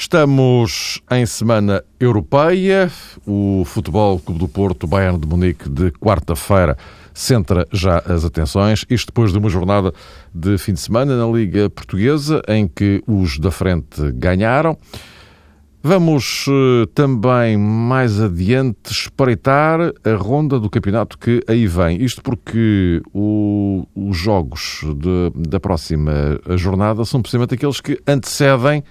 Estamos 0.00 1.02
em 1.10 1.26
semana 1.26 1.82
europeia. 1.98 2.88
O 3.26 3.64
Futebol 3.66 4.20
Clube 4.20 4.38
do 4.38 4.46
Porto, 4.46 4.86
Bayern 4.86 5.18
de 5.18 5.26
Munique, 5.26 5.68
de 5.68 5.90
quarta-feira, 5.90 6.78
centra 7.12 7.66
já 7.72 7.98
as 8.06 8.24
atenções. 8.24 8.84
Isto 8.88 9.06
depois 9.08 9.32
de 9.32 9.38
uma 9.38 9.50
jornada 9.50 9.92
de 10.32 10.56
fim 10.56 10.72
de 10.72 10.78
semana 10.78 11.18
na 11.18 11.26
Liga 11.26 11.68
Portuguesa, 11.68 12.40
em 12.46 12.68
que 12.68 13.02
os 13.08 13.40
da 13.40 13.50
frente 13.50 14.12
ganharam. 14.12 14.78
Vamos 15.82 16.46
uh, 16.46 16.86
também 16.94 17.56
mais 17.56 18.20
adiante 18.20 18.92
espreitar 18.92 19.80
a 19.80 20.14
ronda 20.14 20.60
do 20.60 20.70
campeonato 20.70 21.18
que 21.18 21.42
aí 21.48 21.66
vem. 21.66 22.00
Isto 22.00 22.22
porque 22.22 23.02
o, 23.12 23.84
os 23.96 24.16
jogos 24.16 24.80
de, 24.96 25.48
da 25.48 25.58
próxima 25.58 26.38
jornada 26.56 27.04
são 27.04 27.20
precisamente 27.20 27.54
aqueles 27.54 27.80
que 27.80 28.00
antecedem 28.06 28.84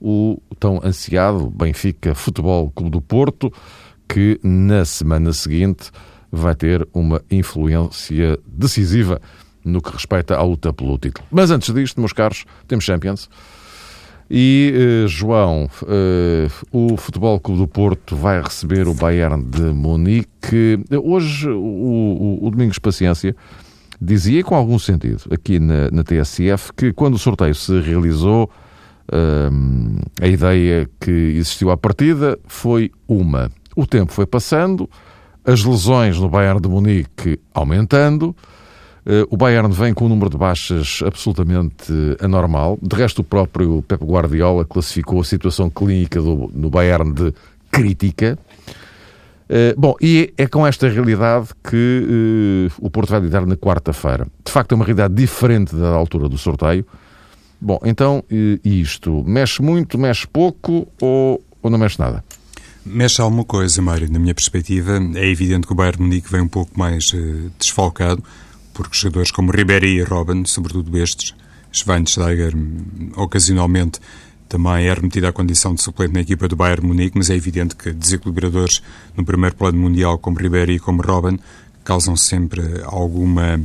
o 0.00 0.40
tão 0.58 0.80
ansiado 0.82 1.48
Benfica 1.50 2.14
Futebol 2.14 2.70
Clube 2.70 2.90
do 2.90 3.00
Porto, 3.00 3.52
que 4.08 4.38
na 4.42 4.84
semana 4.84 5.32
seguinte 5.32 5.90
vai 6.30 6.54
ter 6.54 6.86
uma 6.92 7.22
influência 7.30 8.38
decisiva 8.46 9.20
no 9.64 9.82
que 9.82 9.90
respeita 9.90 10.36
à 10.36 10.42
luta 10.42 10.72
pelo 10.72 10.96
título. 10.98 11.26
Mas 11.30 11.50
antes 11.50 11.72
disto, 11.74 12.00
meus 12.00 12.12
caros, 12.12 12.44
temos 12.68 12.84
Champions. 12.84 13.28
E, 14.30 15.04
uh, 15.04 15.08
João, 15.08 15.68
uh, 15.82 16.66
o 16.72 16.96
Futebol 16.96 17.38
Clube 17.38 17.60
do 17.60 17.68
Porto 17.68 18.16
vai 18.16 18.42
receber 18.42 18.88
o 18.88 18.94
Bayern 18.94 19.42
de 19.44 19.62
Munique. 19.62 20.80
Hoje, 21.02 21.48
o, 21.48 21.58
o, 21.60 22.46
o 22.46 22.50
Domingos 22.50 22.78
Paciência 22.78 23.36
dizia, 24.00 24.42
com 24.42 24.54
algum 24.54 24.78
sentido, 24.78 25.22
aqui 25.30 25.58
na, 25.60 25.90
na 25.90 26.02
TSF, 26.02 26.72
que 26.76 26.92
quando 26.92 27.14
o 27.14 27.18
sorteio 27.18 27.54
se 27.54 27.80
realizou, 27.80 28.50
a 30.20 30.26
ideia 30.26 30.88
que 31.00 31.10
existiu 31.10 31.70
à 31.70 31.76
partida 31.76 32.38
foi 32.46 32.90
uma. 33.06 33.50
O 33.76 33.86
tempo 33.86 34.12
foi 34.12 34.26
passando, 34.26 34.88
as 35.44 35.64
lesões 35.64 36.18
no 36.18 36.28
Bayern 36.28 36.60
de 36.60 36.68
Munique 36.68 37.38
aumentando, 37.54 38.34
eh, 39.06 39.24
o 39.30 39.36
Bayern 39.36 39.72
vem 39.72 39.94
com 39.94 40.06
um 40.06 40.08
número 40.08 40.28
de 40.28 40.36
baixas 40.36 41.00
absolutamente 41.06 41.92
anormal. 42.20 42.76
De 42.82 42.96
resto, 42.96 43.20
o 43.20 43.24
próprio 43.24 43.80
Pep 43.82 44.04
Guardiola 44.04 44.64
classificou 44.64 45.20
a 45.20 45.24
situação 45.24 45.70
clínica 45.70 46.20
do, 46.20 46.50
no 46.52 46.68
Bayern 46.68 47.12
de 47.12 47.32
crítica. 47.70 48.36
Uh, 49.48 49.78
bom, 49.80 49.94
e 50.00 50.34
é 50.36 50.48
com 50.48 50.66
esta 50.66 50.88
realidade 50.88 51.50
que 51.62 52.68
uh, 52.68 52.84
o 52.84 52.90
Porto 52.90 53.10
vai 53.10 53.20
lidar 53.20 53.46
na 53.46 53.56
quarta-feira. 53.56 54.26
De 54.44 54.50
facto, 54.50 54.72
é 54.72 54.74
uma 54.74 54.84
realidade 54.84 55.14
diferente 55.14 55.76
da 55.76 55.90
altura 55.90 56.28
do 56.28 56.36
sorteio. 56.36 56.84
Bom, 57.66 57.80
então, 57.82 58.22
uh, 58.30 58.60
isto 58.62 59.24
mexe 59.26 59.60
muito, 59.60 59.98
mexe 59.98 60.24
pouco 60.24 60.86
ou, 61.00 61.42
ou 61.60 61.70
não 61.70 61.76
mexe 61.76 61.98
nada? 61.98 62.24
Mexe 62.84 63.20
alguma 63.20 63.44
coisa, 63.44 63.82
Mário, 63.82 64.08
na 64.08 64.20
minha 64.20 64.32
perspectiva. 64.32 65.00
É 65.16 65.28
evidente 65.28 65.66
que 65.66 65.72
o 65.72 65.74
Bayern 65.74 66.00
Munique 66.00 66.30
vem 66.30 66.42
um 66.42 66.48
pouco 66.48 66.78
mais 66.78 67.06
desfalcado 67.58 68.22
porque 68.72 68.96
jogadores 68.96 69.32
como 69.32 69.50
Ribéry 69.50 69.96
e 69.96 70.02
Robin, 70.02 70.44
sobretudo 70.44 70.96
estes, 70.96 71.34
Schweinsteiger, 71.72 72.52
ocasionalmente 73.16 73.98
também 74.48 74.86
é 74.86 74.94
remetido 74.94 75.26
à 75.26 75.32
condição 75.32 75.74
de 75.74 75.82
suplente 75.82 76.12
na 76.12 76.20
equipa 76.20 76.46
do 76.46 76.54
Bayern 76.54 76.86
Munique, 76.86 77.18
mas 77.18 77.30
é 77.30 77.34
evidente 77.34 77.74
que 77.74 77.90
desequilibradores 77.90 78.80
no 79.16 79.24
primeiro 79.24 79.56
plano 79.56 79.76
mundial, 79.76 80.18
como 80.18 80.38
Ribéry 80.38 80.74
e 80.74 80.78
como 80.78 81.02
Robin, 81.02 81.36
causam 81.82 82.16
sempre 82.16 82.62
alguma 82.84 83.60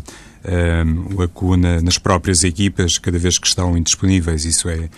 uh, 0.45 1.19
lacuna 1.19 1.81
nas 1.81 1.97
próprias 1.97 2.43
equipas, 2.43 2.97
cada 2.97 3.17
vez 3.17 3.37
que 3.37 3.47
estão 3.47 3.77
indisponíveis. 3.77 4.45
Isso 4.45 4.69
é 4.69 4.89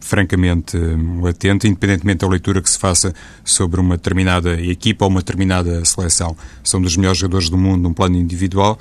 francamente 0.00 0.76
latente, 1.20 1.66
independentemente 1.66 2.20
da 2.20 2.28
leitura 2.28 2.62
que 2.62 2.70
se 2.70 2.78
faça 2.78 3.12
sobre 3.44 3.80
uma 3.80 3.96
determinada 3.96 4.60
equipa 4.60 5.04
ou 5.04 5.10
uma 5.10 5.20
determinada 5.20 5.84
seleção. 5.84 6.36
São 6.62 6.80
dos 6.80 6.96
melhores 6.96 7.18
jogadores 7.18 7.50
do 7.50 7.58
mundo 7.58 7.82
num 7.82 7.92
plano 7.92 8.16
individual 8.16 8.78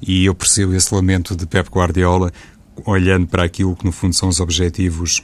e 0.00 0.26
eu 0.26 0.34
percebo 0.34 0.74
esse 0.74 0.94
lamento 0.94 1.34
de 1.34 1.46
Pep 1.46 1.68
Guardiola, 1.70 2.32
olhando 2.84 3.26
para 3.26 3.42
aquilo 3.42 3.74
que 3.74 3.84
no 3.84 3.92
fundo 3.92 4.14
são 4.14 4.28
os 4.28 4.38
objetivos 4.38 5.22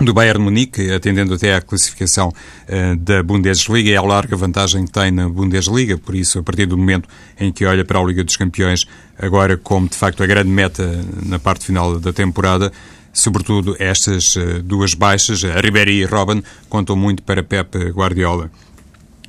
do 0.00 0.14
Bayern 0.14 0.42
Munique, 0.42 0.90
atendendo 0.90 1.34
até 1.34 1.54
à 1.54 1.60
classificação 1.60 2.28
uh, 2.28 2.96
da 2.96 3.22
Bundesliga 3.22 3.90
e 3.90 3.96
à 3.96 4.02
larga 4.02 4.34
vantagem 4.34 4.84
que 4.86 4.92
tem 4.92 5.10
na 5.10 5.28
Bundesliga, 5.28 5.98
por 5.98 6.14
isso, 6.14 6.38
a 6.38 6.42
partir 6.42 6.66
do 6.66 6.76
momento 6.76 7.08
em 7.38 7.52
que 7.52 7.64
olha 7.66 7.84
para 7.84 7.98
a 7.98 8.04
Liga 8.04 8.24
dos 8.24 8.36
Campeões, 8.36 8.86
agora 9.18 9.56
como 9.56 9.88
de 9.88 9.96
facto 9.96 10.22
a 10.22 10.26
grande 10.26 10.48
meta 10.48 11.04
na 11.24 11.38
parte 11.38 11.66
final 11.66 12.00
da 12.00 12.12
temporada, 12.12 12.72
sobretudo 13.12 13.76
estas 13.78 14.36
uh, 14.36 14.62
duas 14.62 14.94
baixas, 14.94 15.44
a 15.44 15.60
Ribéry 15.60 16.00
e 16.00 16.04
Robin, 16.04 16.42
contam 16.68 16.96
muito 16.96 17.22
para 17.22 17.42
Pep 17.42 17.76
Guardiola. 17.90 18.50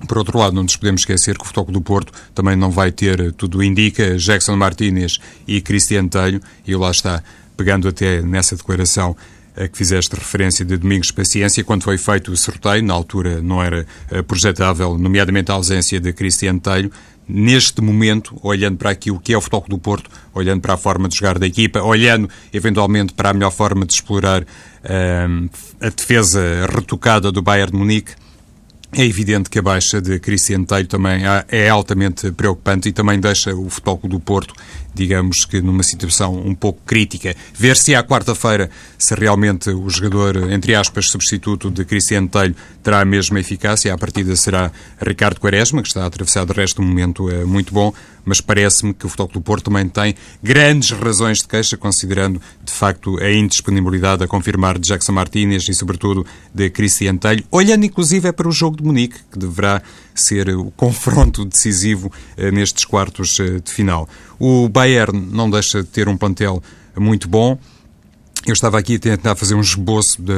Por 0.08 0.18
outro 0.18 0.40
lado, 0.40 0.56
não 0.56 0.64
nos 0.64 0.76
podemos 0.76 1.02
esquecer 1.02 1.38
que 1.38 1.44
o 1.44 1.46
Futebol 1.46 1.74
do 1.74 1.82
Porto 1.82 2.12
também 2.34 2.56
não 2.56 2.72
vai 2.72 2.92
ter, 2.92 3.34
tudo 3.34 3.62
indica, 3.62 4.18
Jackson 4.18 4.56
Martínez 4.56 5.20
e 5.48 5.62
Cristiano 5.62 6.10
Telho, 6.10 6.42
e 6.66 6.76
lá 6.76 6.90
está, 6.90 7.22
pegando 7.56 7.88
até 7.88 8.22
nessa 8.22 8.56
declaração 8.56 9.16
a 9.56 9.68
que 9.68 9.78
fizeste 9.78 10.16
referência 10.16 10.64
de 10.64 10.78
Domingos 10.78 11.12
Paciência, 11.12 11.64
quando 11.64 11.84
foi 11.84 11.98
feito 11.98 12.32
o 12.32 12.38
sorteio, 12.38 12.84
na 12.84 12.94
altura 12.94 13.42
não 13.42 13.62
era 13.62 13.86
eh, 14.10 14.22
projetável, 14.22 14.98
nomeadamente 14.98 15.52
a 15.52 15.56
ausência 15.56 16.00
de 16.00 16.14
Cristiano 16.14 16.60
Telho, 16.60 16.92
neste 17.28 17.82
momento, 17.82 18.38
olhando 18.42 18.78
para 18.78 18.90
aquilo 18.90 19.20
que 19.20 19.34
é 19.34 19.38
o 19.38 19.42
Futebol 19.42 19.66
do 19.70 19.78
Porto, 19.78 20.10
olhando 20.34 20.62
para 20.62 20.74
a 20.74 20.78
forma 20.78 21.08
de 21.08 21.18
jogar 21.18 21.40
da 21.40 21.48
equipa, 21.48 21.82
olhando 21.82 22.30
eventualmente 22.54 23.14
para 23.14 23.30
a 23.30 23.34
melhor 23.34 23.52
forma 23.52 23.86
de 23.86 23.94
explorar 23.94 24.42
uh, 24.44 25.50
a 25.80 25.90
defesa 25.90 26.42
retocada 26.74 27.32
do 27.32 27.42
Bayern 27.42 27.72
de 27.72 27.78
Munique, 27.78 28.14
é 28.94 29.06
evidente 29.06 29.50
que 29.50 29.58
a 29.58 29.62
baixa 29.62 30.02
de 30.02 30.20
Cristiano 30.20 30.66
Telho 30.66 30.88
também 30.88 31.22
é 31.48 31.70
altamente 31.70 32.32
preocupante 32.32 32.90
e 32.90 32.92
também 32.92 33.20
deixa 33.20 33.56
o 33.56 33.70
Futebol 33.70 34.00
do 34.04 34.20
Porto, 34.20 34.54
digamos 34.94 35.46
que 35.46 35.62
numa 35.62 35.84
situação 35.84 36.36
um 36.36 36.54
pouco 36.54 36.82
crítica. 36.86 37.34
Ver 37.54 37.78
se 37.78 37.96
à 37.96 38.04
quarta-feira 38.04 38.70
se 38.98 39.16
realmente 39.16 39.70
o 39.70 39.90
jogador, 39.90 40.52
entre 40.52 40.76
aspas, 40.76 41.08
substituto 41.08 41.72
de 41.72 41.86
Cristiano 41.86 42.28
Telho 42.28 42.56
terá 42.84 43.00
a 43.00 43.06
mesma 43.06 43.40
eficácia. 43.40 43.94
A 43.94 43.98
partida 43.98 44.36
será 44.36 44.72
Ricardo 45.02 45.40
Quaresma, 45.40 45.82
que 45.82 45.88
está 45.88 46.04
a 46.04 46.08
atravessar 46.08 46.46
de 46.46 46.52
resto 46.52 46.82
um 46.82 46.86
momento 46.86 47.30
é, 47.30 47.46
muito 47.46 47.74
bom, 47.74 47.94
mas 48.26 48.42
parece-me 48.42 48.94
que 48.94 49.06
o 49.06 49.10
Futebol 49.10 49.34
do 49.34 49.42
Porto 49.42 49.66
também 49.66 49.88
tem 49.88 50.16
grandes 50.44 50.92
razões 50.92 51.40
de 51.40 51.48
queixa, 51.48 51.78
considerando 51.78 52.42
de 52.64 52.72
facto 52.72 53.18
a 53.20 53.32
indisponibilidade 53.32 54.24
a 54.24 54.28
confirmar 54.28 54.78
de 54.78 54.88
Jackson 54.90 55.14
Martínez 55.14 55.68
e, 55.70 55.74
sobretudo, 55.74 56.26
de 56.54 56.70
Cristiano 56.70 57.20
Telho, 57.20 57.44
olhando 57.50 57.86
inclusive 57.86 58.28
é 58.28 58.32
para 58.32 58.48
o 58.48 58.52
jogo 58.52 58.81
de 58.82 58.88
Munique, 58.88 59.20
que 59.32 59.40
deverá 59.40 59.82
ser 60.14 60.50
o 60.50 60.72
confronto 60.72 61.46
decisivo 61.46 62.12
eh, 62.36 62.52
nestes 62.52 62.86
quartos 62.86 63.40
eh, 63.40 63.60
de 63.60 63.72
final. 63.72 64.08
O 64.40 64.68
Bayern 64.68 65.20
não 65.32 65.50
deixa 65.50 65.82
de 65.82 65.88
ter 65.88 66.10
um 66.10 66.18
plantel 66.18 66.62
muito 66.98 67.28
bom. 67.28 67.58
Eu 68.46 68.54
estava 68.54 68.80
aqui 68.80 68.96
a 68.96 69.00
tentar 69.00 69.36
fazer 69.36 69.56
um 69.56 69.62
esboço 69.62 70.22
da 70.22 70.34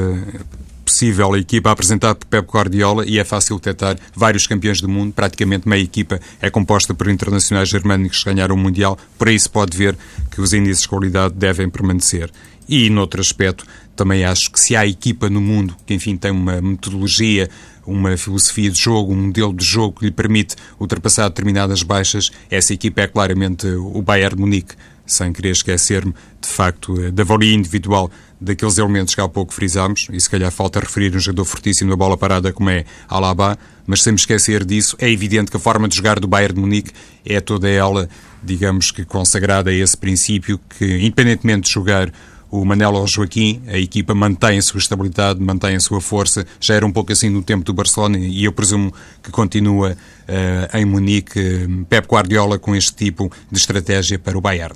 possível 0.83 1.35
equipa 1.35 1.71
apresentada 1.71 2.15
por 2.15 2.27
Pep 2.27 2.47
Guardiola 2.47 3.05
e 3.05 3.17
é 3.17 3.23
fácil 3.23 3.55
detectar 3.55 3.97
vários 4.15 4.45
campeões 4.45 4.81
do 4.81 4.89
mundo. 4.89 5.13
Praticamente 5.13 5.67
meia 5.67 5.81
equipa 5.81 6.19
é 6.41 6.49
composta 6.49 6.93
por 6.93 7.09
internacionais 7.09 7.69
germânicos 7.69 8.23
que 8.23 8.29
ganharam 8.29 8.55
o 8.55 8.57
Mundial. 8.57 8.97
Por 9.17 9.27
se 9.39 9.49
pode 9.49 9.75
ver 9.77 9.97
que 10.29 10.41
os 10.41 10.53
índices 10.53 10.83
de 10.83 10.89
qualidade 10.89 11.33
devem 11.33 11.69
permanecer. 11.69 12.29
E, 12.67 12.89
noutro 12.89 13.19
aspecto, 13.19 13.65
também 13.95 14.25
acho 14.25 14.51
que 14.51 14.59
se 14.59 14.75
há 14.75 14.85
equipa 14.85 15.29
no 15.29 15.41
mundo 15.41 15.75
que, 15.85 15.93
enfim, 15.93 16.17
tem 16.17 16.31
uma 16.31 16.61
metodologia, 16.61 17.49
uma 17.85 18.17
filosofia 18.17 18.69
de 18.69 18.79
jogo, 18.79 19.13
um 19.13 19.27
modelo 19.27 19.53
de 19.53 19.65
jogo 19.65 19.99
que 19.99 20.05
lhe 20.05 20.11
permite 20.11 20.55
ultrapassar 20.79 21.27
determinadas 21.29 21.83
baixas, 21.83 22.31
essa 22.49 22.73
equipa 22.73 23.01
é 23.01 23.07
claramente 23.07 23.67
o 23.67 24.01
Bayern 24.01 24.39
Munique, 24.39 24.75
sem 25.05 25.33
querer 25.33 25.51
esquecer-me, 25.51 26.13
de 26.39 26.47
facto, 26.47 27.11
da 27.11 27.23
valia 27.23 27.53
individual 27.53 28.09
daqueles 28.39 28.77
elementos 28.77 29.13
que 29.13 29.21
há 29.21 29.27
pouco 29.27 29.53
frisámos, 29.53 30.07
e 30.11 30.19
se 30.19 30.29
calhar 30.29 30.51
falta 30.51 30.79
referir 30.79 31.15
um 31.15 31.19
jogador 31.19 31.45
fortíssimo 31.45 31.89
na 31.89 31.95
bola 31.95 32.17
parada 32.17 32.51
como 32.53 32.69
é 32.69 32.85
Alaba, 33.07 33.57
mas 33.85 34.01
sem 34.01 34.15
esquecer 34.15 34.65
disso, 34.65 34.95
é 34.99 35.09
evidente 35.09 35.51
que 35.51 35.57
a 35.57 35.59
forma 35.59 35.87
de 35.87 35.95
jogar 35.95 36.19
do 36.19 36.27
Bayern 36.27 36.55
de 36.55 36.61
Munique 36.61 36.91
é 37.25 37.39
toda 37.41 37.69
ela, 37.69 38.09
digamos 38.41 38.91
que 38.91 39.03
consagrada 39.05 39.69
a 39.69 39.73
esse 39.73 39.95
princípio 39.97 40.59
que, 40.77 40.85
independentemente 40.85 41.67
de 41.67 41.73
jogar 41.73 42.11
o 42.53 42.63
Manelo 42.63 42.99
ou 42.99 43.03
o 43.05 43.07
Joaquim, 43.07 43.63
a 43.67 43.79
equipa 43.79 44.13
mantém 44.13 44.59
a 44.59 44.61
sua 44.61 44.77
estabilidade, 44.77 45.41
mantém 45.41 45.75
a 45.75 45.79
sua 45.79 45.99
força. 45.99 46.45
Já 46.59 46.75
era 46.75 46.85
um 46.85 46.91
pouco 46.91 47.11
assim 47.11 47.27
no 47.27 47.41
tempo 47.41 47.65
do 47.65 47.73
Barcelona 47.73 48.19
e 48.19 48.45
eu 48.45 48.51
presumo 48.51 48.93
que 49.23 49.31
continua 49.31 49.93
uh, 49.93 50.77
em 50.77 50.85
Munique 50.85 51.39
uh, 51.39 51.85
Pep 51.85 52.07
Guardiola 52.07 52.59
com 52.59 52.75
este 52.75 52.93
tipo 52.93 53.31
de 53.51 53.57
estratégia 53.57 54.19
para 54.19 54.37
o 54.37 54.41
Bayern. 54.41 54.75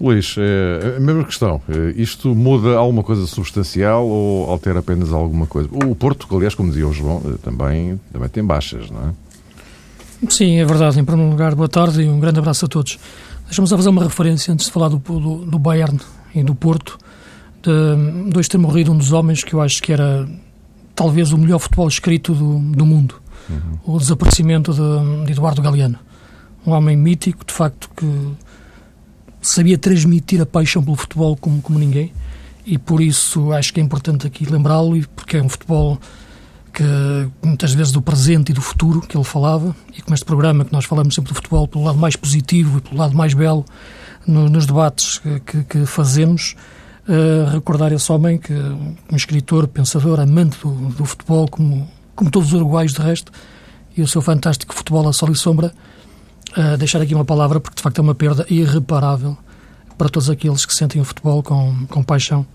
Luís, 0.00 0.34
é, 0.38 0.96
a 0.96 1.00
mesma 1.00 1.24
questão. 1.24 1.60
Isto 1.94 2.34
muda 2.34 2.74
alguma 2.74 3.02
coisa 3.02 3.26
substancial 3.26 4.06
ou 4.06 4.50
altera 4.50 4.78
apenas 4.78 5.12
alguma 5.12 5.46
coisa? 5.46 5.68
O 5.70 5.94
Porto, 5.94 6.26
aliás, 6.34 6.54
como 6.54 6.70
dizia 6.70 6.88
o 6.88 6.92
João, 6.92 7.20
também, 7.42 8.00
também 8.10 8.28
tem 8.30 8.42
baixas, 8.42 8.90
não 8.90 9.10
é? 9.10 10.30
Sim, 10.30 10.58
é 10.58 10.64
verdade. 10.64 10.98
Em 10.98 11.04
primeiro 11.04 11.30
lugar, 11.30 11.54
boa 11.54 11.68
tarde 11.68 12.00
e 12.00 12.08
um 12.08 12.18
grande 12.18 12.38
abraço 12.38 12.64
a 12.64 12.68
todos. 12.68 12.98
Deixa-me 13.44 13.68
só 13.68 13.76
fazer 13.76 13.90
uma 13.90 14.02
referência 14.02 14.54
antes 14.54 14.66
de 14.66 14.72
falar 14.72 14.88
do, 14.88 14.96
do, 14.96 15.44
do 15.44 15.58
Bayern 15.58 16.00
e 16.34 16.42
do 16.42 16.54
Porto, 16.54 16.98
de 17.62 18.30
dois 18.30 18.48
ter 18.48 18.58
morrido 18.58 18.92
um 18.92 18.96
dos 18.96 19.12
homens 19.12 19.44
que 19.44 19.54
eu 19.54 19.60
acho 19.60 19.82
que 19.82 19.92
era 19.92 20.28
talvez 20.94 21.32
o 21.32 21.38
melhor 21.38 21.58
futebol 21.58 21.88
escrito 21.88 22.34
do, 22.34 22.58
do 22.58 22.86
mundo. 22.86 23.16
Uhum. 23.48 23.94
O 23.94 23.98
desaparecimento 23.98 24.72
de, 24.72 25.24
de, 25.26 25.32
Eduardo 25.32 25.62
Galeano. 25.62 25.98
Um 26.66 26.72
homem 26.72 26.96
mítico, 26.96 27.44
de 27.44 27.52
facto, 27.52 27.90
que 27.96 28.06
sabia 29.40 29.78
transmitir 29.78 30.40
a 30.40 30.46
paixão 30.46 30.82
pelo 30.82 30.96
futebol 30.96 31.36
como, 31.36 31.60
como 31.62 31.78
ninguém 31.78 32.12
e 32.64 32.78
por 32.78 33.00
isso 33.00 33.52
acho 33.52 33.72
que 33.72 33.80
é 33.80 33.82
importante 33.82 34.26
aqui 34.26 34.44
lembrá-lo, 34.44 34.96
porque 35.16 35.36
é 35.36 35.42
um 35.42 35.48
futebol 35.48 35.98
que 36.72 36.84
muitas 37.42 37.72
vezes 37.72 37.92
do 37.92 38.00
presente 38.00 38.50
e 38.50 38.52
do 38.52 38.62
futuro 38.62 39.00
que 39.00 39.16
ele 39.16 39.24
falava, 39.24 39.74
e 39.96 40.00
com 40.00 40.14
este 40.14 40.24
programa 40.24 40.64
que 40.64 40.72
nós 40.72 40.84
falamos 40.84 41.14
sempre 41.14 41.32
do 41.32 41.34
futebol 41.34 41.66
pelo 41.66 41.84
lado 41.84 41.98
mais 41.98 42.14
positivo 42.14 42.78
e 42.78 42.80
pelo 42.80 42.96
lado 42.96 43.16
mais 43.16 43.34
belo 43.34 43.64
no, 44.26 44.48
nos 44.48 44.66
debates 44.66 45.20
que, 45.44 45.64
que 45.64 45.86
fazemos, 45.86 46.56
uh, 47.08 47.50
recordar 47.50 47.92
esse 47.92 48.10
homem 48.10 48.38
que 48.38 48.52
um 48.52 49.16
escritor, 49.16 49.66
pensador, 49.68 50.20
amante 50.20 50.58
do, 50.58 50.70
do, 50.90 51.04
futebol, 51.04 51.48
como, 51.48 51.88
como 52.14 52.30
todos 52.30 52.48
os 52.48 52.54
uruguaios 52.54 52.92
de 52.92 53.00
resto, 53.00 53.32
e 53.96 54.02
o 54.02 54.08
seu 54.08 54.22
fantástico 54.22 54.74
futebol 54.74 55.08
a 55.08 55.12
sol 55.12 55.30
e 55.30 55.36
sombra, 55.36 55.72
uh, 56.56 56.76
deixar 56.76 57.00
aqui 57.00 57.14
uma 57.14 57.24
palavra, 57.24 57.60
porque 57.60 57.76
de 57.76 57.82
facto 57.82 57.98
é 57.98 58.02
uma 58.02 58.14
perda 58.14 58.46
irreparável 58.48 59.36
para 59.98 60.08
todos 60.08 60.30
aqueles 60.30 60.64
que 60.64 60.74
sentem 60.74 61.00
o 61.00 61.04
futebol 61.04 61.42
com, 61.42 61.86
com 61.86 62.02
paixão 62.02 62.46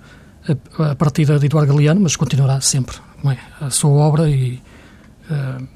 a, 0.79 0.91
a 0.91 0.95
partida 0.95 1.37
de 1.39 1.45
Eduardo 1.45 1.73
Galeano, 1.73 2.01
mas 2.01 2.15
continuará 2.15 2.59
sempre 2.61 2.97
é? 3.31 3.37
a 3.65 3.69
sua 3.69 3.91
obra 3.91 4.29
e 4.29 4.61
uh, 5.29 5.67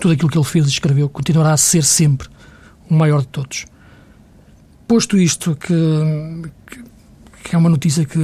tudo 0.00 0.14
aquilo 0.14 0.28
que 0.28 0.38
ele 0.38 0.44
fez 0.44 0.66
e 0.66 0.68
escreveu 0.68 1.08
continuará 1.08 1.52
a 1.52 1.56
ser 1.56 1.82
sempre 1.82 2.28
o 2.90 2.94
maior 2.94 3.20
de 3.20 3.28
todos. 3.28 3.66
Posto 4.86 5.16
isto, 5.16 5.56
que, 5.56 5.74
que 7.42 7.54
é 7.54 7.58
uma 7.58 7.70
notícia 7.70 8.04
que, 8.04 8.18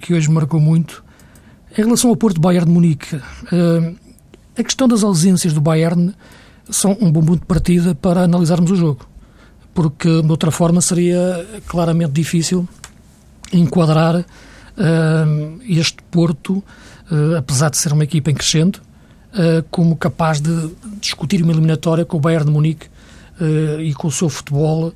que 0.00 0.14
hoje 0.14 0.30
marcou 0.30 0.58
muito, 0.58 1.04
em 1.76 1.82
relação 1.82 2.08
ao 2.08 2.16
Porto 2.16 2.40
Bayern 2.40 2.66
de 2.66 2.72
Munique, 2.72 3.16
uh, 3.16 3.96
a 4.58 4.62
questão 4.62 4.88
das 4.88 5.04
ausências 5.04 5.52
do 5.52 5.60
Bayern 5.60 6.14
são 6.70 6.96
um 7.00 7.12
bom 7.12 7.22
ponto 7.22 7.40
de 7.40 7.46
partida 7.46 7.94
para 7.94 8.22
analisarmos 8.22 8.70
o 8.70 8.76
jogo, 8.76 9.06
porque 9.74 10.22
de 10.22 10.30
outra 10.30 10.50
forma 10.50 10.80
seria 10.80 11.46
claramente 11.66 12.12
difícil 12.12 12.66
enquadrar 13.52 14.16
uh, 14.16 15.60
este 15.68 16.02
Porto 16.10 16.64
uh, 17.10 17.36
apesar 17.36 17.70
de 17.70 17.76
ser 17.76 17.92
uma 17.92 18.04
equipa 18.04 18.30
em 18.30 18.34
crescendo, 18.34 18.80
como 19.70 19.94
capaz 19.94 20.40
de 20.40 20.70
discutir 21.00 21.42
uma 21.42 21.52
eliminatória 21.52 22.04
com 22.04 22.16
o 22.16 22.20
Bayern 22.20 22.46
de 22.46 22.50
Munique 22.50 22.88
uh, 23.40 23.80
e 23.80 23.92
com 23.94 24.08
o 24.08 24.12
seu 24.12 24.28
futebol 24.28 24.92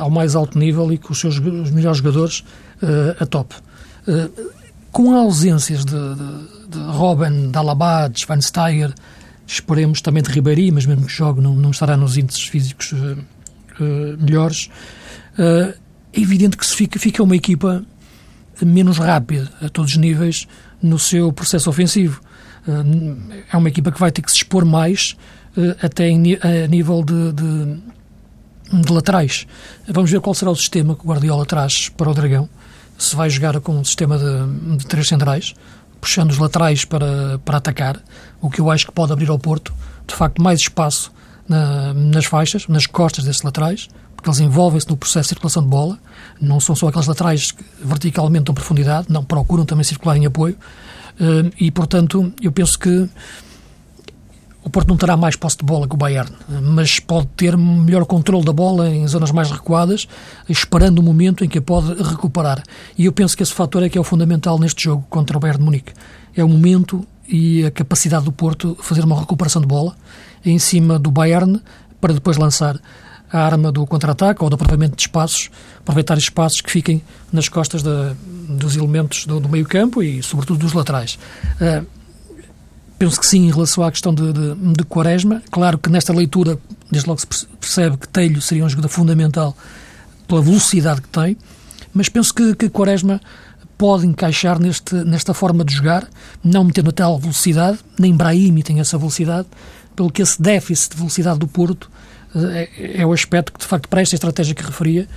ao 0.00 0.10
mais 0.10 0.34
alto 0.34 0.58
nível 0.58 0.90
e 0.92 0.98
com 0.98 1.12
os 1.12 1.20
seus 1.20 1.38
os 1.38 1.70
melhores 1.70 1.98
jogadores 1.98 2.42
a 3.20 3.26
top. 3.26 3.54
com 4.90 5.14
ausências 5.14 5.84
de, 5.84 5.92
de, 5.92 6.68
de 6.68 6.78
Robben, 6.78 7.52
de 7.52 8.12
de 8.12 8.20
Schweinsteiger, 8.20 8.92
esperemos 9.46 10.00
também 10.00 10.20
de 10.20 10.30
Ribéry, 10.30 10.72
mas 10.72 10.84
mesmo 10.84 11.06
que 11.06 11.12
jogue 11.12 11.40
não, 11.40 11.54
não 11.54 11.70
estará 11.70 11.96
nos 11.96 12.16
índices 12.16 12.42
físicos 12.42 12.92
melhores, 14.18 14.68
é 15.38 15.74
evidente 16.20 16.56
que 16.56 16.66
se 16.66 16.74
fica, 16.74 16.98
fica 16.98 17.22
uma 17.22 17.36
equipa 17.36 17.84
menos 18.64 18.98
rápida 18.98 19.50
a 19.60 19.68
todos 19.68 19.92
os 19.92 19.96
níveis 19.96 20.46
no 20.82 20.98
seu 20.98 21.32
processo 21.32 21.70
ofensivo. 21.70 22.20
É 23.52 23.56
uma 23.56 23.68
equipa 23.68 23.90
que 23.90 23.98
vai 23.98 24.12
ter 24.12 24.22
que 24.22 24.30
se 24.30 24.38
expor 24.38 24.64
mais 24.64 25.16
eh, 25.56 25.76
até 25.82 26.08
a 26.08 26.66
nível 26.66 27.04
de, 27.04 27.32
de, 27.32 28.82
de 28.82 28.92
laterais. 28.92 29.46
Vamos 29.88 30.10
ver 30.10 30.20
qual 30.20 30.34
será 30.34 30.50
o 30.50 30.56
sistema 30.56 30.94
que 30.94 31.04
o 31.04 31.08
Guardiola 31.08 31.44
traz 31.44 31.88
para 31.90 32.10
o 32.10 32.14
Dragão. 32.14 32.48
Se 32.98 33.16
vai 33.16 33.28
jogar 33.28 33.60
com 33.60 33.72
um 33.72 33.84
sistema 33.84 34.18
de, 34.18 34.76
de 34.76 34.86
três 34.86 35.08
centrais, 35.08 35.54
puxando 36.00 36.30
os 36.30 36.38
laterais 36.38 36.84
para, 36.84 37.38
para 37.44 37.58
atacar, 37.58 38.00
o 38.40 38.50
que 38.50 38.60
eu 38.60 38.70
acho 38.70 38.86
que 38.86 38.92
pode 38.92 39.12
abrir 39.12 39.30
ao 39.30 39.38
Porto, 39.38 39.72
de 40.06 40.14
facto, 40.14 40.42
mais 40.42 40.60
espaço 40.60 41.12
na, 41.48 41.94
nas 41.94 42.24
faixas, 42.24 42.66
nas 42.66 42.86
costas 42.86 43.24
desses 43.24 43.42
laterais, 43.42 43.88
porque 44.16 44.28
eles 44.28 44.40
envolvem-se 44.40 44.88
no 44.88 44.96
processo 44.96 45.24
de 45.24 45.28
circulação 45.30 45.62
de 45.62 45.68
bola, 45.68 45.98
não 46.40 46.60
são 46.60 46.74
só 46.74 46.88
aqueles 46.88 47.06
laterais 47.06 47.52
que 47.52 47.64
verticalmente 47.82 48.44
dão 48.44 48.54
profundidade, 48.54 49.06
não, 49.10 49.24
procuram 49.24 49.64
também 49.64 49.84
circular 49.84 50.16
em 50.16 50.26
apoio, 50.26 50.56
eh, 51.20 51.50
e 51.60 51.70
portanto 51.70 52.32
eu 52.40 52.52
penso 52.52 52.78
que 52.78 53.08
o 54.64 54.70
Porto 54.70 54.88
não 54.88 54.96
terá 54.96 55.16
mais 55.16 55.34
posse 55.34 55.56
de 55.56 55.64
bola 55.64 55.88
que 55.88 55.94
o 55.94 55.96
Bayern, 55.96 56.30
mas 56.62 57.00
pode 57.00 57.26
ter 57.36 57.56
melhor 57.56 58.04
controle 58.04 58.44
da 58.44 58.52
bola 58.52 58.88
em 58.88 59.06
zonas 59.08 59.32
mais 59.32 59.50
recuadas, 59.50 60.06
esperando 60.48 61.00
o 61.00 61.02
momento 61.02 61.44
em 61.44 61.48
que 61.48 61.58
a 61.58 61.62
pode 61.62 62.00
recuperar. 62.00 62.62
E 62.96 63.06
eu 63.06 63.12
penso 63.12 63.36
que 63.36 63.42
esse 63.42 63.52
fator 63.52 63.82
é 63.82 63.88
que 63.88 63.98
é 63.98 64.00
o 64.00 64.04
fundamental 64.04 64.58
neste 64.58 64.84
jogo 64.84 65.04
contra 65.10 65.36
o 65.36 65.40
Bayern 65.40 65.58
de 65.58 65.64
Munique. 65.64 65.92
É 66.36 66.44
o 66.44 66.48
momento 66.48 67.04
e 67.28 67.64
a 67.64 67.70
capacidade 67.70 68.24
do 68.24 68.32
Porto 68.32 68.76
fazer 68.80 69.04
uma 69.04 69.18
recuperação 69.18 69.60
de 69.60 69.66
bola 69.66 69.96
em 70.44 70.58
cima 70.58 70.98
do 70.98 71.10
Bayern 71.10 71.60
para 72.00 72.12
depois 72.12 72.36
lançar 72.36 72.80
a 73.32 73.40
arma 73.40 73.72
do 73.72 73.86
contra-ataque 73.86 74.44
ou 74.44 74.50
do 74.50 74.54
aproveitamento 74.54 74.94
de 74.94 75.02
espaços, 75.02 75.50
aproveitar 75.78 76.18
espaços 76.18 76.60
que 76.60 76.70
fiquem 76.70 77.02
nas 77.32 77.48
costas 77.48 77.82
de, 77.82 78.14
dos 78.48 78.76
elementos 78.76 79.24
do, 79.24 79.40
do 79.40 79.48
meio-campo 79.48 80.02
e, 80.02 80.22
sobretudo, 80.22 80.58
dos 80.58 80.74
laterais. 80.74 81.18
Uh, 81.54 81.86
penso 83.02 83.18
que 83.18 83.26
sim, 83.26 83.48
em 83.48 83.50
relação 83.50 83.82
à 83.82 83.90
questão 83.90 84.14
de, 84.14 84.32
de, 84.32 84.54
de, 84.54 84.84
Quaresma. 84.84 85.42
Claro 85.50 85.76
que 85.76 85.90
nesta 85.90 86.12
leitura, 86.12 86.56
desde 86.88 87.08
logo 87.08 87.20
se 87.20 87.46
percebe 87.60 87.96
que 87.96 88.06
Telho 88.06 88.40
seria 88.40 88.64
um 88.64 88.68
jogador 88.68 88.88
fundamental 88.90 89.56
pela 90.28 90.40
velocidade 90.40 91.02
que 91.02 91.08
tem, 91.08 91.36
mas 91.92 92.08
penso 92.08 92.32
que, 92.32 92.54
que 92.54 92.68
Quaresma 92.70 93.20
pode 93.76 94.06
encaixar 94.06 94.60
neste, 94.60 94.94
nesta 94.94 95.34
forma 95.34 95.64
de 95.64 95.74
jogar, 95.74 96.08
não 96.44 96.62
metendo 96.62 96.90
a 96.90 96.92
tal 96.92 97.18
velocidade, 97.18 97.80
nem 97.98 98.14
Brahimi 98.14 98.62
tem 98.62 98.78
essa 98.78 98.96
velocidade, 98.96 99.48
pelo 99.96 100.08
que 100.08 100.22
esse 100.22 100.40
déficit 100.40 100.92
de 100.92 100.98
velocidade 100.98 101.40
do 101.40 101.48
Porto 101.48 101.90
é, 102.36 103.00
é, 103.00 103.04
o 103.04 103.12
aspecto 103.12 103.52
que, 103.52 103.58
de 103.58 103.66
facto, 103.66 103.88
para 103.88 104.00
esta 104.00 104.14
estratégia 104.14 104.54
que 104.54 104.62
referia, 104.62 105.08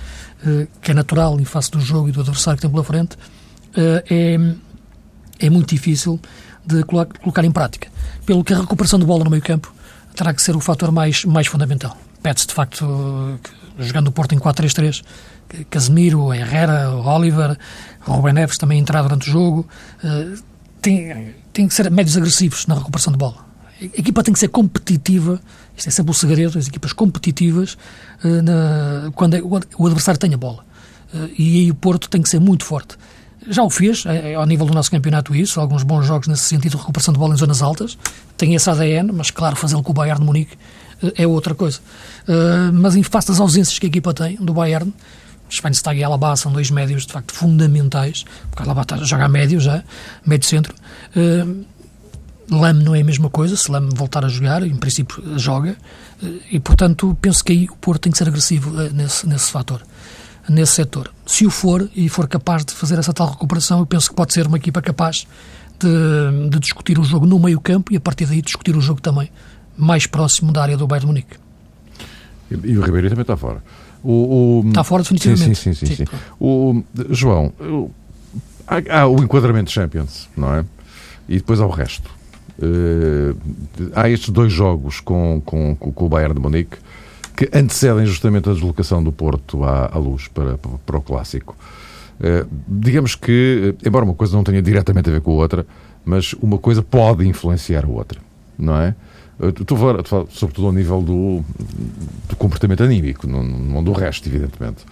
eh, 0.43 0.65
que 0.81 0.89
é 0.89 0.93
natural 0.95 1.39
em 1.39 1.45
face 1.45 1.69
do 1.69 1.79
jogo 1.79 2.09
e 2.09 2.11
do 2.11 2.21
adversário 2.21 2.57
que 2.57 2.63
tem 2.63 2.71
pela 2.71 2.83
frente, 2.83 3.15
eh, 3.77 4.03
é, 4.09 5.45
é 5.45 5.49
muito 5.51 5.69
difícil 5.69 6.19
de 6.65 6.83
colocar 6.83 7.43
em 7.43 7.51
prática. 7.51 7.87
Pelo 8.25 8.43
que 8.43 8.53
a 8.53 8.59
recuperação 8.59 8.99
de 8.99 9.05
bola 9.05 9.23
no 9.23 9.29
meio 9.29 9.43
campo 9.43 9.73
terá 10.15 10.33
que 10.33 10.41
ser 10.41 10.55
o 10.55 10.59
fator 10.59 10.91
mais, 10.91 11.25
mais 11.25 11.47
fundamental. 11.47 11.97
Pede-se, 12.21 12.47
de 12.47 12.53
facto, 12.53 13.39
jogando 13.77 14.07
o 14.07 14.11
Porto 14.11 14.33
em 14.33 14.39
4-3-3, 14.39 15.03
Casemiro, 15.69 16.33
Herrera, 16.33 16.91
Oliver, 16.91 17.57
Ruben 18.01 18.33
Neves 18.33 18.57
também 18.57 18.79
entrar 18.79 19.03
durante 19.03 19.29
o 19.29 19.31
jogo, 19.31 19.67
eh, 20.03 20.33
tem, 20.81 21.35
tem 21.53 21.67
que 21.67 21.73
ser 21.73 21.91
médios 21.91 22.17
agressivos 22.17 22.65
na 22.65 22.75
recuperação 22.75 23.11
de 23.11 23.19
bola. 23.19 23.45
A 23.79 23.85
equipa 23.85 24.23
tem 24.23 24.33
que 24.33 24.39
ser 24.39 24.47
competitiva 24.47 25.39
isto 25.77 25.87
é 25.87 25.91
sempre 25.91 26.11
o 26.11 26.13
segredo, 26.13 26.57
as 26.57 26.67
equipas 26.67 26.93
competitivas, 26.93 27.77
uh, 28.23 28.41
na, 28.41 29.11
quando 29.13 29.35
é, 29.35 29.41
o 29.41 29.85
adversário 29.85 30.19
tem 30.19 30.33
a 30.33 30.37
bola. 30.37 30.63
Uh, 31.13 31.29
e 31.37 31.59
aí 31.59 31.71
o 31.71 31.75
Porto 31.75 32.09
tem 32.09 32.21
que 32.21 32.29
ser 32.29 32.39
muito 32.39 32.63
forte. 32.63 32.97
Já 33.49 33.63
o 33.63 33.69
fez, 33.69 34.05
é, 34.05 34.35
ao 34.35 34.45
nível 34.45 34.65
do 34.65 34.73
nosso 34.73 34.89
campeonato, 34.89 35.35
isso, 35.35 35.59
alguns 35.59 35.83
bons 35.83 36.05
jogos 36.05 36.27
nesse 36.27 36.43
sentido 36.43 36.77
recuperação 36.77 37.13
de 37.13 37.19
bola 37.19 37.33
em 37.33 37.37
zonas 37.37 37.61
altas. 37.61 37.97
Tem 38.37 38.55
esse 38.55 38.69
ADN, 38.69 39.11
mas 39.11 39.31
claro, 39.31 39.55
fazê-lo 39.55 39.83
com 39.83 39.91
o 39.91 39.93
Bayern 39.93 40.19
de 40.19 40.25
Munique 40.25 40.55
uh, 41.03 41.11
é 41.15 41.27
outra 41.27 41.53
coisa. 41.53 41.79
mas 42.73 42.95
em 42.95 43.03
face 43.03 43.27
das 43.27 43.39
ausências 43.39 43.77
que 43.77 43.85
a 43.85 43.89
equipa 43.89 44.13
tem 44.13 44.35
do 44.37 44.53
Bayern, 44.53 44.93
Schweinsteiger 45.47 46.01
e 46.01 46.03
Alaba 46.03 46.35
são 46.35 46.51
dois 46.51 46.71
médios 46.71 47.05
de 47.05 47.13
facto 47.13 47.33
fundamentais, 47.33 48.25
porque 48.49 48.63
Alaba 48.63 48.81
está 48.81 48.95
a 48.95 49.03
jogar 49.03 49.29
médio 49.29 49.59
já, 49.59 49.83
médio 50.25 50.47
centro. 50.47 50.73
Uh, 51.15 51.65
Lame 52.49 52.83
não 52.83 52.93
é 52.93 53.01
a 53.01 53.03
mesma 53.03 53.29
coisa, 53.29 53.55
se 53.55 53.71
Lame 53.71 53.89
voltar 53.95 54.23
a 54.23 54.27
jogar, 54.27 54.61
em 54.63 54.75
princípio 54.75 55.37
joga, 55.37 55.75
e 56.51 56.59
portanto 56.59 57.17
penso 57.21 57.43
que 57.43 57.51
aí 57.51 57.65
o 57.65 57.75
Porto 57.75 58.03
tem 58.03 58.11
que 58.11 58.17
ser 58.17 58.27
agressivo 58.27 58.81
eh, 58.81 58.89
nesse, 58.93 59.27
nesse 59.27 59.51
fator, 59.51 59.81
nesse 60.49 60.73
setor. 60.73 61.11
Se 61.25 61.45
o 61.45 61.49
for 61.49 61.89
e 61.95 62.07
for 62.09 62.27
capaz 62.27 62.63
de 62.63 62.73
fazer 62.73 62.99
essa 62.99 63.13
tal 63.13 63.29
recuperação, 63.29 63.79
eu 63.79 63.85
penso 63.85 64.09
que 64.09 64.15
pode 64.15 64.33
ser 64.33 64.47
uma 64.47 64.57
equipa 64.57 64.81
capaz 64.81 65.27
de, 65.79 66.49
de 66.49 66.59
discutir 66.59 66.99
o 66.99 67.03
jogo 67.03 67.25
no 67.25 67.39
meio 67.39 67.59
campo 67.59 67.93
e 67.93 67.97
a 67.97 67.99
partir 67.99 68.25
daí 68.25 68.41
discutir 68.41 68.75
o 68.75 68.81
jogo 68.81 69.01
também 69.01 69.29
mais 69.77 70.05
próximo 70.05 70.51
da 70.51 70.61
área 70.61 70.77
do 70.77 70.87
Bayern 70.87 71.07
Munique. 71.07 71.37
E, 72.49 72.71
e 72.71 72.77
o 72.77 72.81
Ribeiro 72.81 73.09
também 73.09 73.23
está 73.23 73.35
fora. 73.35 73.63
O, 74.03 74.61
o... 74.63 74.67
Está 74.67 74.83
fora 74.83 75.01
definitivamente. 75.01 75.55
Sim, 75.55 75.73
sim, 75.73 75.85
sim. 75.85 75.95
sim, 75.95 76.05
sim. 76.05 76.17
O, 76.39 76.83
João, 77.09 77.51
há, 78.67 79.01
há, 79.01 79.07
o 79.07 79.21
enquadramento 79.23 79.71
Champions, 79.71 80.29
não 80.37 80.53
é? 80.53 80.65
E 81.27 81.37
depois 81.37 81.59
há 81.59 81.65
o 81.65 81.71
resto. 81.71 82.09
Uh, 82.57 83.35
há 83.93 84.09
estes 84.09 84.29
dois 84.29 84.53
jogos 84.53 85.01
com, 85.01 85.41
com, 85.43 85.75
com 85.75 86.05
o 86.05 86.09
Bayern 86.09 86.35
de 86.35 86.39
Munique 86.39 86.77
que 87.35 87.49
antecedem 87.53 88.05
justamente 88.05 88.49
a 88.49 88.53
deslocação 88.53 89.03
do 89.03 89.11
Porto 89.11 89.63
à, 89.63 89.91
à 89.93 89.97
luz 89.97 90.27
para, 90.27 90.57
para, 90.57 90.97
o 90.97 91.01
Clássico. 91.01 91.55
Uh, 92.19 92.47
digamos 92.67 93.15
que, 93.15 93.75
embora 93.85 94.05
uma 94.05 94.13
coisa 94.13 94.35
não 94.35 94.43
tenha 94.43 94.61
diretamente 94.61 95.09
a 95.09 95.13
ver 95.13 95.21
com 95.21 95.31
a 95.31 95.35
outra, 95.35 95.65
mas 96.05 96.33
uma 96.33 96.57
coisa 96.57 96.81
pode 96.81 97.27
influenciar 97.27 97.85
a 97.85 97.87
outra, 97.89 98.19
não 98.57 98.77
é? 98.77 98.95
Estou 99.41 99.75
a 99.75 99.79
falar, 99.79 100.03
falar 100.05 100.25
sobretudo 100.29 100.67
ao 100.67 100.73
nível 100.73 101.01
do, 101.01 101.43
do 102.29 102.35
comportamento 102.37 102.83
anímico, 102.83 103.27
não, 103.27 103.83
do 103.83 103.91
resto, 103.91 104.29
evidentemente. 104.29 104.85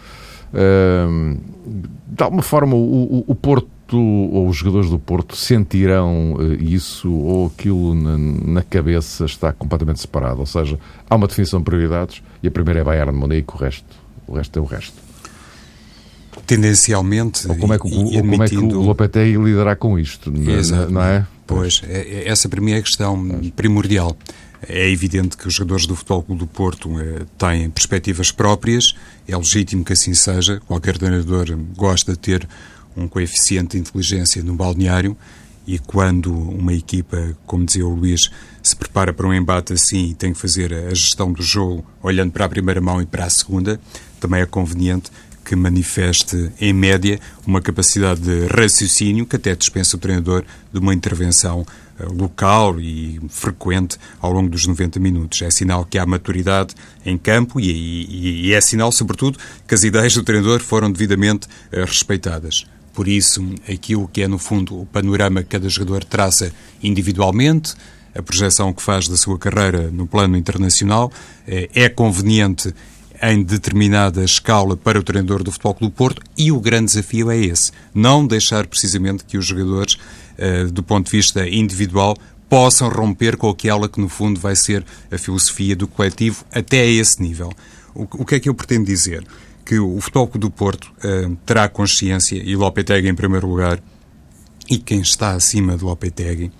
De 2.05 2.21
alguma 2.21 2.43
forma, 2.43 2.75
o, 2.75 3.23
o, 3.25 3.35
Porto 3.35 3.67
ou 3.97 4.47
os 4.47 4.57
jogadores 4.57 4.89
do 4.89 4.99
Porto 4.99 5.35
sentirão 5.35 6.33
uh, 6.33 6.53
isso 6.53 7.11
ou 7.11 7.47
aquilo 7.47 7.93
na, 7.95 8.17
na, 8.17 8.61
cabeça 8.61 9.25
está 9.25 9.51
completamente 9.51 9.99
separado. 9.99 10.39
Ou 10.39 10.45
seja, 10.45 10.79
há 11.09 11.15
uma 11.15 11.27
definição 11.27 11.59
de 11.59 11.65
prioridades 11.65 12.21
e 12.41 12.47
a 12.47 12.51
primeira 12.51 12.81
é 12.81 12.83
Bayern 12.83 13.11
de 13.11 13.17
Munique, 13.17 13.53
o 13.53 13.57
resto, 13.57 13.95
o 14.27 14.35
resto 14.35 14.59
é 14.59 14.61
o 14.61 14.65
resto. 14.65 14.95
Tendencialmente. 16.45 17.47
Ou 17.47 17.55
como 17.55 17.73
é 17.73 17.79
que, 17.79 17.87
e, 17.87 18.17
o, 18.17 18.21
como 18.21 18.43
é 18.43 18.47
que 18.47 18.57
o 18.57 18.81
Lopetegui 18.81 19.37
lidará 19.37 19.75
com 19.75 19.97
isto? 19.97 20.33
Exato. 20.49 20.91
Não 20.91 21.01
é? 21.01 21.25
Pois, 21.45 21.81
é, 21.87 21.99
é, 21.99 22.29
essa 22.29 22.49
para 22.49 22.61
mim 22.61 22.71
é 22.71 22.77
a 22.77 22.81
questão 22.81 23.41
primordial. 23.55 24.15
É 24.67 24.89
evidente 24.89 25.35
que 25.35 25.47
os 25.47 25.53
jogadores 25.53 25.85
do 25.85 25.95
Futebol 25.95 26.23
Clube 26.23 26.39
do 26.39 26.47
Porto 26.47 26.89
eh, 26.97 27.25
têm 27.37 27.69
perspectivas 27.69 28.31
próprias, 28.31 28.95
é 29.27 29.35
legítimo 29.35 29.83
que 29.83 29.91
assim 29.91 30.13
seja. 30.13 30.61
Qualquer 30.65 30.97
treinador 30.97 31.57
gosta 31.75 32.13
de 32.13 32.19
ter 32.19 32.47
um 32.95 33.07
coeficiente 33.07 33.77
de 33.77 33.79
inteligência 33.79 34.43
no 34.43 34.53
balneário 34.53 35.17
e 35.65 35.79
quando 35.79 36.33
uma 36.33 36.73
equipa, 36.73 37.35
como 37.45 37.65
dizia 37.65 37.85
o 37.85 37.95
Luís, 37.95 38.29
se 38.61 38.75
prepara 38.75 39.13
para 39.13 39.27
um 39.27 39.33
embate 39.33 39.73
assim 39.73 40.09
e 40.09 40.13
tem 40.13 40.33
que 40.33 40.39
fazer 40.39 40.73
a 40.73 40.89
gestão 40.89 41.31
do 41.31 41.41
jogo 41.41 41.85
olhando 42.01 42.31
para 42.31 42.45
a 42.45 42.49
primeira 42.49 42.81
mão 42.81 43.01
e 43.01 43.05
para 43.05 43.25
a 43.25 43.29
segunda, 43.29 43.79
também 44.19 44.41
é 44.41 44.45
conveniente 44.45 45.09
que 45.43 45.55
manifeste, 45.55 46.51
em 46.59 46.71
média, 46.71 47.19
uma 47.45 47.61
capacidade 47.61 48.21
de 48.21 48.47
raciocínio 48.47 49.25
que 49.25 49.35
até 49.35 49.53
dispensa 49.55 49.97
o 49.97 49.99
treinador 49.99 50.43
de 50.71 50.79
uma 50.79 50.93
intervenção 50.93 51.65
eh, 51.99 52.05
local 52.05 52.79
e 52.79 53.19
frequente 53.29 53.97
ao 54.21 54.31
longo 54.31 54.49
dos 54.49 54.65
90 54.65 54.99
minutos. 54.99 55.41
É 55.41 55.51
sinal 55.51 55.85
que 55.85 55.97
há 55.97 56.05
maturidade 56.05 56.73
em 57.05 57.17
campo 57.17 57.59
e, 57.59 57.69
e, 57.69 58.47
e 58.47 58.53
é 58.53 58.61
sinal, 58.61 58.91
sobretudo, 58.91 59.37
que 59.67 59.75
as 59.75 59.83
ideias 59.83 60.13
do 60.13 60.23
treinador 60.23 60.61
foram 60.61 60.89
devidamente 60.89 61.47
uh, 61.47 61.85
respeitadas. 61.85 62.65
Por 62.93 63.07
isso, 63.07 63.43
aquilo 63.67 64.07
que 64.07 64.21
é, 64.21 64.27
no 64.27 64.37
fundo, 64.37 64.81
o 64.81 64.85
panorama 64.85 65.41
que 65.41 65.49
cada 65.49 65.67
jogador 65.67 66.03
traça 66.03 66.53
individualmente, 66.81 67.73
a 68.15 68.21
projeção 68.21 68.71
que 68.71 68.83
faz 68.83 69.07
da 69.07 69.17
sua 69.17 69.37
carreira 69.39 69.89
no 69.89 70.05
plano 70.05 70.37
internacional, 70.37 71.11
eh, 71.47 71.69
é 71.73 71.89
conveniente 71.89 72.73
em 73.23 73.41
determinada 73.41 74.23
escala 74.23 74.75
para 74.75 74.99
o 74.99 75.03
treinador 75.03 75.43
do 75.43 75.51
Futebol 75.51 75.73
Clube 75.73 75.95
Porto 75.95 76.21
e 76.37 76.51
o 76.51 76.59
grande 76.59 76.87
desafio 76.87 77.31
é 77.31 77.37
esse, 77.37 77.71
não 77.95 78.27
deixar 78.27 78.67
precisamente 78.67 79.23
que 79.23 79.37
os 79.37 79.45
jogadores, 79.45 79.93
uh, 79.93 80.69
do 80.69 80.83
ponto 80.83 81.05
de 81.05 81.17
vista 81.17 81.47
individual, 81.47 82.17
possam 82.49 82.89
romper 82.89 83.37
com 83.37 83.49
aquela 83.49 83.87
que 83.87 84.01
no 84.01 84.09
fundo 84.09 84.39
vai 84.39 84.57
ser 84.57 84.85
a 85.09 85.17
filosofia 85.17 85.73
do 85.73 85.87
coletivo 85.87 86.43
até 86.51 86.81
a 86.81 86.85
esse 86.85 87.21
nível. 87.21 87.51
O 87.95 88.25
que 88.25 88.35
é 88.35 88.39
que 88.39 88.49
eu 88.49 88.55
pretendo 88.55 88.85
dizer? 88.85 89.23
Que 89.65 89.79
o 89.79 89.99
Futebol 90.01 90.27
do 90.35 90.49
Porto 90.49 90.91
uh, 90.97 91.35
terá 91.45 91.69
consciência, 91.69 92.35
e 92.35 92.55
Lopetegui 92.55 93.07
em 93.07 93.15
primeiro 93.15 93.47
lugar, 93.47 93.81
e 94.69 94.77
quem 94.77 95.01
está 95.01 95.31
acima 95.31 95.77
de 95.77 95.83
Lopetegui, 95.83 96.51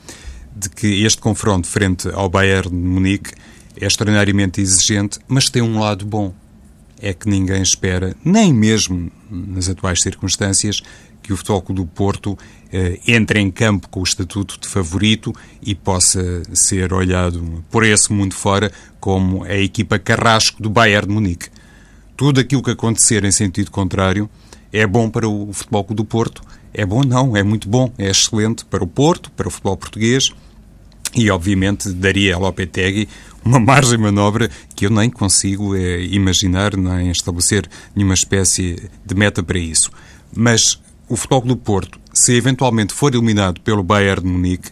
de 0.55 0.69
que 0.69 1.03
este 1.03 1.22
confronto 1.22 1.67
frente 1.67 2.10
ao 2.10 2.29
Bayern 2.29 2.69
de 2.69 2.75
Munique 2.75 3.31
é 3.79 3.86
extraordinariamente 3.86 4.62
exigente, 4.62 5.19
mas 5.27 5.50
tem 5.50 5.62
um 5.62 5.79
lado 5.79 6.05
bom 6.05 6.33
é 7.03 7.13
que 7.13 7.27
ninguém 7.27 7.62
espera, 7.62 8.15
nem 8.24 8.53
mesmo 8.53 9.12
nas 9.29 9.67
atuais 9.67 10.01
circunstâncias, 10.01 10.81
que 11.22 11.33
o 11.33 11.38
Futebol 11.38 11.62
do 11.75 11.86
Porto 11.86 12.38
eh, 12.72 12.98
entre 13.05 13.41
em 13.41 13.51
campo 13.51 13.89
com 13.89 14.00
o 14.00 14.03
estatuto 14.03 14.57
de 14.60 14.69
favorito 14.69 15.33
e 15.62 15.75
possa 15.75 16.43
ser 16.53 16.93
olhado 16.93 17.63
por 17.69 17.83
esse 17.83 18.12
mundo 18.12 18.33
fora 18.33 18.72
como 19.01 19.43
a 19.43 19.55
equipa 19.57 20.00
carrasco 20.00 20.63
do 20.63 20.69
Bayern 20.69 21.07
de 21.07 21.13
Munique. 21.13 21.50
Tudo 22.24 22.39
aquilo 22.39 22.63
que 22.63 22.72
acontecer 22.72 23.25
em 23.25 23.34
sentido 23.34 23.70
contrário 23.70 24.30
é 24.72 24.88
bom 24.88 25.10
para 25.10 25.27
o 25.27 25.51
Futebol 25.51 25.84
do 25.89 26.06
Porto. 26.06 26.42
É 26.74 26.86
bom 26.86 27.03
não, 27.03 27.36
é 27.36 27.44
muito 27.44 27.68
bom, 27.68 27.92
é 27.98 28.10
excelente 28.10 28.63
para 28.63 28.82
o 28.82 28.88
Porto, 28.88 29.30
para 29.32 29.46
o 29.46 29.51
futebol 29.51 29.75
português 29.75 30.32
e, 31.13 31.30
obviamente, 31.30 31.92
daria 31.92 32.34
a 32.34 32.39
Lopetegui 32.39 33.10
uma 33.44 33.60
margem 33.68 33.98
de 33.98 34.03
manobra 34.03 34.50
que 34.74 34.86
eu 34.86 34.89
nem 34.89 35.10
consigo 35.10 35.75
é, 35.75 36.01
imaginar, 36.01 36.77
nem 36.77 37.12
estabelecer 37.12 37.70
nenhuma 37.94 38.13
espécie 38.13 38.89
de 39.06 39.15
meta 39.15 39.44
para 39.44 39.60
isso. 39.60 39.92
Mas 40.34 40.80
o 41.10 41.18
Futebol 41.18 41.42
do 41.42 41.58
Porto, 41.58 42.00
se 42.13 42.34
eventualmente 42.38 42.94
for 42.94 43.13
eliminado 43.13 43.60
pelo 43.60 43.84
Bayern 43.84 44.22
de 44.22 44.27
Munique, 44.30 44.72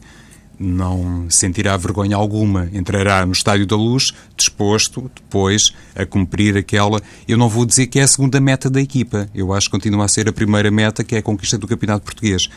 não 0.62 1.26
sentirá 1.30 1.76
vergonha 1.76 2.16
alguma. 2.16 2.70
Entrará 2.72 3.26
no 3.26 3.32
Estádio 3.32 3.66
da 3.66 3.76
Luz, 3.76 4.14
disposto 4.38 5.10
depois 5.16 5.74
a 5.96 6.06
cumprir 6.06 6.56
aquela. 6.56 7.02
Eu 7.28 7.38
não 7.38 7.50
vou 7.50 7.66
dizer 7.66 7.88
que 7.88 8.00
é 8.00 8.04
a 8.04 8.08
segunda 8.08 8.40
meta 8.40 8.70
da 8.70 8.80
equipa. 8.80 9.28
Eu 9.34 9.52
acho 9.52 9.68
que 9.68 9.72
continua 9.72 10.06
a 10.06 10.08
ser 10.08 10.30
a 10.30 10.34
primeira 10.34 10.70
meta, 10.70 11.04
que 11.04 11.16
é 11.16 11.18
a 11.18 11.24
conquista 11.24 11.58
do 11.58 11.68
Campeonato 11.68 12.06
Português. 12.06 12.48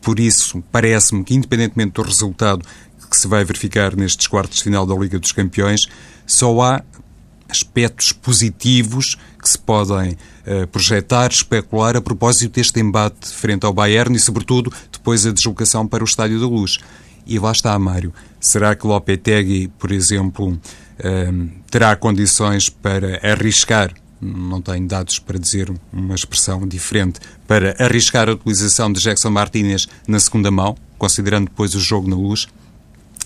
Por 0.00 0.20
isso, 0.20 0.62
parece-me 0.70 1.24
que, 1.24 1.34
independentemente 1.34 1.92
do 1.92 2.02
resultado 2.02 2.64
que 3.10 3.16
se 3.16 3.26
vai 3.26 3.44
verificar 3.44 3.96
nestes 3.96 4.28
quartos 4.28 4.58
de 4.58 4.64
final 4.64 4.86
da 4.86 4.94
Liga 4.94 5.18
dos 5.18 5.32
Campeões, 5.32 5.88
só 6.24 6.62
há 6.62 6.82
aspectos 7.48 8.12
positivos 8.12 9.18
que 9.42 9.48
se 9.48 9.58
podem 9.58 10.12
uh, 10.12 10.66
projetar, 10.68 11.30
especular 11.30 11.96
a 11.96 12.00
propósito 12.00 12.54
deste 12.54 12.78
embate 12.78 13.28
frente 13.28 13.66
ao 13.66 13.72
Bayern 13.72 14.14
e, 14.14 14.20
sobretudo, 14.20 14.72
depois 14.92 15.26
a 15.26 15.32
deslocação 15.32 15.86
para 15.86 16.04
o 16.04 16.06
Estádio 16.06 16.38
da 16.38 16.46
Luz. 16.46 16.78
E 17.26 17.38
lá 17.38 17.52
está, 17.52 17.78
Mário. 17.78 18.12
Será 18.38 18.74
que 18.74 18.86
Lopetegui, 18.86 19.68
por 19.78 19.92
exemplo, 19.92 20.52
uh, 20.52 21.50
terá 21.70 21.94
condições 21.96 22.68
para 22.68 23.20
arriscar 23.22 23.92
não 24.20 24.60
tenho 24.60 24.86
dados 24.86 25.18
para 25.18 25.38
dizer 25.38 25.72
uma 25.90 26.14
expressão 26.14 26.68
diferente, 26.68 27.18
para 27.46 27.74
arriscar 27.82 28.28
a 28.28 28.32
utilização 28.32 28.92
de 28.92 29.00
Jackson 29.00 29.30
Martinez 29.30 29.88
na 30.06 30.20
segunda 30.20 30.50
mão, 30.50 30.76
considerando 30.98 31.46
depois 31.46 31.74
o 31.74 31.80
jogo 31.80 32.08
na 32.08 32.16
luz? 32.16 32.46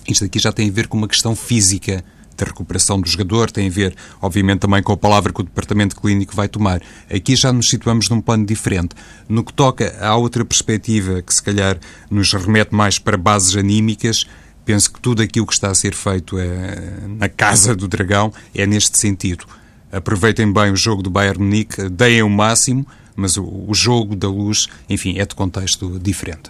Isto 0.07 0.25
aqui 0.25 0.39
já 0.39 0.51
tem 0.51 0.69
a 0.69 0.71
ver 0.71 0.87
com 0.87 0.97
uma 0.97 1.07
questão 1.07 1.35
física 1.35 2.03
da 2.37 2.45
recuperação 2.45 2.99
do 2.99 3.07
jogador, 3.07 3.49
tem 3.51 3.67
a 3.67 3.71
ver, 3.71 3.95
obviamente, 4.21 4.59
também 4.59 4.81
com 4.81 4.93
a 4.93 4.97
palavra 4.97 5.31
que 5.31 5.41
o 5.41 5.43
departamento 5.43 5.95
clínico 5.99 6.35
vai 6.35 6.47
tomar. 6.47 6.81
Aqui 7.13 7.35
já 7.35 7.51
nos 7.51 7.69
situamos 7.69 8.09
num 8.09 8.21
plano 8.21 8.45
diferente. 8.45 8.95
No 9.27 9.43
que 9.43 9.53
toca 9.53 9.95
à 9.99 10.15
outra 10.15 10.43
perspectiva, 10.43 11.21
que 11.21 11.33
se 11.33 11.41
calhar 11.41 11.77
nos 12.09 12.33
remete 12.33 12.73
mais 12.73 12.99
para 12.99 13.17
bases 13.17 13.55
anímicas, 13.55 14.25
penso 14.65 14.91
que 14.91 14.99
tudo 14.99 15.21
aquilo 15.21 15.45
que 15.45 15.53
está 15.53 15.69
a 15.69 15.75
ser 15.75 15.93
feito 15.93 16.37
é, 16.37 17.03
na 17.07 17.29
Casa 17.29 17.75
do 17.75 17.87
Dragão 17.87 18.33
é 18.53 18.65
neste 18.65 18.97
sentido. 18.97 19.45
Aproveitem 19.91 20.51
bem 20.51 20.71
o 20.71 20.75
jogo 20.75 21.01
do 21.01 21.09
Bayern 21.09 21.41
Munique, 21.41 21.87
deem 21.89 22.21
o 22.23 22.29
máximo, 22.29 22.85
mas 23.15 23.37
o, 23.37 23.65
o 23.67 23.73
jogo 23.73 24.15
da 24.15 24.27
luz, 24.27 24.67
enfim, 24.89 25.17
é 25.17 25.25
de 25.25 25.35
contexto 25.35 25.97
diferente. 25.99 26.49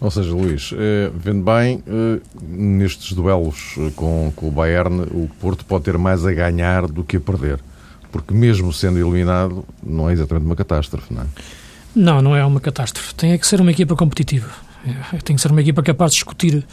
Ou 0.00 0.10
seja, 0.10 0.32
Luís, 0.32 0.72
eh, 0.74 1.10
vendo 1.14 1.44
bem, 1.44 1.84
eh, 1.86 2.20
nestes 2.42 3.12
duelos 3.12 3.74
eh, 3.76 3.90
com, 3.94 4.32
com 4.34 4.48
o 4.48 4.50
Bayern, 4.50 5.02
o 5.10 5.28
Porto 5.38 5.62
pode 5.66 5.84
ter 5.84 5.98
mais 5.98 6.24
a 6.24 6.32
ganhar 6.32 6.86
do 6.86 7.04
que 7.04 7.18
a 7.18 7.20
perder. 7.20 7.60
Porque 8.10 8.32
mesmo 8.32 8.72
sendo 8.72 8.98
eliminado, 8.98 9.62
não 9.82 10.08
é 10.08 10.14
exatamente 10.14 10.46
uma 10.46 10.56
catástrofe, 10.56 11.12
não 11.12 11.22
é? 11.22 11.26
Não, 11.94 12.22
não 12.22 12.34
é 12.34 12.42
uma 12.42 12.60
catástrofe. 12.60 13.14
Tem 13.14 13.36
que 13.38 13.46
ser 13.46 13.60
uma 13.60 13.70
equipa 13.70 13.94
competitiva. 13.94 14.48
Tem 15.22 15.36
que 15.36 15.42
ser 15.42 15.50
uma 15.50 15.60
equipa 15.60 15.82
capaz 15.82 16.12
de 16.12 16.16
discutir 16.16 16.66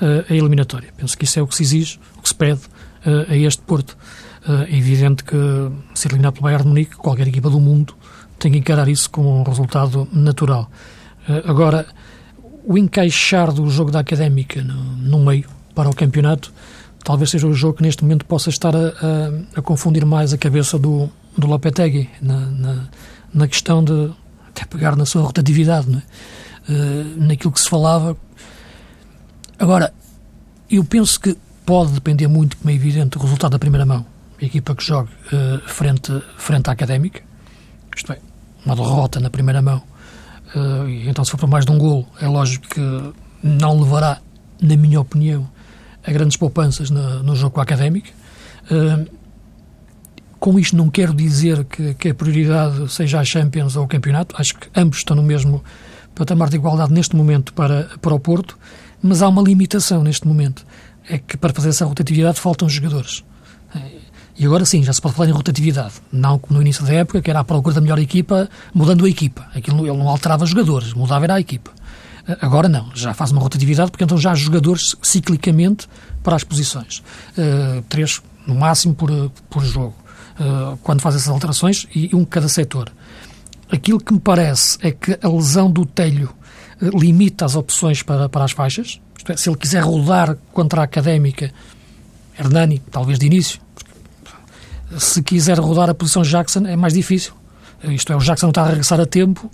a 0.00 0.34
eliminatória. 0.34 0.88
Penso 0.96 1.16
que 1.16 1.24
isso 1.24 1.38
é 1.38 1.42
o 1.42 1.46
que 1.46 1.54
se 1.54 1.62
exige, 1.62 2.00
o 2.18 2.22
que 2.22 2.28
se 2.28 2.34
pede 2.34 2.60
a 3.28 3.36
este 3.36 3.62
Porto. 3.62 3.96
É 4.68 4.76
evidente 4.76 5.22
que 5.22 5.36
ser 5.94 6.08
eliminado 6.08 6.34
pelo 6.34 6.44
Bayern 6.44 6.64
de 6.64 6.68
Munique, 6.68 6.96
qualquer 6.96 7.28
equipa 7.28 7.48
do 7.48 7.60
mundo 7.60 7.94
tem 8.38 8.50
que 8.50 8.58
encarar 8.58 8.88
isso 8.88 9.08
como 9.08 9.38
um 9.38 9.44
resultado 9.44 10.08
natural. 10.12 10.68
agora, 11.46 11.86
o 12.64 12.78
encaixar 12.78 13.52
do 13.52 13.68
jogo 13.68 13.90
da 13.90 14.00
Académica 14.00 14.62
no, 14.62 14.74
no, 14.74 15.18
meio 15.24 15.48
para 15.74 15.88
o 15.88 15.94
campeonato 15.94 16.52
talvez 17.04 17.30
seja 17.30 17.46
o 17.46 17.54
jogo 17.54 17.78
que 17.78 17.82
neste 17.82 18.02
momento 18.02 18.24
possa 18.24 18.50
estar 18.50 18.74
a, 18.74 18.78
a, 18.78 19.58
a 19.58 19.62
confundir 19.62 20.04
mais 20.04 20.32
a 20.32 20.38
cabeça 20.38 20.78
do, 20.78 21.08
do 21.36 21.46
Lopetegui 21.46 22.08
na, 22.20 22.46
na, 22.46 22.88
na, 23.32 23.48
questão 23.48 23.82
de 23.82 24.10
até 24.48 24.64
pegar 24.64 24.96
na 24.96 25.04
sua 25.04 25.22
rotatividade, 25.22 25.88
é? 26.68 26.72
uh, 26.72 27.20
naquilo 27.20 27.52
que 27.52 27.60
se 27.60 27.68
falava. 27.68 28.16
Agora, 29.58 29.92
eu 30.70 30.84
penso 30.84 31.18
que 31.18 31.36
pode 31.64 31.92
depender 31.92 32.28
muito, 32.28 32.56
como 32.56 32.70
é 32.70 32.74
evidente, 32.74 33.10
do 33.10 33.18
resultado 33.18 33.52
da 33.52 33.58
primeira 33.58 33.86
mão. 33.86 34.04
equipa 34.40 34.74
que 34.74 34.84
jogue 34.84 35.10
uh, 35.32 35.68
frente, 35.68 36.12
frente 36.36 36.68
à 36.68 36.72
Académica, 36.72 37.22
isto 37.96 38.12
é, 38.12 38.18
uma 38.64 38.76
derrota 38.76 39.20
na 39.20 39.30
primeira 39.30 39.62
mão, 39.62 39.82
então 41.06 41.24
se 41.24 41.30
for 41.30 41.38
para 41.38 41.46
mais 41.46 41.64
de 41.64 41.72
um 41.72 41.78
golo, 41.78 42.06
é 42.20 42.28
lógico 42.28 42.68
que 42.68 42.80
não 43.42 43.80
levará, 43.80 44.20
na 44.60 44.76
minha 44.76 45.00
opinião, 45.00 45.48
a 46.04 46.12
grandes 46.12 46.36
poupanças 46.36 46.90
no, 46.90 47.22
no 47.22 47.34
jogo 47.34 47.54
com 47.54 47.60
a 47.60 47.62
Académica. 47.62 48.10
Uh, 48.70 49.10
com 50.38 50.58
isto 50.58 50.76
não 50.76 50.90
quero 50.90 51.14
dizer 51.14 51.64
que, 51.64 51.94
que, 51.94 52.08
a 52.08 52.14
prioridade 52.14 52.90
seja 52.92 53.20
a 53.20 53.24
Champions 53.24 53.76
ou 53.76 53.84
o 53.84 53.88
campeonato, 53.88 54.34
acho 54.36 54.56
que 54.56 54.68
ambos 54.74 54.98
estão 54.98 55.14
no 55.16 55.22
mesmo 55.22 55.62
patamar 56.16 56.50
de 56.50 56.56
igualdade 56.56 56.92
neste 56.92 57.14
momento 57.14 57.54
para, 57.54 57.88
para 58.00 58.12
o 58.12 58.18
Porto, 58.18 58.58
mas 59.00 59.22
há 59.22 59.28
uma 59.28 59.40
limitação 59.40 60.02
neste 60.02 60.26
momento, 60.26 60.66
é 61.08 61.18
que 61.18 61.36
para 61.36 61.52
fazer 61.52 61.68
essa 61.68 61.84
rotatividade 61.84 62.40
faltam 62.40 62.68
jogadores. 62.68 63.24
E 64.42 64.46
agora 64.46 64.64
sim, 64.64 64.82
já 64.82 64.92
se 64.92 65.00
pode 65.00 65.14
falar 65.14 65.28
em 65.28 65.32
rotatividade. 65.32 65.94
Não 66.10 66.36
como 66.36 66.56
no 66.56 66.62
início 66.62 66.84
da 66.84 66.92
época, 66.92 67.22
que 67.22 67.30
era 67.30 67.38
a 67.38 67.44
procura 67.44 67.76
da 67.76 67.80
melhor 67.80 68.00
equipa, 68.00 68.50
mudando 68.74 69.04
a 69.04 69.08
equipa. 69.08 69.46
Aquilo 69.54 69.86
ele 69.86 69.96
não 69.96 70.08
alterava 70.08 70.44
jogadores, 70.44 70.92
mudava 70.94 71.24
era 71.24 71.34
a 71.34 71.40
equipa. 71.40 71.70
Agora 72.40 72.68
não, 72.68 72.90
já 72.92 73.14
faz 73.14 73.30
uma 73.30 73.40
rotatividade, 73.40 73.92
porque 73.92 74.02
então 74.02 74.18
já 74.18 74.32
há 74.32 74.34
jogadores 74.34 74.96
ciclicamente 75.00 75.88
para 76.24 76.34
as 76.34 76.42
posições. 76.42 77.04
Uh, 77.38 77.82
três, 77.88 78.20
no 78.44 78.56
máximo, 78.56 78.96
por, 78.96 79.30
por 79.48 79.62
jogo. 79.64 79.94
Uh, 80.40 80.76
quando 80.78 81.00
faz 81.00 81.14
essas 81.14 81.28
alterações, 81.28 81.86
e 81.94 82.10
um 82.12 82.24
cada 82.24 82.48
setor. 82.48 82.90
Aquilo 83.70 84.00
que 84.00 84.12
me 84.12 84.18
parece 84.18 84.76
é 84.80 84.90
que 84.90 85.16
a 85.22 85.28
lesão 85.28 85.70
do 85.70 85.86
telho 85.86 86.34
uh, 86.80 86.98
limita 86.98 87.44
as 87.44 87.54
opções 87.54 88.02
para, 88.02 88.28
para 88.28 88.44
as 88.44 88.50
faixas. 88.50 89.00
É, 89.28 89.36
se 89.36 89.48
ele 89.48 89.56
quiser 89.56 89.84
rodar 89.84 90.36
contra 90.52 90.80
a 90.80 90.84
académica, 90.84 91.52
Hernani, 92.36 92.82
talvez 92.90 93.20
de 93.20 93.26
início, 93.26 93.60
se 94.98 95.22
quiser 95.22 95.58
rodar 95.58 95.90
a 95.90 95.94
posição 95.94 96.22
Jackson, 96.22 96.66
é 96.66 96.76
mais 96.76 96.94
difícil. 96.94 97.32
Isto 97.84 98.12
é, 98.12 98.16
o 98.16 98.20
Jackson 98.20 98.46
não 98.46 98.50
está 98.50 98.62
a 98.62 98.68
regressar 98.68 99.00
a 99.00 99.06
tempo, 99.06 99.50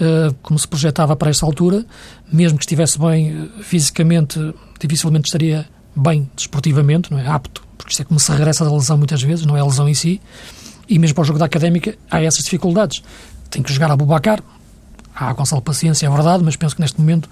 uh, 0.00 0.34
como 0.42 0.58
se 0.58 0.66
projetava 0.66 1.14
para 1.14 1.30
esta 1.30 1.44
altura. 1.44 1.84
Mesmo 2.32 2.58
que 2.58 2.64
estivesse 2.64 2.98
bem 2.98 3.42
uh, 3.42 3.50
fisicamente, 3.62 4.38
dificilmente 4.80 5.26
estaria 5.26 5.66
bem 5.94 6.30
desportivamente, 6.34 7.10
não 7.10 7.18
é? 7.18 7.26
Apto, 7.26 7.62
porque 7.76 7.92
isto 7.92 8.00
é 8.02 8.04
como 8.04 8.18
se 8.18 8.30
regressa 8.32 8.64
da 8.64 8.72
lesão 8.72 8.96
muitas 8.96 9.22
vezes, 9.22 9.44
não 9.44 9.56
é 9.56 9.60
a 9.60 9.64
lesão 9.64 9.88
em 9.88 9.94
si. 9.94 10.20
E 10.88 10.98
mesmo 10.98 11.14
para 11.14 11.22
o 11.22 11.24
jogo 11.24 11.38
da 11.38 11.44
académica, 11.44 11.96
há 12.10 12.22
essas 12.22 12.44
dificuldades. 12.44 13.02
Tem 13.50 13.62
que 13.62 13.72
jogar 13.72 13.90
a 13.90 13.96
Bubacar. 13.96 14.42
Há 15.14 15.30
a 15.30 15.32
Gonçalo 15.32 15.62
Paciência, 15.62 16.06
é 16.06 16.10
verdade, 16.10 16.44
mas 16.44 16.56
penso 16.56 16.74
que 16.76 16.80
neste 16.82 17.00
momento 17.00 17.28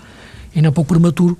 ainda 0.54 0.68
é 0.68 0.70
um 0.70 0.72
pouco 0.72 0.88
prematuro 0.88 1.36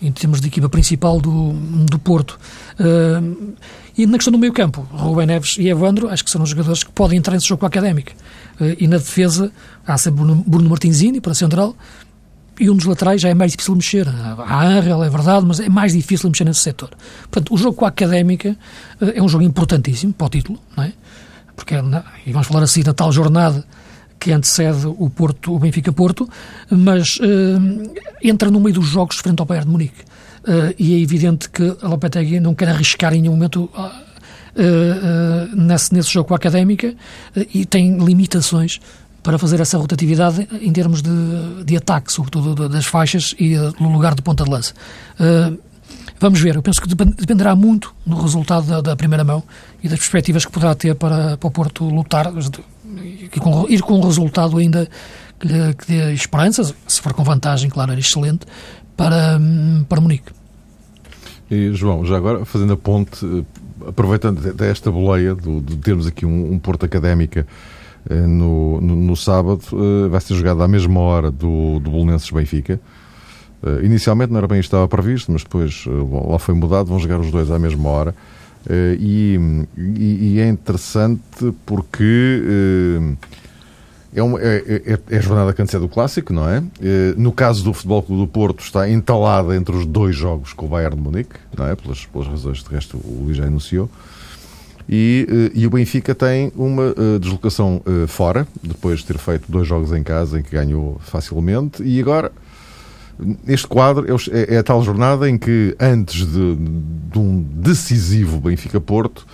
em 0.00 0.12
termos 0.12 0.40
de 0.40 0.48
equipa 0.48 0.68
principal 0.68 1.20
do, 1.20 1.52
do 1.52 1.98
Porto. 1.98 2.38
Uh, 2.78 3.54
e 3.96 4.06
na 4.06 4.18
questão 4.18 4.32
do 4.32 4.38
meio 4.38 4.52
campo, 4.52 4.86
Rubem 4.90 5.26
Neves 5.26 5.56
e 5.58 5.68
Evandro, 5.68 6.08
acho 6.08 6.24
que 6.24 6.30
são 6.30 6.42
os 6.42 6.50
jogadores 6.50 6.84
que 6.84 6.92
podem 6.92 7.18
entrar 7.18 7.34
nesse 7.34 7.48
jogo 7.48 7.60
com 7.60 7.66
a 7.66 7.68
Académica. 7.68 8.12
Uh, 8.60 8.76
e 8.78 8.86
na 8.86 8.98
defesa, 8.98 9.50
há 9.86 9.96
sempre 9.96 10.22
Bruno, 10.22 10.44
Bruno 10.46 10.68
Martinzini 10.68 11.20
para 11.20 11.32
a 11.32 11.34
central, 11.34 11.74
e 12.58 12.70
um 12.70 12.76
dos 12.76 12.86
laterais 12.86 13.20
já 13.20 13.28
é 13.28 13.34
mais 13.34 13.52
difícil 13.52 13.74
mexer. 13.74 14.08
Há 14.08 14.66
Angel, 14.66 15.04
é 15.04 15.10
verdade, 15.10 15.44
mas 15.46 15.60
é 15.60 15.68
mais 15.68 15.92
difícil 15.92 16.28
mexer 16.30 16.44
nesse 16.44 16.60
setor. 16.60 16.90
Portanto, 17.22 17.52
o 17.52 17.56
jogo 17.58 17.74
com 17.74 17.84
a 17.84 17.88
Académica 17.88 18.56
uh, 19.00 19.12
é 19.14 19.22
um 19.22 19.28
jogo 19.28 19.44
importantíssimo 19.44 20.12
para 20.12 20.26
o 20.26 20.30
título, 20.30 20.58
não 20.76 20.84
é? 20.84 20.92
Porque, 21.54 21.74
e 22.26 22.32
vamos 22.32 22.46
falar 22.46 22.62
assim 22.62 22.82
da 22.82 22.92
tal 22.92 23.10
jornada 23.10 23.64
que 24.26 24.32
antecede 24.32 24.88
o 24.88 25.08
Porto, 25.08 25.54
o 25.54 25.58
Benfica-Porto, 25.60 26.28
mas 26.68 27.16
uh, 27.18 27.92
entra 28.20 28.50
no 28.50 28.58
meio 28.58 28.74
dos 28.74 28.86
jogos 28.86 29.18
frente 29.18 29.38
ao 29.38 29.46
Bayern 29.46 29.66
de 29.66 29.70
Munique. 29.70 30.00
Uh, 30.42 30.74
e 30.76 30.94
é 30.94 31.00
evidente 31.00 31.48
que 31.48 31.76
a 31.80 31.86
Lopetegui 31.86 32.40
não 32.40 32.52
quer 32.52 32.70
arriscar 32.70 33.14
em 33.14 33.22
nenhum 33.22 33.34
momento 33.34 33.70
uh, 33.72 35.56
nesse, 35.56 35.94
nesse 35.94 36.12
jogo 36.12 36.26
com 36.26 36.34
a 36.34 36.38
Académica 36.38 36.92
e 37.54 37.64
tem 37.64 37.98
limitações 37.98 38.80
para 39.22 39.38
fazer 39.38 39.60
essa 39.60 39.78
rotatividade 39.78 40.48
em 40.60 40.72
termos 40.72 41.02
de, 41.02 41.64
de 41.64 41.76
ataque, 41.76 42.10
sobretudo 42.10 42.68
das 42.68 42.84
faixas 42.84 43.32
e 43.38 43.54
no 43.78 43.92
lugar 43.92 44.16
de 44.16 44.22
ponta 44.22 44.42
de 44.42 44.50
lança. 44.50 44.74
Vamos 46.18 46.40
ver, 46.40 46.56
eu 46.56 46.62
penso 46.62 46.80
que 46.80 46.88
dependerá 46.88 47.54
muito 47.54 47.94
do 48.04 48.16
resultado 48.16 48.66
da, 48.66 48.80
da, 48.80 48.96
primeira 48.96 49.22
mão 49.22 49.42
e 49.82 49.88
das 49.88 49.98
perspectivas 49.98 50.46
que 50.46 50.50
poderá 50.50 50.74
ter 50.74 50.94
para, 50.94 51.36
para 51.36 51.46
o 51.46 51.50
Porto 51.50 51.84
lutar 51.84 52.32
com, 53.40 53.66
ir 53.68 53.82
com 53.82 53.98
um 53.98 54.00
resultado 54.00 54.56
ainda 54.58 54.88
que 55.38 55.74
que 55.74 55.86
dê 55.86 56.12
esperanças, 56.14 56.74
se 56.86 57.00
for 57.00 57.12
com 57.12 57.22
vantagem, 57.22 57.68
claro, 57.68 57.92
era 57.92 58.00
excelente, 58.00 58.46
para, 58.96 59.38
para 59.88 60.00
Munique. 60.00 60.32
E, 61.50 61.72
João, 61.74 62.04
já 62.04 62.16
agora, 62.16 62.44
fazendo 62.44 62.72
a 62.72 62.76
ponte, 62.76 63.24
eh, 63.24 63.44
aproveitando 63.86 64.40
desta 64.54 64.90
boleia 64.90 65.34
do, 65.34 65.60
de 65.60 65.76
termos 65.76 66.06
aqui 66.06 66.26
um, 66.26 66.54
um 66.54 66.58
Porto 66.58 66.84
Académica 66.84 67.46
eh, 68.08 68.14
no, 68.14 68.80
no, 68.80 68.96
no, 68.96 69.16
sábado, 69.16 69.62
eh, 69.72 70.08
vai 70.08 70.20
ser 70.20 70.34
jogado 70.34 70.62
à 70.62 70.66
mesma 70.66 70.98
hora 70.98 71.30
do, 71.30 71.78
do 71.78 71.90
Bolonenses 71.90 72.30
Benfica. 72.30 72.80
Uh, 73.62 73.82
inicialmente 73.84 74.30
não 74.30 74.38
era 74.38 74.46
bem 74.46 74.60
isto 74.60 74.68
estava 74.68 74.86
previsto, 74.86 75.32
mas 75.32 75.42
depois 75.42 75.86
uh, 75.86 76.30
lá 76.30 76.38
foi 76.38 76.54
mudado, 76.54 76.88
vão 76.88 76.98
jogar 76.98 77.18
os 77.18 77.30
dois 77.30 77.50
à 77.50 77.58
mesma 77.58 77.88
hora. 77.88 78.14
Uh, 78.66 78.96
e, 78.98 79.38
e, 79.76 80.34
e, 80.34 80.40
é 80.40 80.48
interessante 80.48 81.54
porque 81.64 82.40
é, 84.12 84.20
uma, 84.20 84.40
é, 84.40 84.82
é, 84.84 84.98
é, 85.08 85.18
a 85.18 85.20
jornada 85.20 85.50
antecede 85.50 85.84
do 85.84 85.88
Clássico, 85.88 86.32
não 86.32 86.48
é? 86.48 86.60
no 87.16 87.30
caso 87.30 87.62
do 87.62 87.72
Futebol 87.72 88.02
Clube 88.02 88.22
do 88.22 88.26
Porto, 88.26 88.64
está 88.64 88.90
entalada 88.90 89.54
entre 89.54 89.76
os 89.76 89.86
dois 89.86 90.16
jogos 90.16 90.52
com 90.52 90.66
o 90.66 90.68
Bayern 90.68 90.96
de 90.96 91.02
Munique, 91.02 91.36
não 91.56 91.68
é? 91.68 91.76
Pelas, 91.76 92.06
pelas 92.06 92.26
razões 92.26 92.64
de 92.64 92.68
resto 92.68 92.96
o 92.96 93.24
Luís 93.24 93.36
já 93.36 93.44
anunciou. 93.44 93.88
E, 94.88 95.52
e, 95.54 95.66
o 95.66 95.70
Benfica 95.70 96.14
tem 96.14 96.50
uma 96.56 96.94
deslocação 97.20 97.82
fora, 98.08 98.48
depois 98.62 99.00
de 99.00 99.06
ter 99.06 99.18
feito 99.18 99.50
dois 99.50 99.66
jogos 99.66 99.92
em 99.92 100.02
casa 100.02 100.40
em 100.40 100.42
que 100.42 100.52
ganhou 100.52 101.00
facilmente, 101.04 101.82
e 101.84 102.00
agora 102.00 102.32
este 103.46 103.66
quadro 103.66 104.06
é, 104.30 104.54
é, 104.54 104.58
a 104.58 104.62
tal 104.62 104.82
jornada 104.82 105.28
em 105.28 105.38
que, 105.38 105.74
antes 105.80 106.26
de, 106.26 106.56
de 106.56 107.18
um 107.18 107.42
decisivo 107.42 108.40
Benfica-Porto, 108.40 109.26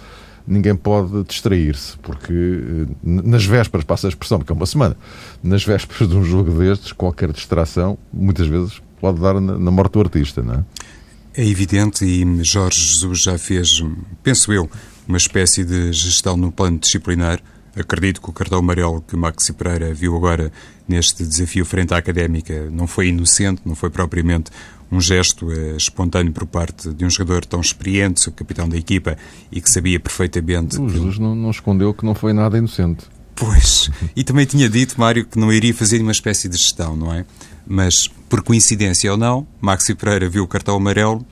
ninguém 0.47 0.75
pode 0.75 1.23
distrair-se, 1.25 1.97
porque 1.99 2.33
eh, 2.33 2.87
nas 3.03 3.45
vésperas, 3.45 3.85
passa 3.85 4.07
a 4.07 4.11
expressão, 4.11 4.38
porque 4.38 4.53
é 4.53 4.55
uma 4.57 4.66
semana, 4.66 4.97
nas 5.42 5.64
vésperas 5.64 6.09
de 6.09 6.16
um 6.16 6.25
jogo 6.25 6.51
destes, 6.51 6.92
qualquer 6.92 7.33
distração, 7.33 7.97
muitas 8.12 8.47
vezes, 8.47 8.81
pode 9.01 9.21
dar 9.21 9.40
na, 9.40 9.59
na 9.59 9.71
morte 9.71 9.92
do 9.92 10.01
artista, 10.01 10.42
não 10.42 10.55
é? 10.55 10.64
É 11.35 11.47
evidente 11.47 12.05
e 12.05 12.45
Jorge 12.45 12.79
Jesus 12.79 13.23
já 13.23 13.38
fez, 13.38 13.68
penso 14.23 14.53
eu, 14.53 14.68
uma 15.09 15.16
espécie 15.16 15.64
de 15.64 15.92
gestão 15.92 16.37
no 16.37 16.53
plano 16.53 16.79
disciplinar 16.79 17.40
Acredito 17.75 18.21
que 18.21 18.29
o 18.29 18.33
cartão 18.33 18.59
amarelo 18.59 19.03
que 19.07 19.17
Maxi 19.17 19.53
Pereira 19.53 19.95
viu 19.95 20.15
agora 20.17 20.53
neste 20.87 21.25
desafio 21.25 21.65
frente 21.65 21.95
à 21.95 21.97
académica 21.97 22.69
não 22.71 22.87
foi 22.87 23.09
inocente, 23.09 23.63
não 23.65 23.75
foi 23.75 23.89
propriamente 23.89 24.51
um 24.91 25.01
gesto 25.01 25.51
eh, 25.51 25.75
espontâneo 25.77 26.33
por 26.33 26.47
parte 26.47 26.93
de 26.93 27.05
um 27.05 27.09
jogador 27.09 27.47
tão 27.47 27.63
experiente, 27.63 28.29
o 28.29 28.33
capitão 28.33 28.69
da 28.69 28.77
equipa, 28.77 29.17
e 29.51 29.59
que 29.59 29.71
sabia 29.71 29.99
perfeitamente. 29.99 30.79
O 30.79 30.87
Jesus 30.87 31.19
não, 31.19 31.35
não 31.35 31.51
escondeu 31.51 31.95
que 31.95 32.05
não 32.05 32.15
foi 32.15 32.35
nada 32.35 32.59
inocente. 32.59 33.07
Pois, 33.35 33.91
e 34.15 34.23
também 34.23 34.45
tinha 34.45 34.69
dito, 34.69 35.01
Mário, 35.01 35.25
que 35.25 35.39
não 35.39 35.51
iria 35.51 35.73
fazer 35.73 36.03
uma 36.03 36.13
espécie 36.13 36.47
de 36.47 36.59
gestão, 36.59 36.95
não 36.95 37.11
é? 37.11 37.25
Mas, 37.67 38.07
por 38.29 38.43
coincidência 38.43 39.11
ou 39.11 39.17
não, 39.17 39.47
Maxi 39.63 39.95
Pereira 39.95 40.29
viu 40.29 40.45
o 40.45 40.49
cartão 40.49 40.77
amarelo 40.77 41.25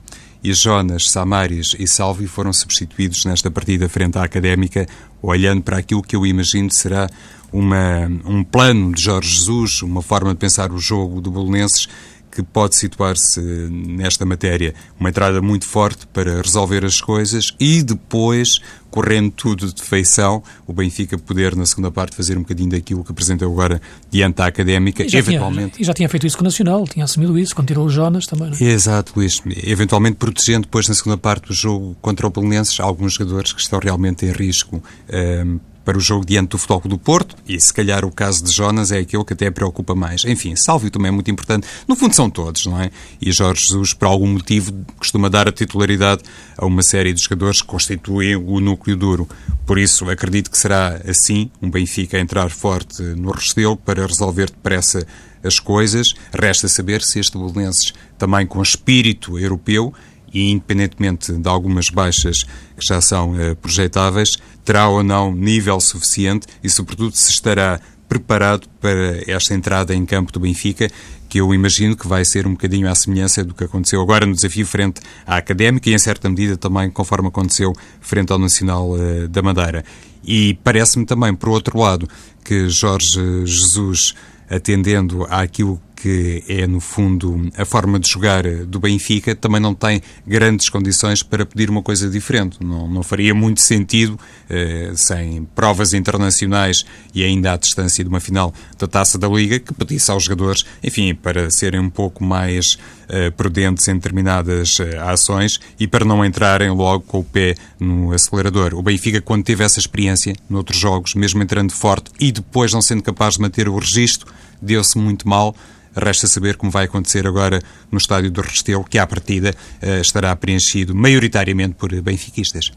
e 0.43 0.53
Jonas, 0.53 1.09
Samaris 1.11 1.75
e 1.77 1.87
Salvi 1.87 2.25
foram 2.25 2.51
substituídos 2.51 3.25
nesta 3.25 3.51
partida 3.51 3.87
frente 3.87 4.17
à 4.17 4.23
Académica, 4.23 4.87
olhando 5.21 5.61
para 5.61 5.77
aquilo 5.77 6.01
que 6.01 6.15
eu 6.15 6.25
imagino 6.25 6.71
será 6.71 7.09
uma, 7.51 8.07
um 8.25 8.43
plano 8.43 8.93
de 8.93 9.01
Jorge 9.01 9.29
Jesus, 9.35 9.81
uma 9.81 10.01
forma 10.01 10.31
de 10.31 10.37
pensar 10.37 10.71
o 10.71 10.79
jogo 10.79 11.19
do 11.19 11.29
Bolonenses 11.29 11.87
que 12.31 12.41
pode 12.41 12.75
situar-se 12.75 13.39
nesta 13.69 14.25
matéria. 14.25 14.73
Uma 14.99 15.09
entrada 15.09 15.41
muito 15.41 15.65
forte 15.65 16.07
para 16.07 16.41
resolver 16.41 16.85
as 16.85 17.01
coisas 17.01 17.53
e 17.59 17.83
depois, 17.83 18.59
correndo 18.89 19.31
tudo 19.31 19.71
de 19.71 19.81
feição, 19.81 20.41
o 20.65 20.73
Benfica 20.73 21.17
poder, 21.17 21.55
na 21.55 21.65
segunda 21.65 21.91
parte, 21.91 22.15
fazer 22.15 22.37
um 22.37 22.41
bocadinho 22.41 22.69
daquilo 22.69 23.03
que 23.03 23.11
apresentou 23.11 23.51
agora 23.51 23.81
diante 24.09 24.37
da 24.37 24.45
académica, 24.45 25.03
e 25.03 25.15
eventualmente. 25.15 25.73
Tinha, 25.73 25.83
e 25.83 25.85
já 25.85 25.93
tinha 25.93 26.07
feito 26.07 26.25
isso 26.25 26.37
com 26.37 26.43
o 26.43 26.45
Nacional, 26.45 26.87
tinha 26.87 27.03
assumido 27.03 27.37
isso, 27.37 27.53
quando 27.53 27.67
tirou 27.67 27.85
o 27.85 27.89
Jonas 27.89 28.25
também. 28.25 28.51
É? 28.59 28.63
Exato, 28.63 29.13
Luís. 29.15 29.41
Eventualmente 29.63 30.15
protegendo 30.15 30.61
depois, 30.61 30.87
na 30.87 30.95
segunda 30.95 31.17
parte 31.17 31.47
do 31.47 31.53
jogo 31.53 31.95
contra 32.01 32.25
o 32.25 32.29
Belenenses, 32.29 32.79
alguns 32.79 33.13
jogadores 33.13 33.51
que 33.51 33.61
estão 33.61 33.79
realmente 33.79 34.25
em 34.25 34.31
risco. 34.31 34.77
Um, 34.77 34.81
ehm, 35.15 35.59
para 35.83 35.97
o 35.97 36.01
jogo 36.01 36.25
diante 36.25 36.49
do 36.49 36.57
Futebol 36.57 36.81
do 36.85 36.97
Porto, 36.97 37.35
e 37.47 37.59
se 37.59 37.73
calhar 37.73 38.05
o 38.05 38.11
caso 38.11 38.43
de 38.43 38.51
Jonas 38.51 38.91
é 38.91 38.99
aquele 38.99 39.23
que 39.23 39.33
até 39.33 39.49
preocupa 39.49 39.95
mais. 39.95 40.23
Enfim, 40.25 40.55
Sálvio 40.55 40.91
também 40.91 41.09
é 41.09 41.11
muito 41.11 41.31
importante. 41.31 41.67
No 41.87 41.95
fundo 41.95 42.15
são 42.15 42.29
todos, 42.29 42.65
não 42.65 42.79
é? 42.79 42.91
E 43.21 43.31
Jorge 43.31 43.65
Jesus, 43.65 43.93
por 43.93 44.05
algum 44.05 44.27
motivo, 44.27 44.73
costuma 44.97 45.29
dar 45.29 45.47
a 45.47 45.51
titularidade 45.51 46.21
a 46.57 46.65
uma 46.65 46.81
série 46.81 47.13
de 47.13 47.21
jogadores 47.21 47.61
que 47.61 47.67
constituem 47.67 48.35
o 48.35 48.59
núcleo 48.59 48.95
duro. 48.95 49.27
Por 49.65 49.77
isso, 49.77 50.09
acredito 50.09 50.51
que 50.51 50.57
será 50.57 51.01
assim, 51.07 51.49
um 51.61 51.69
Benfica 51.69 52.19
entrar 52.19 52.49
forte 52.49 53.01
no 53.01 53.31
Restelo 53.31 53.75
para 53.75 54.05
resolver 54.05 54.47
depressa 54.47 55.05
as 55.43 55.59
coisas. 55.59 56.13
Resta 56.33 56.67
saber 56.67 57.01
se 57.01 57.19
este 57.19 57.37
Belenenses, 57.37 57.93
também 58.17 58.45
com 58.45 58.61
espírito 58.61 59.39
europeu, 59.39 59.93
e 60.33 60.49
independentemente 60.49 61.33
de 61.33 61.47
algumas 61.47 61.89
baixas 61.89 62.43
que 62.43 62.85
já 62.87 63.01
são 63.01 63.33
uh, 63.33 63.55
projetáveis, 63.57 64.37
terá 64.63 64.87
ou 64.87 65.03
não 65.03 65.33
nível 65.33 65.79
suficiente 65.79 66.47
e, 66.63 66.69
sobretudo, 66.69 67.15
se 67.15 67.31
estará 67.31 67.79
preparado 68.07 68.67
para 68.81 69.23
esta 69.25 69.53
entrada 69.53 69.95
em 69.95 70.05
campo 70.05 70.33
do 70.33 70.39
Benfica, 70.41 70.89
que 71.29 71.39
eu 71.39 71.53
imagino 71.53 71.95
que 71.95 72.05
vai 72.05 72.25
ser 72.25 72.45
um 72.45 72.51
bocadinho 72.51 72.89
à 72.89 72.93
semelhança 72.93 73.41
do 73.41 73.53
que 73.53 73.63
aconteceu 73.63 74.01
agora 74.01 74.25
no 74.25 74.35
desafio 74.35 74.65
frente 74.65 74.99
à 75.25 75.37
Académica 75.37 75.89
e, 75.89 75.93
em 75.93 75.97
certa 75.97 76.29
medida, 76.29 76.57
também 76.57 76.89
conforme 76.89 77.29
aconteceu 77.29 77.71
frente 78.01 78.33
ao 78.33 78.37
Nacional 78.37 78.91
uh, 78.91 79.29
da 79.29 79.41
Madeira. 79.41 79.85
E 80.25 80.59
parece-me 80.61 81.05
também, 81.05 81.33
por 81.33 81.47
outro 81.47 81.79
lado, 81.79 82.05
que 82.43 82.67
Jorge 82.67 83.45
Jesus, 83.45 84.13
atendendo 84.49 85.25
àquilo 85.29 85.81
que 86.01 86.43
é, 86.47 86.65
no 86.65 86.79
fundo, 86.79 87.51
a 87.55 87.63
forma 87.63 87.99
de 87.99 88.09
jogar 88.09 88.43
do 88.65 88.79
Benfica, 88.79 89.35
também 89.35 89.61
não 89.61 89.75
tem 89.75 90.01
grandes 90.25 90.67
condições 90.67 91.21
para 91.21 91.45
pedir 91.45 91.69
uma 91.69 91.83
coisa 91.83 92.09
diferente. 92.09 92.57
Não, 92.59 92.87
não 92.87 93.03
faria 93.03 93.35
muito 93.35 93.61
sentido, 93.61 94.19
eh, 94.49 94.93
sem 94.95 95.43
provas 95.53 95.93
internacionais 95.93 96.83
e 97.13 97.23
ainda 97.23 97.53
à 97.53 97.57
distância 97.57 98.03
de 98.03 98.09
uma 98.09 98.19
final 98.19 98.51
da 98.79 98.87
Taça 98.87 99.19
da 99.19 99.27
Liga, 99.27 99.59
que 99.59 99.75
pedisse 99.75 100.09
aos 100.09 100.23
jogadores, 100.23 100.65
enfim, 100.83 101.13
para 101.13 101.51
serem 101.51 101.79
um 101.79 101.89
pouco 101.89 102.23
mais 102.23 102.79
eh, 103.07 103.29
prudentes 103.29 103.87
em 103.87 103.93
determinadas 103.93 104.79
eh, 104.79 104.97
ações 104.97 105.59
e 105.79 105.87
para 105.87 106.03
não 106.03 106.25
entrarem 106.25 106.71
logo 106.71 107.03
com 107.03 107.19
o 107.19 107.23
pé 107.23 107.53
no 107.79 108.11
acelerador. 108.11 108.73
O 108.73 108.81
Benfica, 108.81 109.21
quando 109.21 109.43
teve 109.43 109.63
essa 109.63 109.77
experiência 109.77 110.33
noutros 110.49 110.79
jogos, 110.79 111.13
mesmo 111.13 111.43
entrando 111.43 111.73
forte 111.73 112.09
e 112.19 112.31
depois 112.31 112.73
não 112.73 112.81
sendo 112.81 113.03
capaz 113.03 113.35
de 113.35 113.41
manter 113.41 113.69
o 113.69 113.77
registro, 113.77 114.33
deu-se 114.59 114.97
muito 114.97 115.29
mal. 115.29 115.55
Resta 115.95 116.27
saber 116.27 116.55
como 116.55 116.71
vai 116.71 116.85
acontecer 116.85 117.27
agora 117.27 117.61
no 117.91 117.97
estádio 117.97 118.31
do 118.31 118.41
Restelo, 118.41 118.83
que 118.83 118.97
à 118.97 119.05
partida 119.05 119.53
eh, 119.81 120.01
estará 120.01 120.35
preenchido 120.35 120.95
maioritariamente 120.95 121.75
por 121.75 121.89
benfiquistas. 122.01 122.71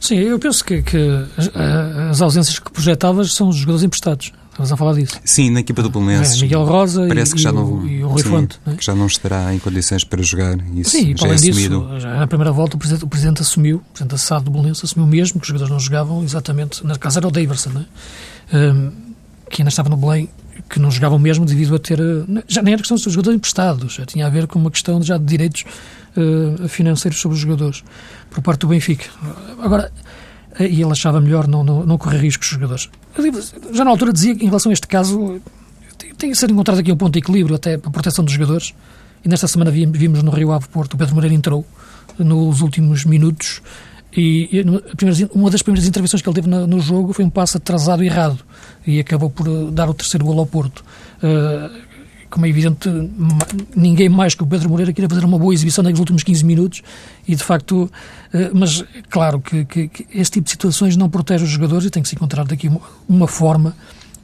Sim, 0.00 0.16
eu 0.16 0.38
penso 0.38 0.64
que, 0.64 0.82
que 0.82 1.26
as 2.10 2.22
ausências 2.22 2.58
que 2.58 2.70
projetavas 2.70 3.32
são 3.32 3.48
os 3.48 3.56
jogadores 3.56 3.82
emprestados. 3.82 4.32
Estavas 4.50 4.72
a 4.72 4.76
falar 4.76 4.94
disso. 4.94 5.20
Sim, 5.24 5.50
na 5.50 5.60
equipa 5.60 5.82
do 5.82 5.88
Belenenses. 5.88 6.38
É, 6.38 6.42
Miguel 6.42 6.64
Rosa 6.64 7.06
parece 7.06 7.32
e, 7.32 7.36
que 7.36 7.42
já 7.42 7.52
não, 7.52 7.64
o, 7.64 7.86
e 7.86 8.02
o 8.02 8.08
Rui 8.08 8.22
sim, 8.22 8.28
Fonte. 8.28 8.60
É? 8.66 8.74
Que 8.74 8.84
já 8.84 8.92
não 8.92 9.06
estará 9.06 9.54
em 9.54 9.58
condições 9.60 10.02
para 10.02 10.20
jogar. 10.20 10.56
Isso 10.74 10.90
sim, 10.90 11.14
já 11.16 11.28
é 11.28 11.34
disso, 11.34 11.50
assumido. 11.50 12.00
já 12.00 12.16
na 12.16 12.26
primeira 12.26 12.50
volta 12.50 12.74
o 12.74 12.78
Presidente, 12.78 13.04
o 13.04 13.08
presidente 13.08 13.42
assumiu, 13.42 13.76
o 13.76 13.92
Presidente 13.92 14.10
da 14.10 14.18
SAD 14.18 14.44
do 14.44 14.50
Belenenses 14.50 14.82
assumiu 14.82 15.06
mesmo 15.06 15.38
que 15.38 15.44
os 15.44 15.48
jogadores 15.48 15.70
não 15.70 15.78
jogavam 15.78 16.24
exatamente, 16.24 16.84
na 16.84 16.96
casa 16.96 17.20
era 17.20 17.28
o 17.28 17.30
Daverson, 17.30 17.70
não 17.70 17.80
é? 17.82 18.56
Um, 18.56 18.92
que 19.48 19.62
ainda 19.62 19.68
estava 19.68 19.88
no 19.88 19.96
Belém 19.96 20.28
que 20.68 20.78
não 20.78 20.90
jogavam 20.90 21.18
mesmo 21.18 21.44
devido 21.44 21.74
a 21.74 21.78
ter. 21.78 22.00
Eh, 22.00 22.42
já 22.46 22.62
nem 22.62 22.72
era 22.72 22.82
questão 22.82 22.96
dos 22.96 23.04
jogadores 23.04 23.36
emprestados, 23.36 23.94
já 23.94 24.06
tinha 24.06 24.26
a 24.26 24.30
ver 24.30 24.46
com 24.46 24.58
uma 24.58 24.70
questão 24.70 25.02
já 25.02 25.18
de 25.18 25.24
direitos 25.24 25.64
uh, 26.16 26.68
financeiros 26.68 27.20
sobre 27.20 27.36
os 27.36 27.40
jogadores, 27.40 27.84
por 28.30 28.42
parte 28.42 28.60
do 28.60 28.68
Benfica. 28.68 29.06
Agora, 29.60 29.92
eh, 30.58 30.68
e 30.68 30.82
ele 30.82 30.92
achava 30.92 31.20
melhor 31.20 31.46
não, 31.46 31.62
não, 31.62 31.84
não 31.84 31.98
correr 31.98 32.18
riscos 32.18 32.48
os 32.48 32.54
jogadores. 32.54 32.90
Já 33.72 33.84
na 33.84 33.90
altura 33.90 34.12
dizia 34.12 34.34
que, 34.34 34.44
em 34.44 34.48
relação 34.48 34.70
a 34.70 34.72
este 34.72 34.86
caso, 34.86 35.40
tem 36.16 36.30
que 36.30 36.36
ser 36.36 36.50
encontrado 36.50 36.78
aqui 36.78 36.92
um 36.92 36.96
ponto 36.96 37.12
de 37.12 37.18
equilíbrio 37.18 37.56
até 37.56 37.78
para 37.78 37.88
a 37.88 37.92
proteção 37.92 38.24
dos 38.24 38.32
jogadores. 38.32 38.74
E 39.24 39.28
nesta 39.28 39.48
semana 39.48 39.70
vimos 39.70 40.22
no 40.22 40.30
Rio 40.30 40.52
Ave 40.52 40.68
Porto, 40.68 40.94
o 40.94 40.96
Pedro 40.96 41.14
Moreira 41.14 41.34
entrou 41.34 41.66
nos 42.18 42.60
últimos 42.60 43.04
minutos 43.04 43.60
e, 44.18 44.48
e 44.50 45.28
uma 45.32 45.48
das 45.48 45.62
primeiras 45.62 45.88
intervenções 45.88 46.20
que 46.20 46.28
ele 46.28 46.34
teve 46.34 46.48
no, 46.48 46.66
no, 46.66 46.80
jogo 46.80 47.12
foi 47.12 47.24
um 47.24 47.30
passo 47.30 47.56
atrasado 47.56 48.02
errado 48.02 48.40
e 48.84 48.98
acabou 48.98 49.30
por 49.30 49.46
eh, 49.46 49.70
dar 49.70 49.88
o 49.88 49.94
terceiro 49.94 50.24
gol 50.24 50.40
ao 50.40 50.46
Porto. 50.46 50.84
Uh, 51.22 51.88
como 52.28 52.44
é 52.44 52.48
evidente, 52.48 52.90
ninguém 53.76 54.08
mais 54.08 54.34
que 54.34 54.42
o 54.42 54.46
Pedro 54.46 54.68
Moreira 54.68 54.92
queria 54.92 55.08
fazer 55.08 55.24
uma 55.24 55.38
boa 55.38 55.54
exibição 55.54 55.84
nos 55.84 55.98
últimos 56.00 56.24
15 56.24 56.44
minutos 56.44 56.82
e, 57.28 57.36
de 57.36 57.44
facto, 57.44 57.84
uh, 57.84 57.90
mas 58.52 58.84
claro 59.08 59.40
que, 59.40 59.64
que, 59.64 59.86
que, 59.86 60.06
este 60.12 60.34
tipo 60.34 60.46
de 60.46 60.50
situações 60.50 60.96
não 60.96 61.08
protege 61.08 61.44
os 61.44 61.50
jogadores 61.50 61.86
e 61.86 61.90
tem 61.90 62.02
que 62.02 62.08
se 62.08 62.16
encontrar 62.16 62.44
daqui 62.44 62.68
uma, 63.08 63.28
forma 63.28 63.72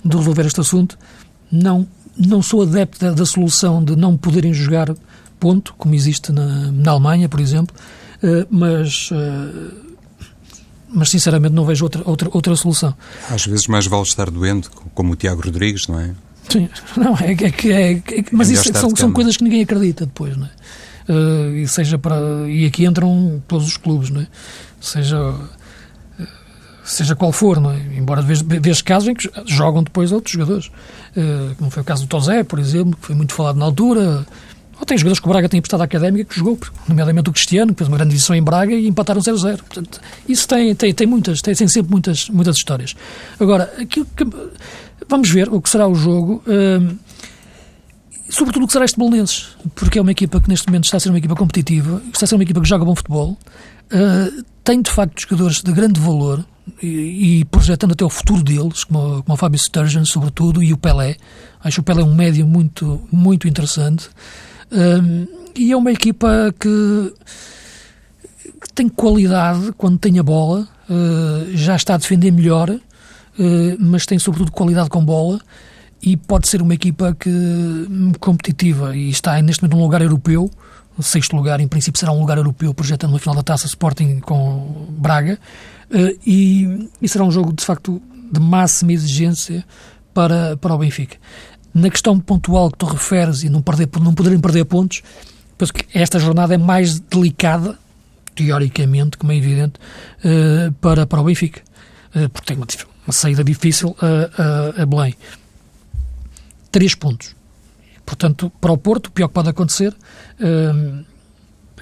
de 0.04 0.16
resolver 0.16 0.44
este 0.44 0.60
assunto. 0.60 0.98
Não, 1.52 1.86
não 2.18 2.42
sou 2.42 2.62
adepto 2.62 2.98
da, 2.98 3.12
da, 3.12 3.24
solução 3.24 3.82
de 3.82 3.94
não 3.94 4.16
poderem 4.16 4.52
jogar 4.52 4.92
ponto, 5.38 5.72
como 5.78 5.94
existe 5.94 6.32
na, 6.32 6.72
na 6.72 6.90
Alemanha, 6.90 7.28
por 7.28 7.38
exemplo, 7.38 7.76
mas 8.50 9.10
mas 10.94 11.10
sinceramente 11.10 11.54
não 11.54 11.64
vejo 11.64 11.84
outra, 11.84 12.02
outra, 12.04 12.28
outra 12.32 12.56
solução. 12.56 12.94
Às 13.30 13.46
vezes 13.46 13.66
mais 13.66 13.86
vale 13.86 14.04
estar 14.04 14.30
doente, 14.30 14.68
como 14.94 15.12
o 15.12 15.16
Tiago 15.16 15.42
Rodrigues, 15.42 15.88
não 15.88 15.98
é? 15.98 16.14
Sim, 16.48 16.68
não, 16.96 17.16
é, 17.16 17.32
é, 17.32 17.70
é, 17.70 17.92
é 17.92 18.24
mas 18.32 18.50
isso 18.50 18.72
são, 18.72 18.94
são 18.94 19.12
coisas 19.12 19.36
que 19.36 19.44
ninguém 19.44 19.62
acredita 19.62 20.06
depois, 20.06 20.36
não 20.36 20.46
é? 20.46 20.50
Uh, 21.06 21.56
e 21.56 21.68
seja 21.68 21.98
para 21.98 22.16
e 22.48 22.64
aqui 22.64 22.86
entram 22.86 23.42
todos 23.46 23.66
os 23.66 23.76
clubes, 23.76 24.08
não 24.08 24.22
é? 24.22 24.26
Seja 24.80 25.34
seja 26.84 27.16
qual 27.16 27.32
for, 27.32 27.60
não 27.60 27.70
é? 27.70 27.78
Embora 27.96 28.22
vez 28.22 28.82
casos 28.82 29.08
em 29.08 29.14
que 29.14 29.28
jogam 29.46 29.82
depois 29.82 30.12
outros 30.12 30.32
jogadores, 30.32 30.66
uh, 31.16 31.54
como 31.56 31.70
foi 31.70 31.82
o 31.82 31.84
caso 31.84 32.04
do 32.04 32.08
Tozé, 32.08 32.44
por 32.44 32.58
exemplo, 32.58 32.96
que 32.96 33.06
foi 33.06 33.14
muito 33.14 33.34
falado 33.34 33.56
na 33.56 33.64
altura, 33.64 34.26
ou 34.78 34.86
tem 34.86 34.98
jogadores 34.98 35.20
que 35.20 35.26
o 35.26 35.30
Braga 35.30 35.48
tem 35.48 35.58
emprestado 35.58 35.80
à 35.80 35.84
Académica 35.84 36.24
que 36.24 36.38
jogou, 36.38 36.58
nomeadamente 36.88 37.30
o 37.30 37.32
Cristiano, 37.32 37.72
que 37.72 37.78
fez 37.78 37.88
uma 37.88 37.96
grande 37.96 38.14
edição 38.14 38.34
em 38.34 38.42
Braga 38.42 38.74
e 38.74 38.88
empataram 38.88 39.20
0-0. 39.20 39.58
Portanto, 39.58 40.00
isso 40.28 40.46
tem, 40.48 40.74
tem, 40.74 40.92
tem 40.92 41.06
muitas, 41.06 41.40
tem, 41.40 41.54
tem, 41.54 41.68
sempre 41.68 41.90
muitas, 41.90 42.28
muitas 42.28 42.56
histórias. 42.56 42.94
Agora, 43.38 43.72
aquilo 43.78 44.06
que, 44.16 44.24
vamos 45.08 45.30
ver 45.30 45.48
o 45.48 45.60
que 45.60 45.70
será 45.70 45.86
o 45.86 45.94
jogo, 45.94 46.42
hum, 46.46 46.96
sobretudo 48.28 48.64
o 48.64 48.66
que 48.66 48.72
será 48.72 48.84
este 48.84 48.98
Bolonenses, 48.98 49.48
porque 49.74 49.98
é 49.98 50.02
uma 50.02 50.12
equipa 50.12 50.40
que 50.40 50.48
neste 50.48 50.66
momento 50.66 50.84
está 50.84 50.96
a 50.96 51.00
ser 51.00 51.10
uma 51.10 51.18
equipa 51.18 51.34
competitiva, 51.34 52.02
está 52.12 52.24
a 52.24 52.28
ser 52.28 52.34
uma 52.34 52.44
equipa 52.44 52.60
que 52.60 52.68
joga 52.68 52.84
bom 52.84 52.94
futebol, 52.94 53.30
uh, 53.92 54.44
tem 54.62 54.82
de 54.82 54.90
facto 54.90 55.20
jogadores 55.20 55.62
de 55.62 55.72
grande 55.72 56.00
valor, 56.00 56.44
e, 56.82 57.40
e, 57.40 57.44
projetando 57.44 57.92
até 57.92 58.04
o 58.04 58.10
futuro 58.10 58.42
deles, 58.42 58.84
como, 58.84 59.22
como 59.22 59.34
o 59.34 59.36
Fábio 59.36 59.58
Sturgeon, 59.58 60.04
sobretudo, 60.04 60.62
e 60.62 60.72
o 60.72 60.78
Pelé. 60.78 61.16
Acho 61.62 61.80
o 61.80 61.84
Pelé 61.84 62.00
é 62.00 62.04
um 62.04 62.14
médio 62.14 62.46
muito, 62.46 63.02
muito 63.12 63.46
interessante. 63.46 64.08
E 65.56 65.70
é 65.70 65.76
uma 65.76 65.92
equipa 65.92 66.52
que, 66.58 67.12
tem 68.74 68.88
qualidade 68.88 69.72
quando 69.76 69.98
tem 69.98 70.18
a 70.18 70.22
bola, 70.22 70.68
uh, 70.90 71.56
já 71.56 71.76
está 71.76 71.94
a 71.94 71.96
defender 71.96 72.32
melhor, 72.32 72.70
uh, 72.70 72.80
mas 73.78 74.04
tem 74.04 74.18
sobretudo 74.18 74.50
qualidade 74.50 74.90
com 74.90 75.04
bola 75.04 75.40
e 76.02 76.16
pode 76.16 76.48
ser 76.48 76.60
uma 76.60 76.74
equipa 76.74 77.16
que 77.18 77.30
competitiva 78.20 78.96
e 78.96 79.08
está 79.08 79.40
neste 79.40 79.62
momento 79.62 79.76
num 79.76 79.84
lugar 79.84 80.02
europeu, 80.02 80.50
sexto 81.00 81.34
lugar, 81.34 81.60
em 81.60 81.68
princípio 81.68 81.98
será 81.98 82.12
um 82.12 82.20
lugar 82.20 82.36
europeu, 82.36 82.72
projetando 82.74 83.10
uma 83.10 83.18
final 83.18 83.34
da 83.34 83.42
Taça 83.42 83.66
Sporting 83.66 84.20
com 84.20 84.86
Braga, 84.90 85.38
uh, 85.90 86.18
e, 86.26 86.88
e 87.00 87.08
será 87.08 87.24
um 87.24 87.30
jogo 87.30 87.52
de 87.52 87.64
facto 87.64 88.02
de 88.32 88.40
máxima 88.40 88.92
exigência 88.92 89.64
para, 90.12 90.56
para 90.56 90.74
o 90.74 90.78
Benfica. 90.78 91.16
Na 91.74 91.90
questão 91.90 92.20
pontual 92.20 92.70
que 92.70 92.78
tu 92.78 92.86
referes 92.86 93.42
e 93.42 93.48
não, 93.48 93.60
perder, 93.60 93.88
não 94.00 94.14
poderem 94.14 94.38
perder 94.38 94.64
pontos, 94.64 95.02
penso 95.58 95.72
que 95.72 95.86
esta 95.98 96.20
jornada 96.20 96.54
é 96.54 96.58
mais 96.58 97.00
delicada, 97.00 97.76
teoricamente, 98.34 99.18
como 99.18 99.32
é 99.32 99.36
evidente, 99.36 99.74
uh, 100.24 100.72
para, 100.74 101.06
para 101.06 101.20
o 101.20 101.24
Benfica, 101.24 101.62
uh, 102.14 102.28
porque 102.28 102.46
tem 102.46 102.56
uma, 102.56 102.66
uma 103.06 103.12
saída 103.12 103.42
difícil 103.42 103.96
a, 104.00 104.78
a, 104.78 104.82
a 104.82 104.86
Belém. 104.86 105.14
Três 106.70 106.94
pontos. 106.94 107.34
Portanto, 108.06 108.52
para 108.60 108.72
o 108.72 108.78
Porto, 108.78 109.06
o 109.06 109.10
pior 109.10 109.28
que 109.28 109.34
pode 109.34 109.48
acontecer, 109.48 109.92
uh, 109.92 111.04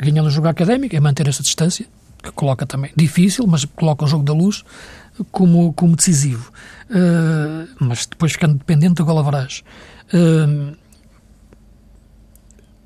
ganhando 0.00 0.26
o 0.26 0.30
jogo 0.30 0.48
académico, 0.48 0.96
é 0.96 1.00
manter 1.00 1.28
essa 1.28 1.42
distância, 1.42 1.86
que 2.22 2.30
coloca 2.32 2.64
também, 2.64 2.92
difícil, 2.96 3.46
mas 3.46 3.64
coloca 3.64 4.04
o 4.04 4.08
jogo 4.08 4.24
da 4.24 4.32
luz 4.32 4.64
como, 5.30 5.72
como 5.72 5.96
decisivo. 5.96 6.52
Uh, 6.90 7.68
mas 7.80 8.06
depois 8.06 8.32
ficando 8.32 8.54
dependente 8.54 8.94
do 8.94 9.04
gol 9.04 9.22
Uh, 9.22 10.76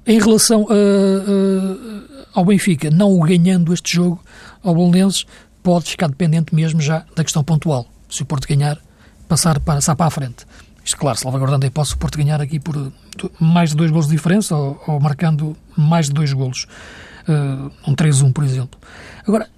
em 0.06 0.20
relação 0.20 0.68
a, 0.70 2.38
ao 2.38 2.44
Benfica, 2.44 2.88
não 2.90 3.18
ganhando 3.18 3.74
este 3.74 3.96
jogo 3.96 4.22
ao 4.62 4.72
Bolonenses, 4.72 5.26
pode 5.64 5.90
ficar 5.90 6.06
dependente 6.06 6.54
mesmo 6.54 6.80
já 6.80 7.04
da 7.16 7.24
questão 7.24 7.42
pontual. 7.42 7.86
Se 8.08 8.22
o 8.22 8.24
Porto 8.24 8.46
ganhar, 8.46 8.78
passar 9.26 9.58
para, 9.58 9.74
passar 9.74 9.96
para 9.96 10.06
a 10.06 10.10
frente. 10.10 10.46
Isto, 10.84 10.96
claro, 10.96 11.18
salvaguardando 11.18 11.64
a 11.64 11.66
hipótese, 11.66 11.94
o 11.94 11.98
Porto 11.98 12.18
ganhar 12.18 12.40
aqui 12.40 12.60
por 12.60 12.92
mais 13.40 13.70
de 13.70 13.76
dois 13.76 13.90
golos 13.90 14.06
de 14.06 14.12
diferença 14.12 14.54
ou, 14.54 14.80
ou 14.86 15.00
marcando 15.00 15.56
mais 15.76 16.06
de 16.06 16.12
dois 16.12 16.32
golos. 16.32 16.68
Uh, 17.28 17.72
um 17.90 17.96
3-1, 17.96 18.32
por 18.32 18.44
exemplo. 18.44 18.78
Agora, 19.26 19.48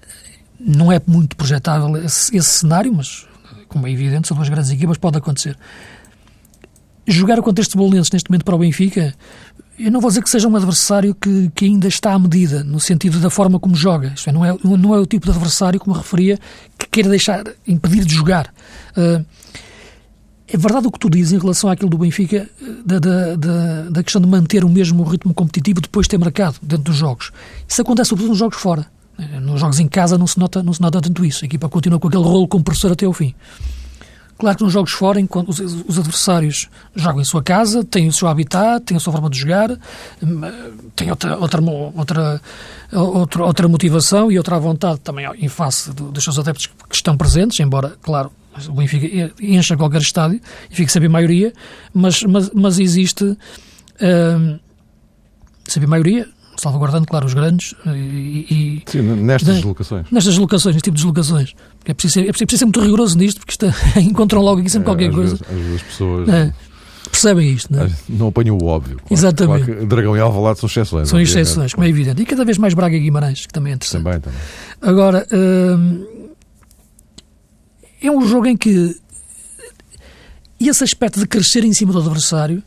não 0.59 0.91
é 0.91 1.01
muito 1.05 1.35
projetável 1.35 1.95
esse, 1.97 2.35
esse, 2.35 2.49
cenário, 2.49 2.93
mas, 2.93 3.25
como 3.67 3.87
é 3.87 3.91
evidente, 3.91 4.27
são 4.27 4.35
duas 4.35 4.49
grandes 4.49 4.69
equipas, 4.71 4.97
pode 4.97 5.17
acontecer. 5.17 5.57
Jogar 7.07 7.41
contra 7.41 7.61
estes 7.61 7.75
bolenses 7.75 8.11
neste 8.11 8.29
momento 8.29 8.43
para 8.43 8.55
o 8.55 8.59
Benfica, 8.59 9.15
eu 9.79 9.91
não 9.91 10.01
vou 10.01 10.09
dizer 10.09 10.21
que 10.21 10.29
seja 10.29 10.47
um 10.47 10.55
adversário 10.55 11.15
que, 11.15 11.49
que 11.55 11.65
ainda 11.65 11.87
está 11.87 12.13
à 12.13 12.19
medida, 12.19 12.63
no 12.63 12.79
sentido 12.79 13.19
da 13.19 13.29
forma 13.29 13.59
como 13.59 13.75
joga. 13.75 14.11
Isto 14.13 14.29
é, 14.29 14.33
não, 14.33 14.45
é, 14.45 14.57
não 14.63 14.93
é 14.93 14.99
o 14.99 15.05
tipo 15.05 15.25
de 15.25 15.31
adversário, 15.31 15.79
como 15.79 15.95
referia, 15.95 16.37
que 16.77 16.87
queira 16.87 17.09
deixar, 17.09 17.43
impedir 17.65 18.03
de 18.03 18.13
jogar. 18.13 18.53
Uh, 18.97 19.25
é 20.51 20.57
verdade 20.57 20.87
o 20.87 20.91
que 20.91 20.99
tu 20.99 21.09
dizes 21.09 21.31
em 21.31 21.39
relação 21.39 21.69
àquilo 21.69 21.89
do 21.89 21.97
Benfica, 21.97 22.49
da, 22.83 22.99
da, 22.99 23.35
da, 23.35 23.81
da, 23.89 24.03
questão 24.03 24.19
de 24.19 24.27
manter 24.27 24.65
o 24.65 24.69
mesmo 24.69 25.03
ritmo 25.03 25.33
competitivo 25.33 25.79
depois 25.79 26.05
de 26.05 26.09
ter 26.09 26.17
marcado 26.17 26.57
dentro 26.61 26.85
dos 26.85 26.95
jogos. 26.95 27.31
Isso 27.67 27.81
acontece 27.81 28.09
sobretudo 28.09 28.31
nos 28.31 28.39
jogos 28.39 28.57
fora. 28.57 28.85
Nos 29.41 29.59
jogos 29.59 29.79
em 29.79 29.87
casa 29.87 30.17
não 30.17 30.27
se 30.27 30.39
nota, 30.39 30.63
não 30.63 30.73
se 30.73 30.81
nota 30.81 31.01
tanto 31.01 31.25
isso. 31.25 31.43
A 31.43 31.47
equipa 31.47 31.67
continua 31.67 31.99
com 31.99 32.07
aquele 32.07 32.23
rolo 32.23 32.47
compressor 32.47 32.91
até 32.91 33.05
ao 33.05 33.13
fim. 33.13 33.33
Claro 34.39 34.57
que 34.57 34.63
nos 34.63 34.71
jogos 34.71 34.93
fora, 34.93 35.19
enquanto 35.19 35.49
os, 35.49 35.59
os, 35.59 35.99
adversários 35.99 36.69
jogam 36.95 37.19
em 37.19 37.25
sua 37.25 37.43
casa, 37.43 37.83
têm 37.83 38.07
o 38.07 38.13
seu 38.13 38.25
habitat, 38.25 38.85
têm 38.85 38.95
a 38.95 38.99
sua 38.99 39.11
forma 39.11 39.29
de 39.29 39.37
jogar, 39.37 39.69
hum, 40.23 40.41
têm 40.95 41.09
outra, 41.09 41.37
outra, 41.37 41.61
outra, 41.61 42.41
outra, 42.93 43.43
outra 43.43 43.67
motivação 43.67 44.31
e 44.31 44.37
outra 44.37 44.57
vontade 44.57 45.01
também 45.01 45.27
em 45.37 45.49
face 45.49 45.91
do, 45.91 46.09
dos 46.09 46.23
seus 46.23 46.39
adeptos 46.39 46.67
que 46.67 46.95
estão 46.95 47.17
presentes, 47.17 47.59
embora, 47.59 47.97
claro, 48.01 48.31
o 48.69 48.71
Benfica 48.71 49.33
encha 49.41 49.75
qualquer 49.75 50.01
estádio 50.01 50.39
e 50.71 50.75
fica 50.75 50.89
sempre 50.89 51.09
em 51.09 51.11
maioria, 51.11 51.53
mas, 51.93 52.23
mas, 52.23 52.49
mas 52.53 52.79
existe 52.79 53.25
uh, 53.25 54.59
sempre 55.67 55.85
em 55.85 55.89
maioria, 55.89 56.29
salvaguardando, 56.61 57.07
claro, 57.07 57.25
os 57.25 57.33
grandes 57.33 57.73
e... 57.85 58.45
e 58.49 58.83
Sim, 58.85 59.01
nestas 59.01 59.55
deslocações. 59.55 60.05
Nestas 60.11 60.33
deslocações, 60.33 60.75
neste 60.75 60.85
tipo 60.85 60.97
de 60.97 61.03
deslocações. 61.03 61.53
É 61.85 61.93
preciso, 61.93 62.13
ser, 62.13 62.29
é 62.29 62.31
preciso 62.31 62.57
ser 62.57 62.65
muito 62.65 62.81
rigoroso 62.81 63.17
nisto, 63.17 63.39
porque 63.39 63.51
isto, 63.51 63.65
encontram 63.99 64.41
logo 64.41 64.59
aqui 64.61 64.69
sempre 64.69 64.89
é, 64.89 64.91
qualquer 64.91 65.11
coisa. 65.11 65.39
Vezes, 65.49 65.75
as 65.75 65.81
pessoas... 65.83 66.29
É, 66.29 66.53
percebem 67.09 67.53
isto, 67.53 67.73
não 67.73 67.83
é? 67.83 67.91
Não 68.07 68.27
apanham 68.27 68.57
o 68.57 68.65
óbvio. 68.65 68.97
Claro, 68.97 69.13
Exatamente. 69.13 69.65
Claro 69.65 69.85
Dragão 69.85 70.17
e 70.17 70.19
Alvalade 70.19 70.59
são 70.59 70.67
exceções. 70.67 71.09
São 71.09 71.19
exceções, 71.19 71.73
como 71.73 71.85
é 71.85 71.89
evidente. 71.89 72.21
E 72.21 72.25
cada 72.25 72.45
vez 72.45 72.57
mais 72.57 72.73
Braga 72.73 72.95
e 72.95 72.99
Guimarães, 72.99 73.45
que 73.45 73.53
também 73.53 73.73
é 73.73 73.75
interessante. 73.75 74.03
Também, 74.03 74.19
também. 74.19 74.39
Agora, 74.81 75.27
hum, 75.31 76.05
é 78.01 78.11
um 78.11 78.25
jogo 78.27 78.47
em 78.47 78.55
que 78.55 78.95
esse 80.59 80.83
aspecto 80.83 81.19
de 81.19 81.27
crescer 81.27 81.63
em 81.63 81.73
cima 81.73 81.93
do 81.93 81.99
adversário 81.99 82.61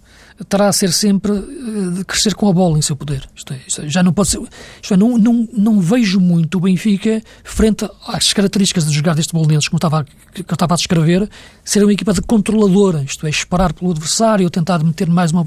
terá 0.48 0.68
a 0.68 0.72
ser 0.72 0.92
sempre 0.92 1.32
eh, 1.32 1.90
de 1.96 2.04
crescer 2.04 2.34
com 2.34 2.48
a 2.48 2.52
bola 2.52 2.78
em 2.78 2.82
seu 2.82 2.96
poder. 2.96 3.28
Isto 3.34 3.52
é, 3.52 3.60
isto 3.66 3.82
é, 3.82 3.88
já 3.88 4.02
não 4.02 4.12
pode 4.12 4.30
ser. 4.30 4.40
Isto 4.80 4.94
é, 4.94 4.96
não, 4.96 5.18
não, 5.18 5.48
não 5.52 5.80
vejo 5.80 6.20
muito 6.20 6.58
o 6.58 6.60
Benfica 6.60 7.22
frente 7.44 7.88
às 8.06 8.32
características 8.32 8.86
de 8.86 8.92
jogar 8.92 9.14
deste 9.14 9.32
Bolonenses, 9.32 9.68
como 9.68 9.78
estava, 9.78 10.04
que 10.04 10.40
eu 10.40 10.54
estava 10.54 10.74
a 10.74 10.76
descrever, 10.76 11.28
ser 11.64 11.82
uma 11.82 11.92
equipa 11.92 12.12
de 12.12 12.22
controladora, 12.22 13.02
isto 13.02 13.26
é, 13.26 13.30
esperar 13.30 13.72
pelo 13.72 13.90
adversário, 13.90 14.48
tentar 14.50 14.82
meter 14.82 15.08
mais 15.08 15.32
uma, 15.32 15.46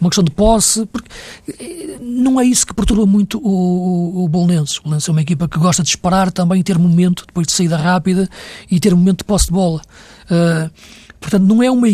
uma 0.00 0.08
questão 0.08 0.24
de 0.24 0.30
posse, 0.30 0.86
porque 0.86 1.08
eh, 1.46 1.98
não 2.00 2.40
é 2.40 2.44
isso 2.44 2.66
que 2.66 2.72
perturba 2.72 3.04
muito 3.04 3.38
o, 3.38 4.22
o, 4.22 4.24
o 4.24 4.28
Bolonenses. 4.28 4.78
O 4.78 4.82
Bolonenses 4.84 5.08
é 5.08 5.12
uma 5.12 5.20
equipa 5.20 5.46
que 5.46 5.58
gosta 5.58 5.82
de 5.82 5.88
disparar 5.88 6.32
também, 6.32 6.62
ter 6.62 6.78
momento, 6.78 7.24
depois 7.26 7.46
de 7.46 7.52
saída 7.52 7.76
rápida, 7.76 8.28
e 8.70 8.80
ter 8.80 8.94
momento 8.94 9.18
de 9.18 9.24
posse 9.24 9.46
de 9.46 9.52
bola. 9.52 9.82
Uh, 10.30 10.70
Portanto, 11.20 11.44
não 11.44 11.62
é, 11.62 11.70
uma, 11.70 11.86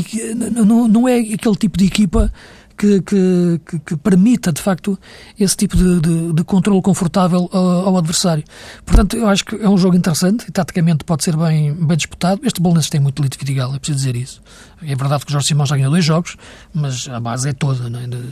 não, 0.52 0.88
não 0.88 1.08
é 1.08 1.18
aquele 1.18 1.56
tipo 1.56 1.76
de 1.76 1.84
equipa 1.84 2.32
que, 2.76 3.00
que, 3.00 3.60
que, 3.84 3.96
permita, 3.96 4.52
de 4.52 4.60
facto, 4.60 4.98
esse 5.38 5.56
tipo 5.56 5.76
de, 5.76 6.00
de, 6.00 6.32
de 6.34 6.44
controle 6.44 6.82
confortável 6.82 7.48
ao, 7.52 7.88
ao, 7.88 7.96
adversário. 7.96 8.44
Portanto, 8.84 9.16
eu 9.16 9.26
acho 9.28 9.44
que 9.44 9.56
é 9.56 9.68
um 9.68 9.78
jogo 9.78 9.96
interessante 9.96 10.46
e, 10.48 10.52
taticamente, 10.52 11.02
pode 11.02 11.24
ser 11.24 11.36
bem, 11.36 11.72
bem 11.72 11.96
disputado. 11.96 12.42
Este 12.44 12.60
Bolonenses 12.60 12.90
tem 12.90 13.00
muito 13.00 13.22
Lito 13.22 13.38
Vidigal, 13.38 13.74
é 13.74 13.78
preciso 13.78 13.98
dizer 13.98 14.16
isso. 14.16 14.42
É 14.82 14.94
verdade 14.94 15.24
que 15.24 15.30
o 15.30 15.32
Jorge 15.32 15.48
Simão 15.48 15.66
já 15.66 15.76
ganhou 15.76 15.90
dois 15.90 16.04
jogos, 16.04 16.36
mas 16.72 17.08
a 17.08 17.18
base 17.18 17.48
é 17.48 17.52
toda, 17.52 17.88
não 17.88 18.00
é? 18.00 18.06
de, 18.06 18.22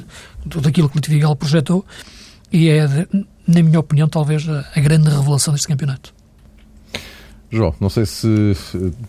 tudo 0.49 0.69
aquilo 0.69 0.89
que 0.89 0.97
Lito 0.97 1.09
Vidigal 1.09 1.35
projetou 1.35 1.85
e 2.53 2.69
é, 2.69 2.87
na 3.49 3.63
minha 3.63 3.81
opinião, 3.81 4.09
talvez 4.09 4.49
a, 4.49 4.65
a 4.77 4.81
grande 4.81 5.09
revelação 5.09 5.53
deste 5.53 5.67
campeonato. 5.67 6.14
João, 7.55 7.75
não 7.81 7.89
sei 7.89 8.07
se 8.07 8.57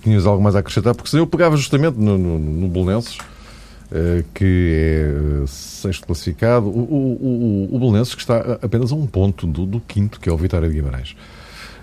tinhas 0.04 0.26
algo 0.26 0.42
mais 0.42 0.56
a 0.56 0.60
acrescentar, 0.60 0.96
porque 0.96 1.16
eu 1.18 1.28
pegava 1.28 1.56
justamente 1.58 1.98
no, 1.98 2.18
no, 2.18 2.40
no 2.40 2.68
eh, 3.92 4.24
que 4.34 4.72
é 4.74 5.44
eh, 5.44 5.48
sexto 5.48 6.08
classificado, 6.08 6.68
o, 6.68 6.72
o, 6.72 7.78
o, 7.78 7.88
o 7.88 7.92
que 7.92 8.22
está 8.22 8.58
apenas 8.62 8.92
a 8.92 8.96
um 8.96 9.06
ponto 9.06 9.46
do, 9.46 9.66
do 9.66 9.80
quinto, 9.80 10.20
que 10.20 10.28
é 10.28 10.34
o 10.34 10.38
Vitória 10.38 10.68
de 10.68 10.74
Guimarães. 10.74 11.16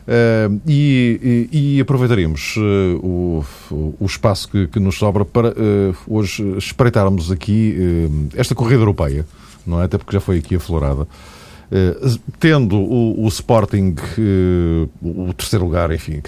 Uh, 0.02 0.60
e, 0.66 1.48
e, 1.52 1.76
e, 1.76 1.80
aproveitaríamos 1.80 2.56
uh, 2.56 2.98
o, 3.06 3.44
o, 4.00 4.04
espaço 4.04 4.48
que, 4.48 4.66
que, 4.66 4.80
nos 4.80 4.98
sobra 4.98 5.24
para 5.24 5.50
uh, 5.50 5.96
hoje 6.08 6.42
espreitarmos 6.58 7.30
aqui 7.30 8.10
esta 8.34 8.52
corrida 8.52 8.82
europeia, 8.82 9.24
não 9.64 9.80
é? 9.80 9.84
Até 9.84 9.98
porque 9.98 10.12
já 10.12 10.20
foi 10.20 10.38
aqui 10.38 10.56
aflorada. 10.56 11.06
Eh, 11.74 11.96
tendo 12.38 12.76
o, 12.76 13.24
o 13.24 13.28
Sporting 13.28 13.94
uh, 14.18 14.90
o 15.00 15.32
terceiro 15.32 15.64
lugar, 15.64 15.90
enfim, 15.90 16.20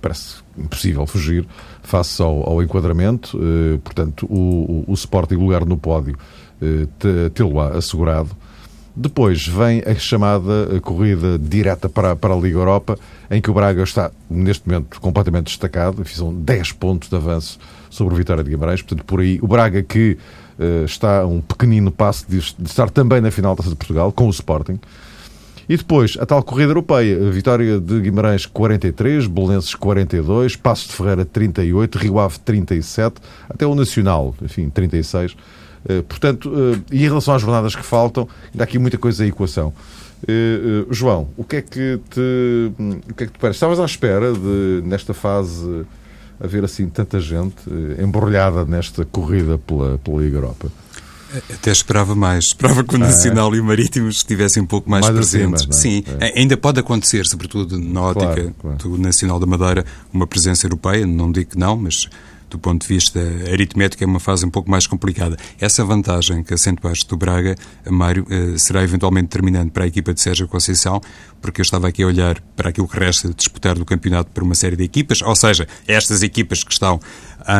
parece 0.00 0.36
impossível 0.56 1.04
fugir 1.08 1.44
face 1.82 2.22
ao, 2.22 2.48
ao 2.48 2.62
enquadramento, 2.62 3.36
uh, 3.36 3.80
portanto, 3.80 4.26
o, 4.26 4.84
o, 4.86 4.94
Sporting 4.94 5.34
lugar 5.34 5.66
no 5.66 5.76
pódio 5.76 6.16
tê-lo-á 7.34 7.78
assegurado. 7.78 8.30
Depois 8.94 9.44
vem 9.48 9.82
a 9.84 9.94
chamada 9.94 10.78
corrida 10.82 11.38
direta 11.38 11.88
para, 11.88 12.14
para 12.14 12.34
a 12.34 12.36
Liga 12.36 12.58
Europa, 12.58 12.96
em 13.28 13.40
que 13.40 13.50
o 13.50 13.54
Braga 13.54 13.82
está, 13.82 14.12
neste 14.28 14.68
momento, 14.68 15.00
completamente 15.00 15.46
destacado. 15.46 16.06
São 16.06 16.34
10 16.34 16.72
pontos 16.72 17.08
de 17.08 17.16
avanço 17.16 17.58
sobre 17.88 18.12
o 18.14 18.16
Vitória 18.16 18.44
de 18.44 18.50
Guimarães. 18.50 18.82
Portanto, 18.82 19.04
por 19.06 19.20
aí, 19.20 19.38
o 19.40 19.48
Braga 19.48 19.82
que 19.82 20.18
está 20.84 21.20
a 21.20 21.26
um 21.26 21.40
pequenino 21.40 21.90
passo 21.90 22.26
de, 22.28 22.38
estar 22.38 22.90
também 22.90 23.20
na 23.20 23.30
final 23.30 23.54
da 23.54 23.58
Taça 23.58 23.70
de 23.70 23.76
Portugal, 23.76 24.12
com 24.12 24.26
o 24.26 24.30
Sporting. 24.30 24.78
E 25.70 25.76
depois, 25.76 26.16
a 26.18 26.26
tal 26.26 26.42
corrida 26.42 26.70
europeia, 26.70 27.16
vitória 27.30 27.78
de 27.78 28.00
Guimarães 28.00 28.44
43, 28.44 29.28
Belenenses 29.28 29.72
42, 29.76 30.56
Passos 30.56 30.88
de 30.88 30.94
Ferreira 30.94 31.24
38, 31.24 31.96
Rio 31.96 32.18
Ave 32.18 32.40
37, 32.40 33.20
até 33.48 33.64
o 33.64 33.76
Nacional, 33.76 34.34
enfim, 34.42 34.68
36. 34.68 35.32
Uh, 35.32 36.02
portanto, 36.08 36.50
uh, 36.50 36.82
e 36.90 37.04
em 37.04 37.08
relação 37.08 37.34
às 37.34 37.40
jornadas 37.40 37.76
que 37.76 37.84
faltam, 37.84 38.28
ainda 38.52 38.64
há 38.64 38.64
aqui 38.64 38.80
muita 38.80 38.98
coisa 38.98 39.24
em 39.24 39.28
equação. 39.28 39.72
João, 40.90 41.28
o 41.36 41.44
que 41.44 41.56
é 41.56 41.62
que 41.62 42.00
te, 42.10 42.72
o 43.08 43.14
que 43.14 43.24
é 43.24 43.26
que 43.26 43.32
te 43.32 43.38
parece? 43.38 43.56
Estavas 43.56 43.78
à 43.78 43.84
espera 43.84 44.32
de, 44.32 44.82
nesta 44.84 45.14
fase, 45.14 45.86
haver 46.40 46.64
assim 46.64 46.88
tanta 46.88 47.20
gente 47.20 47.68
uh, 47.68 48.02
embrulhada 48.02 48.64
nesta 48.64 49.04
corrida 49.04 49.58
pela, 49.58 49.98
pela 49.98 50.22
Liga 50.22 50.38
Europa? 50.38 50.70
Até 51.52 51.70
esperava 51.70 52.14
mais. 52.14 52.46
Esperava 52.46 52.82
que 52.82 52.94
o 52.94 52.98
Nacional 52.98 53.50
ah, 53.50 53.54
é? 53.54 53.58
e 53.58 53.60
o 53.60 53.64
Marítimo 53.64 54.08
estivessem 54.08 54.62
um 54.62 54.66
pouco 54.66 54.90
mais, 54.90 55.04
mais 55.04 55.14
presentes. 55.14 55.66
Acima, 55.68 55.74
é? 55.74 55.76
Sim, 55.76 56.04
é. 56.18 56.40
ainda 56.40 56.56
pode 56.56 56.80
acontecer, 56.80 57.24
sobretudo 57.26 57.78
na 57.78 58.02
ótica 58.02 58.34
claro, 58.34 58.54
claro. 58.60 58.76
do 58.78 58.98
Nacional 58.98 59.38
da 59.38 59.46
Madeira, 59.46 59.84
uma 60.12 60.26
presença 60.26 60.66
europeia. 60.66 61.06
Não 61.06 61.30
digo 61.30 61.50
que 61.50 61.58
não, 61.58 61.76
mas 61.76 62.08
do 62.50 62.58
ponto 62.58 62.82
de 62.82 62.88
vista 62.88 63.20
aritmético, 63.50 64.02
é 64.04 64.06
uma 64.06 64.20
fase 64.20 64.44
um 64.44 64.50
pouco 64.50 64.70
mais 64.70 64.86
complicada. 64.86 65.36
Essa 65.60 65.84
vantagem 65.84 66.42
que 66.42 66.54
acentuaste 66.54 67.06
do 67.08 67.16
Braga, 67.16 67.56
Mário, 67.88 68.26
eh, 68.30 68.58
será 68.58 68.82
eventualmente 68.82 69.28
determinante 69.28 69.70
para 69.70 69.84
a 69.84 69.86
equipa 69.86 70.12
de 70.12 70.20
Sérgio 70.20 70.48
Conceição, 70.48 71.00
porque 71.40 71.60
eu 71.60 71.62
estava 71.62 71.88
aqui 71.88 72.02
a 72.02 72.06
olhar 72.06 72.40
para 72.56 72.70
aquilo 72.70 72.88
que 72.88 72.98
resta 72.98 73.28
de 73.28 73.34
disputar 73.34 73.76
do 73.76 73.84
campeonato 73.84 74.30
por 74.30 74.42
uma 74.42 74.54
série 74.54 74.76
de 74.76 74.84
equipas, 74.84 75.22
ou 75.22 75.34
seja, 75.34 75.66
estas 75.86 76.22
equipas 76.22 76.62
que 76.64 76.72
estão 76.72 77.00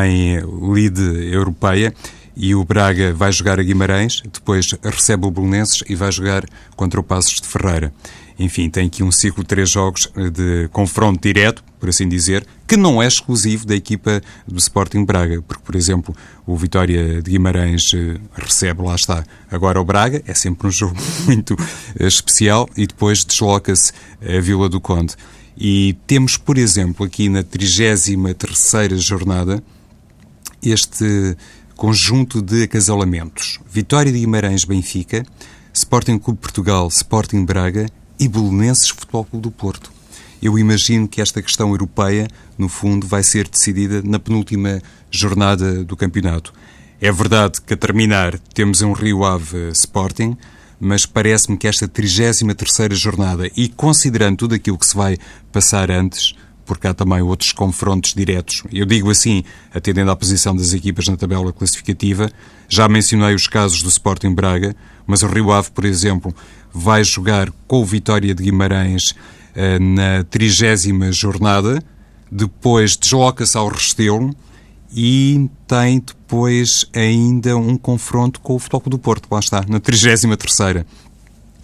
em 0.07 0.41
lead 0.73 1.01
europeia, 1.33 1.95
e 2.37 2.55
o 2.55 2.65
Braga 2.65 3.13
vai 3.13 3.31
jogar 3.33 3.61
a 3.61 3.63
Guimarães, 3.63 4.23
depois 4.33 4.75
recebe 4.83 5.27
o 5.27 5.31
Bolonenses 5.31 5.83
e 5.89 5.95
vai 5.95 6.11
jogar 6.11 6.45
contra 6.77 6.99
o 6.99 7.03
Passos 7.03 7.41
de 7.41 7.47
Ferreira. 7.47 7.93
Enfim, 8.39 8.71
tem 8.71 8.87
aqui 8.87 9.03
um 9.03 9.13
ciclo 9.13 9.43
de 9.43 9.49
três 9.49 9.69
jogos 9.69 10.11
eh, 10.17 10.31
de 10.31 10.69
confronto 10.73 11.21
direto, 11.21 11.63
por 11.81 11.89
assim 11.89 12.07
dizer, 12.07 12.47
que 12.69 12.77
não 12.77 13.03
é 13.03 13.09
exclusivo 13.09 13.67
da 13.67 13.75
equipa 13.75 14.21
do 14.47 14.59
Sporting 14.59 15.05
Braga, 15.05 15.41
porque, 15.43 15.63
por 15.65 15.75
exemplo, 15.75 16.15
o 16.47 16.55
Vitória 16.55 17.23
de 17.23 17.31
Guimarães 17.31 17.83
eh, 17.95 18.21
recebe, 18.35 18.83
lá 18.83 18.95
está, 18.95 19.25
agora 19.51 19.81
o 19.81 19.85
Braga, 19.85 20.23
é 20.27 20.35
sempre 20.35 20.69
um 20.69 20.71
jogo 20.71 20.97
muito 21.25 21.57
eh, 21.99 22.07
especial, 22.07 22.69
e 22.77 22.87
depois 22.87 23.25
desloca-se 23.25 23.93
a 24.23 24.41
Vila 24.41 24.69
do 24.69 24.81
Conde. 24.81 25.17
E 25.57 25.97
temos, 26.07 26.37
por 26.37 26.59
exemplo, 26.59 27.05
aqui 27.05 27.29
na 27.29 27.43
33 27.43 29.03
jornada, 29.03 29.63
este 30.63 31.37
conjunto 31.75 32.43
de 32.43 32.65
acasalamentos. 32.65 33.59
Vitória 33.71 34.13
de 34.13 34.19
Guimarães-Benfica, 34.19 35.25
Sporting 35.73 36.19
Clube 36.19 36.41
Portugal, 36.41 36.89
Sporting 36.89 37.45
Braga 37.45 37.87
e 38.19 38.29
Belenenses 38.29 38.91
Futebol 38.91 39.25
Clube 39.25 39.45
do 39.45 39.51
Porto. 39.51 40.00
Eu 40.43 40.59
imagino 40.59 41.07
que 41.07 41.21
esta 41.21 41.43
questão 41.43 41.71
europeia, 41.71 42.29
no 42.57 42.69
fundo, 42.69 43.07
vai 43.07 43.23
ser 43.23 43.49
decidida 43.49 44.03
na 44.03 44.19
penúltima 44.19 44.81
jornada 45.11 45.85
do 45.85 45.97
campeonato. 45.97 46.53
É 47.01 47.11
verdade 47.11 47.61
que 47.61 47.75
a 47.75 47.77
terminar 47.77 48.39
temos 48.55 48.83
um 48.83 48.93
Rio 48.93 49.25
Ave 49.25 49.71
Sporting, 49.73 50.37
mas 50.79 51.05
parece-me 51.05 51.59
que 51.59 51.69
esta 51.69 51.87
33ª 51.87 52.95
jornada, 52.95 53.51
e 53.57 53.69
considerando 53.69 54.39
tudo 54.39 54.55
aquilo 54.55 54.79
que 54.79 54.87
se 54.87 54.97
vai 54.97 55.19
passar 55.53 55.91
antes, 55.91 56.35
porque 56.65 56.87
há 56.87 56.95
também 56.95 57.21
outros 57.21 57.53
confrontos 57.53 58.15
diretos. 58.15 58.63
Eu 58.73 58.87
digo 58.87 59.11
assim, 59.11 59.43
atendendo 59.75 60.11
à 60.11 60.17
posição 60.17 60.55
das 60.55 60.73
equipas 60.73 61.09
na 61.09 61.17
tabela 61.17 61.53
classificativa. 61.53 62.31
Já 62.69 62.89
mencionei 62.89 63.35
os 63.35 63.49
casos 63.49 63.83
do 63.83 63.89
Sporting 63.89 64.33
Braga, 64.33 64.77
mas 65.05 65.23
o 65.23 65.27
Rio 65.27 65.51
Ave, 65.51 65.71
por 65.73 65.85
exemplo, 65.85 66.35
vai 66.73 67.03
jogar 67.03 67.51
com 67.67 67.83
o 67.83 67.85
Vitória 67.85 68.33
de 68.35 68.45
Guimarães 68.45 69.17
na 69.81 70.25
trigésima 70.25 71.13
jornada, 71.13 71.83
depois 72.31 72.97
desloca-se 72.97 73.57
ao 73.57 73.69
Restelo 73.69 74.35
e 74.95 75.49
tem 75.67 76.01
depois 76.01 76.85
ainda 76.95 77.57
um 77.57 77.77
confronto 77.77 78.41
com 78.41 78.55
o 78.55 78.59
Futebol 78.59 78.91
do 78.91 78.99
Porto, 78.99 79.29
lá 79.31 79.39
está, 79.39 79.65
na 79.69 79.81
33ª. 79.81 80.85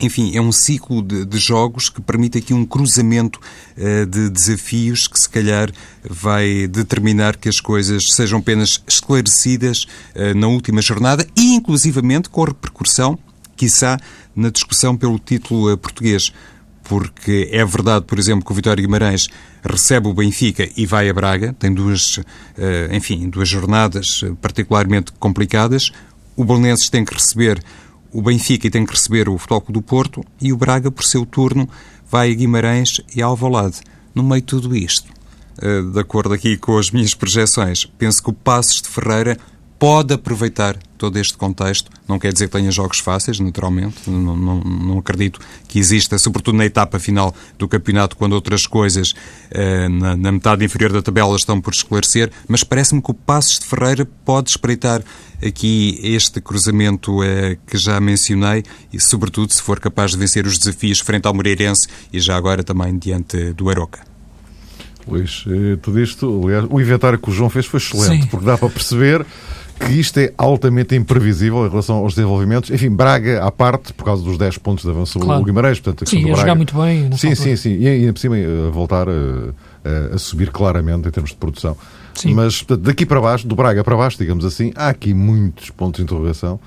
enfim, 0.01 0.37
é 0.37 0.41
um 0.41 0.53
ciclo 0.53 1.03
de, 1.03 1.25
de, 1.25 1.39
jogos 1.39 1.89
que 1.89 2.01
permite 2.01 2.39
aqui 2.39 2.53
um 2.53 2.65
cruzamento 2.65 3.41
uh, 3.77 4.07
de 4.07 4.29
desafios 4.29 5.09
que, 5.09 5.19
se 5.19 5.29
calhar, 5.29 5.73
vai 6.09 6.67
determinar 6.67 7.37
que 7.37 7.49
as 7.49 7.61
coisas 7.61 8.09
sejam 8.11 8.39
apenas 8.39 8.83
esclarecidas 8.87 9.85
uh, 10.15 10.37
na 10.37 10.47
última 10.47 10.83
jornada 10.83 11.27
e, 11.35 11.55
inclusivamente, 11.55 12.29
com 12.29 12.45
repercussão, 12.45 13.19
quiçá, 13.57 13.99
na 14.35 14.51
discussão 14.51 14.97
pelo 14.97 15.19
título 15.19 15.73
uh, 15.73 15.79
português. 15.79 16.31
Porque 16.89 17.49
é 17.53 17.65
verdade, 17.65 18.05
por 18.05 18.19
exemplo, 18.19 18.45
que 18.45 18.53
o 18.53 18.55
Vitória 18.55 18.81
Guimarães 18.81 19.29
recebe 19.63 20.09
o 20.09 20.15
Benfica 20.15 20.69
e 20.77 20.87
vai 20.87 21.09
a 21.09 21.13
Braga, 21.13 21.53
tem 21.59 21.75
duas, 21.75 22.21
enfim, 22.93 23.29
duas 23.29 23.49
jornadas 23.49 24.25
particularmente 24.41 25.11
complicadas. 25.19 25.91
O 26.37 26.45
Bolonenses 26.45 26.89
tem 26.89 27.05
que 27.05 27.15
receber 27.15 27.61
o 28.17 28.23
Benfica 28.23 28.71
tem 28.71 28.87
que 28.87 28.93
receber 28.93 29.29
o 29.29 29.37
Futebol 29.37 29.65
do 29.69 29.83
Porto 29.83 30.25
e 30.41 30.51
o 30.51 30.57
Braga, 30.57 30.91
por 30.91 31.05
seu 31.05 31.27
turno, 31.27 31.69
vai 32.11 32.31
a 32.31 32.35
Guimarães 32.35 32.99
e 33.15 33.21
a 33.21 33.27
Alvalade. 33.27 33.81
No 34.15 34.23
meio 34.23 34.41
de 34.41 34.47
tudo 34.47 34.75
isto, 34.75 35.13
eh, 35.61 35.83
de 35.83 36.01
acordo 36.01 36.33
aqui 36.33 36.57
com 36.57 36.79
as 36.79 36.91
minhas 36.91 37.13
projeções, 37.13 37.85
penso 37.85 38.23
que 38.23 38.31
o 38.31 38.33
Passos 38.33 38.81
de 38.81 38.89
Ferreira 38.89 39.37
pode 39.79 40.15
aproveitar 40.15 40.77
todo 40.97 41.19
este 41.19 41.37
contexto. 41.37 41.91
Não 42.09 42.19
quer 42.19 42.33
dizer 42.33 42.47
que 42.47 42.53
tenha 42.53 42.71
jogos 42.71 42.99
fáceis, 42.99 43.39
naturalmente. 43.39 44.09
Não, 44.09 44.37
não, 44.37 44.61
não 44.61 44.99
acredito 44.99 45.41
que 45.69 45.79
exista, 45.79 46.19
sobretudo 46.19 46.57
na 46.57 46.65
etapa 46.65 46.99
final 46.99 47.35
do 47.59 47.69
campeonato, 47.69 48.17
quando 48.17 48.33
outras 48.33 48.67
coisas 48.67 49.15
eh, 49.51 49.89
na, 49.89 50.17
na, 50.17 50.33
metade 50.33 50.65
inferior 50.65 50.93
da 50.93 51.03
tabela 51.03 51.37
estão 51.37 51.61
por 51.61 51.73
esclarecer. 51.73 52.31
Mas 52.49 52.65
parece-me 52.65 53.03
que 53.03 53.11
o 53.11 53.15
Passos 53.15 53.59
de 53.59 53.67
Ferreira 53.67 54.09
pode 54.25 54.51
espreitar 54.51 55.03
aqui 55.45 56.01
este 56.03 56.41
cruzamento 56.41 57.23
eh, 57.23 57.59
que 57.67 57.77
já 57.77 58.01
mencionei 58.01 58.65
e, 58.93 58.99
sobretudo, 58.99 59.53
se 59.53 59.61
for 59.61 59.79
capaz 59.79 60.13
de 60.13 60.17
vencer 60.17 60.47
os 60.47 60.59
desafios 60.59 61.01
frente 61.01 61.27
ao 61.27 61.35
Moreirense 61.35 61.89
e 62.13 62.19
já 62.19 62.37
agora 62.37 62.65
também 62.65 62.97
diante 62.99 63.53
do 63.53 63.69
Aroca. 63.69 64.01
Luís, 65.07 65.45
eh, 65.47 65.77
tudo 65.81 66.01
isto, 66.01 66.41
aliás, 66.45 66.67
o 66.69 66.81
inventário 66.81 67.19
que 67.19 67.31
o 67.31 67.33
João 67.33 67.49
fez 67.49 67.67
foi 67.67 67.79
excelente, 67.79 68.23
Sim. 68.23 68.29
porque 68.29 68.45
dá 68.45 68.59
para 68.59 68.69
perceber 68.69 69.25
que 69.79 69.93
isto 69.93 70.19
é 70.19 70.33
altamente 70.37 70.95
imprevisível 70.95 71.67
em 71.67 71.69
relação 71.69 71.97
aos 71.97 72.15
desenvolvimentos. 72.15 72.71
Enfim, 72.71 72.91
Braga 72.91 73.45
à 73.45 73.51
parte, 73.51 73.93
por 73.93 74.05
causa 74.05 74.23
dos 74.23 74.39
10 74.39 74.59
pontos 74.59 74.85
de 74.85 74.91
avanço 74.91 75.19
claro. 75.19 75.43
o 75.43 75.45
Guimarães. 75.45 75.81
Portanto, 75.81 76.09
sim, 76.09 76.19
ia 76.19 76.25
Braga... 76.25 76.41
jogar 76.41 76.55
muito 76.55 76.77
bem. 76.77 77.17
Sim, 77.17 77.35
sim, 77.35 77.57
sim. 77.57 77.77
E 77.79 77.89
ainda 77.89 78.13
por 78.13 78.19
cima 78.19 78.37
a 78.37 78.71
voltar 78.71 79.09
a, 79.09 80.15
a, 80.15 80.19
subir 80.19 80.51
claramente 80.51 81.09
em 81.09 81.11
termos 81.11 81.31
de 81.31 81.37
produção. 81.37 81.77
Sim. 82.15 82.35
Mas 82.35 82.63
portanto, 82.63 82.85
daqui 82.87 83.05
para 83.05 83.21
baixo, 83.21 83.47
do 83.47 83.55
Braga 83.55 83.85
para 83.85 83.97
baixo, 83.97 84.17
digamos 84.19 84.45
assim, 84.45 84.73
há 84.75 84.89
aqui 84.89 85.13
muitos 85.13 85.71
pontos 85.71 85.99
de 85.99 86.05
interrogação 86.05 86.59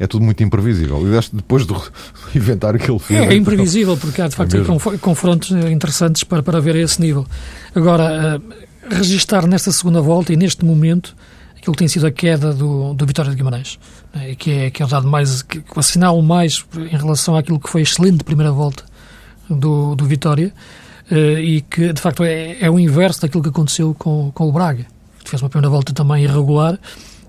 é 0.00 0.06
tudo 0.06 0.24
muito 0.24 0.42
imprevisível. 0.42 1.02
E 1.02 1.20
depois 1.32 1.66
do 1.66 1.74
inventário 2.34 2.78
que 2.78 2.90
ele 2.90 2.98
fez. 2.98 3.20
É, 3.20 3.32
é 3.32 3.34
imprevisível, 3.34 3.96
porque 3.96 4.22
há 4.22 4.28
de 4.28 4.36
facto 4.36 4.56
é 4.56 4.98
confrontos 4.98 5.50
interessantes 5.50 6.22
para, 6.22 6.42
para 6.42 6.60
ver 6.60 6.76
a 6.76 6.78
esse 6.78 7.00
nível. 7.00 7.26
Agora, 7.74 8.38
uh, 8.38 8.94
registar 8.94 9.46
nesta 9.46 9.72
segunda 9.72 10.00
volta 10.00 10.32
e 10.32 10.36
neste 10.36 10.64
momento 10.64 11.16
aquilo 11.58 11.74
que 11.74 11.78
tem 11.78 11.88
sido 11.88 12.06
a 12.06 12.10
queda 12.10 12.54
do, 12.54 12.94
do 12.94 13.06
Vitória 13.06 13.30
de 13.30 13.36
Guimarães, 13.36 13.78
né, 14.14 14.34
que, 14.36 14.50
é, 14.50 14.70
que 14.70 14.82
é 14.82 14.86
o 14.86 14.88
dado 14.88 15.06
mais, 15.06 15.42
que, 15.42 15.60
que 15.60 15.78
assinala 15.78 16.20
mais 16.22 16.64
em 16.74 16.96
relação 16.96 17.36
àquilo 17.36 17.58
que 17.58 17.68
foi 17.68 17.82
a 17.82 17.84
excelente 17.84 18.24
primeira 18.24 18.52
volta 18.52 18.84
do, 19.50 19.94
do 19.94 20.04
Vitória 20.06 20.52
uh, 21.10 21.38
e 21.38 21.60
que, 21.62 21.92
de 21.92 22.00
facto, 22.00 22.22
é, 22.22 22.56
é 22.60 22.70
o 22.70 22.78
inverso 22.78 23.20
daquilo 23.22 23.42
que 23.42 23.48
aconteceu 23.48 23.94
com, 23.94 24.30
com 24.32 24.48
o 24.48 24.52
Braga, 24.52 24.86
que 25.22 25.28
fez 25.28 25.42
uma 25.42 25.50
primeira 25.50 25.68
volta 25.68 25.92
também 25.92 26.24
irregular 26.24 26.78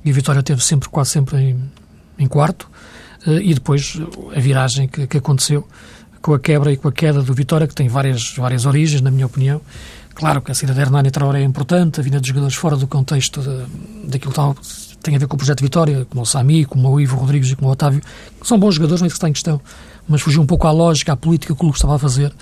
e 0.06 0.12
o 0.12 0.14
Vitória 0.14 0.44
teve 0.44 0.64
sempre, 0.64 0.88
quase 0.90 1.10
sempre 1.10 1.38
em, 1.38 1.72
em 2.18 2.28
quarto, 2.28 2.70
uh, 3.26 3.32
e 3.32 3.54
depois 3.54 4.00
a 4.36 4.40
viragem 4.40 4.88
que, 4.88 5.08
que 5.08 5.18
aconteceu 5.18 5.68
com 6.22 6.34
a 6.34 6.40
quebra 6.40 6.72
e 6.72 6.78
com 6.78 6.88
a 6.88 6.92
queda 6.92 7.24
do 7.24 7.34
Vitória, 7.34 7.68
que 7.68 7.74
tem 7.74 7.88
várias, 7.88 8.36
várias 8.36 8.66
origens, 8.66 9.02
na 9.02 9.10
minha 9.10 9.26
opinião, 9.26 9.62
Claro 10.20 10.42
que 10.42 10.52
a 10.52 10.54
saída 10.54 10.74
de 10.74 10.82
Hernani 10.82 11.12
Traoré 11.12 11.40
é 11.40 11.46
importante, 11.46 12.02
a 12.02 12.04
vinda 12.04 12.20
de 12.20 12.28
jogadores 12.28 12.54
fora 12.54 12.76
do 12.76 12.88
contexto 12.88 13.40
de, 13.42 14.10
daquilo 14.10 14.34
que 14.34 14.98
tem 15.02 15.16
a 15.16 15.18
ver 15.18 15.28
com 15.28 15.36
o 15.36 15.38
projeto 15.38 15.62
Vitória, 15.62 16.06
como 16.10 16.24
o 16.24 16.26
Sami, 16.26 16.66
como 16.66 16.90
o 16.90 17.00
Ivo 17.00 17.16
Rodrigues 17.16 17.50
e 17.52 17.56
como 17.56 17.70
o 17.70 17.72
Otávio, 17.72 18.02
que 18.02 18.46
são 18.46 18.60
bons 18.60 18.76
jogadores, 18.76 19.00
não 19.00 19.06
é 19.06 19.08
isso 19.08 19.14
que 19.14 19.18
está 19.18 19.30
em 19.30 19.34
questão, 19.34 19.62
mas 20.10 20.22
fugiu 20.22 20.42
um 20.42 20.46
pouco 20.46 20.68
à 20.68 20.72
lógica, 20.72 21.14
à 21.14 21.16
política 21.16 21.48
que 21.48 21.54
o 21.54 21.56
clube 21.56 21.76
estava 21.76 21.96
a 21.96 22.00
fazer 22.00 22.34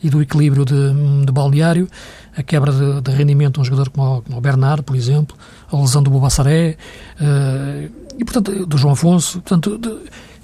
e 0.00 0.08
do 0.08 0.22
equilíbrio 0.22 0.64
de, 0.64 1.24
de 1.24 1.32
balneário, 1.32 1.88
a 2.36 2.42
quebra 2.42 2.70
de, 2.70 3.00
de, 3.00 3.10
rendimento 3.10 3.54
de 3.54 3.60
um 3.62 3.64
jogador 3.64 3.90
como 3.90 4.18
o, 4.18 4.22
como 4.22 4.38
o 4.38 4.40
Bernard, 4.40 4.84
por 4.84 4.94
exemplo, 4.94 5.36
a 5.72 5.76
lesão 5.76 6.04
do 6.04 6.10
Bobassaré, 6.10 6.76
uh, 7.20 7.90
e 8.16 8.24
portanto, 8.24 8.64
do 8.64 8.78
João 8.78 8.92
Afonso, 8.92 9.40
portanto, 9.40 9.76
de, 9.76 9.90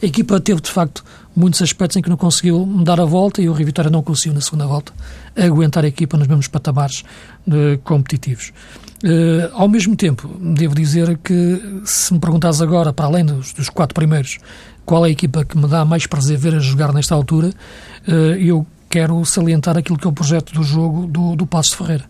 a 0.02 0.06
equipa 0.06 0.40
teve 0.40 0.60
de 0.60 0.70
facto 0.70 1.04
muitos 1.34 1.60
aspectos 1.62 1.96
em 1.96 2.02
que 2.02 2.08
não 2.08 2.16
conseguiu 2.16 2.64
dar 2.84 3.00
a 3.00 3.04
volta 3.04 3.40
e 3.40 3.48
o 3.48 3.52
Rio 3.52 3.66
Vitória 3.66 3.90
não 3.90 4.02
conseguiu 4.02 4.34
na 4.34 4.40
segunda 4.40 4.66
volta 4.66 4.92
aguentar 5.36 5.84
a 5.84 5.88
equipa 5.88 6.16
nos 6.16 6.26
mesmos 6.26 6.48
patamares 6.48 7.04
uh, 7.46 7.78
competitivos. 7.84 8.52
Uh, 9.02 9.48
ao 9.52 9.68
mesmo 9.68 9.96
tempo, 9.96 10.28
devo 10.40 10.74
dizer 10.74 11.18
que 11.18 11.82
se 11.84 12.12
me 12.12 12.20
perguntas 12.20 12.60
agora, 12.60 12.92
para 12.92 13.06
além 13.06 13.24
dos, 13.24 13.52
dos, 13.52 13.68
quatro 13.68 13.94
primeiros, 13.94 14.38
qual 14.84 15.06
é 15.06 15.08
a 15.08 15.12
equipa 15.12 15.44
que 15.44 15.56
me 15.56 15.66
dá 15.66 15.84
mais 15.84 16.06
prazer 16.06 16.36
ver 16.36 16.54
a 16.54 16.58
jogar 16.58 16.92
nesta 16.92 17.14
altura, 17.14 17.50
uh, 18.08 18.12
eu 18.12 18.66
quero 18.90 19.24
salientar 19.24 19.78
aquilo 19.78 19.96
que 19.96 20.06
é 20.06 20.10
o 20.10 20.12
projeto 20.12 20.52
do 20.52 20.62
jogo 20.62 21.06
do, 21.06 21.36
do 21.36 21.46
de 21.46 21.76
Ferreira 21.76 22.04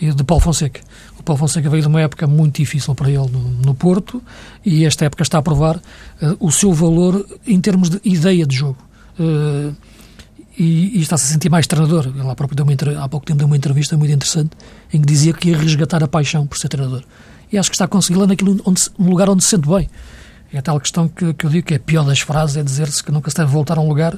de 0.00 0.24
Paulo 0.24 0.42
Fonseca. 0.42 0.80
O 1.18 1.22
Paulo 1.22 1.38
Fonseca 1.38 1.68
veio 1.70 1.82
de 1.82 1.88
uma 1.88 2.00
época 2.00 2.26
muito 2.26 2.56
difícil 2.56 2.94
para 2.94 3.08
ele 3.08 3.30
no, 3.30 3.40
no 3.40 3.74
Porto 3.74 4.22
e 4.64 4.84
esta 4.84 5.04
época 5.04 5.22
está 5.22 5.38
a 5.38 5.42
provar 5.42 5.76
uh, 5.76 6.36
o 6.40 6.50
seu 6.50 6.72
valor 6.72 7.24
em 7.46 7.60
termos 7.60 7.90
de 7.90 8.00
ideia 8.04 8.46
de 8.46 8.56
jogo. 8.56 8.78
Uh, 9.18 9.74
e, 10.58 10.98
e 10.98 11.02
está-se 11.02 11.24
a 11.24 11.32
sentir 11.32 11.50
mais 11.50 11.66
treinador. 11.66 12.06
Ele 12.06 12.34
próprio 12.34 12.56
deu 12.56 12.64
uma, 12.64 13.04
há 13.04 13.08
pouco 13.08 13.26
tempo 13.26 13.38
deu 13.38 13.46
uma 13.46 13.56
entrevista 13.56 13.96
muito 13.96 14.12
interessante 14.12 14.50
em 14.92 15.00
que 15.00 15.06
dizia 15.06 15.32
que 15.32 15.50
ia 15.50 15.58
resgatar 15.58 16.02
a 16.02 16.08
paixão 16.08 16.46
por 16.46 16.58
ser 16.58 16.68
treinador. 16.68 17.02
E 17.52 17.58
acho 17.58 17.70
que 17.70 17.74
está 17.74 17.84
a 17.84 18.26
naquilo 18.26 18.60
onde, 18.64 18.82
no 18.98 19.10
lugar 19.10 19.28
onde 19.28 19.42
se 19.44 19.50
sente 19.50 19.68
bem. 19.68 19.88
É 20.52 20.58
a 20.58 20.62
tal 20.62 20.78
questão 20.78 21.08
que, 21.08 21.34
que 21.34 21.46
eu 21.46 21.50
digo 21.50 21.66
que 21.66 21.74
é 21.74 21.78
pior 21.78 22.04
das 22.04 22.20
frases, 22.20 22.56
é 22.56 22.62
dizer-se 22.62 23.02
que 23.02 23.10
nunca 23.10 23.30
se 23.30 23.36
deve 23.36 23.50
voltar 23.50 23.76
a 23.76 23.80
um 23.80 23.88
lugar 23.88 24.16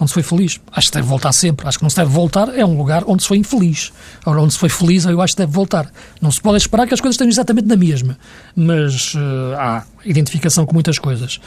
onde 0.00 0.10
se 0.10 0.14
foi 0.14 0.22
feliz. 0.22 0.58
Acho 0.72 0.88
que 0.88 0.94
deve 0.94 1.06
voltar 1.06 1.32
sempre. 1.32 1.68
Acho 1.68 1.78
que 1.78 1.84
não 1.84 1.90
se 1.90 1.96
deve 1.96 2.10
voltar 2.10 2.48
é 2.56 2.64
um 2.64 2.76
lugar 2.76 3.04
onde 3.06 3.22
se 3.22 3.28
foi 3.28 3.36
infeliz. 3.36 3.92
Ora, 4.24 4.40
onde 4.40 4.54
se 4.54 4.58
foi 4.58 4.70
feliz, 4.70 5.04
eu 5.04 5.20
acho 5.20 5.34
que 5.34 5.42
deve 5.42 5.52
voltar. 5.52 5.92
Não 6.20 6.30
se 6.30 6.40
pode 6.40 6.56
esperar 6.56 6.86
que 6.86 6.94
as 6.94 7.00
coisas 7.00 7.14
estejam 7.14 7.30
exatamente 7.30 7.68
na 7.68 7.76
mesma, 7.76 8.18
mas 8.56 9.14
uh, 9.14 9.18
há 9.58 9.84
identificação 10.04 10.64
com 10.64 10.72
muitas 10.72 10.98
coisas. 10.98 11.38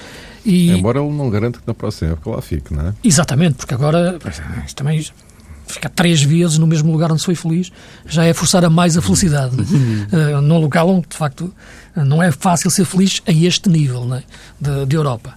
E... 0.45 0.69
Embora 0.69 0.99
ele 0.99 1.11
não 1.11 1.29
garante 1.29 1.57
que 1.57 1.67
na 1.67 1.73
próxima 1.73 2.11
época 2.11 2.29
lá 2.29 2.41
fique, 2.41 2.73
não 2.73 2.87
é? 2.89 2.93
Exatamente, 3.03 3.55
porque 3.55 3.73
agora 3.73 4.19
também 4.75 5.03
ficar 5.65 5.89
três 5.89 6.21
vezes 6.21 6.57
no 6.57 6.67
mesmo 6.67 6.91
lugar 6.91 7.11
onde 7.11 7.21
se 7.21 7.25
foi 7.25 7.35
feliz 7.35 7.71
já 8.05 8.25
é 8.25 8.33
forçar 8.33 8.63
a 8.63 8.69
mais 8.69 8.95
a 8.97 9.01
felicidade. 9.01 9.55
uh, 9.55 10.41
num 10.43 10.59
local 10.59 10.89
onde, 10.89 11.07
de 11.07 11.17
facto, 11.17 11.51
não 11.95 12.21
é 12.21 12.31
fácil 12.31 12.69
ser 12.69 12.85
feliz 12.85 13.21
a 13.25 13.31
este 13.31 13.69
nível 13.69 14.13
é? 14.13 14.23
de, 14.59 14.85
de 14.85 14.95
Europa. 14.95 15.33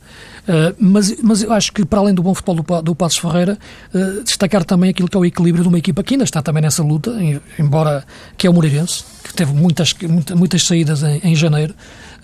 Uh, 0.47 0.75
mas, 0.79 1.21
mas 1.21 1.43
eu 1.43 1.53
acho 1.53 1.73
que, 1.73 1.85
para 1.85 1.99
além 1.99 2.15
do 2.15 2.23
bom 2.23 2.33
futebol 2.33 2.63
do, 2.63 2.83
do 2.83 2.95
Passos 2.95 3.19
Ferreira, 3.19 3.59
uh, 3.93 4.23
destacar 4.23 4.65
também 4.65 4.91
aquilo 4.91 5.09
que 5.09 5.17
é 5.17 5.21
o 5.21 5.25
equilíbrio 5.25 5.65
de 5.65 5.69
uma 5.69 5.79
equipa 5.79 6.05
que 6.05 6.15
ainda 6.15 6.23
está 6.23 6.41
também 6.41 6.63
nessa 6.63 6.85
luta, 6.85 7.11
em, 7.21 7.41
embora 7.59 8.05
que 8.39 8.47
é 8.47 8.51
o 8.51 8.53
Moreirense, 8.53 9.05
que 9.25 9.35
teve 9.35 9.53
muitas, 9.53 9.93
muitas, 10.37 10.63
saídas 10.63 11.03
em, 11.03 11.19
em 11.25 11.35
janeiro, 11.35 11.75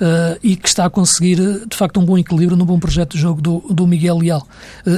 uh, 0.01 0.39
e 0.41 0.55
que 0.55 0.69
está 0.69 0.85
a 0.85 0.91
conseguir, 0.91 1.37
de 1.67 1.77
facto, 1.77 1.99
um 1.99 2.05
bom 2.05 2.17
equilíbrio 2.17 2.57
no 2.57 2.65
bom 2.65 2.79
projeto 2.79 3.15
de 3.15 3.19
jogo 3.19 3.41
do, 3.41 3.59
do 3.71 3.87
Miguel 3.89 4.19
Leal. 4.19 4.47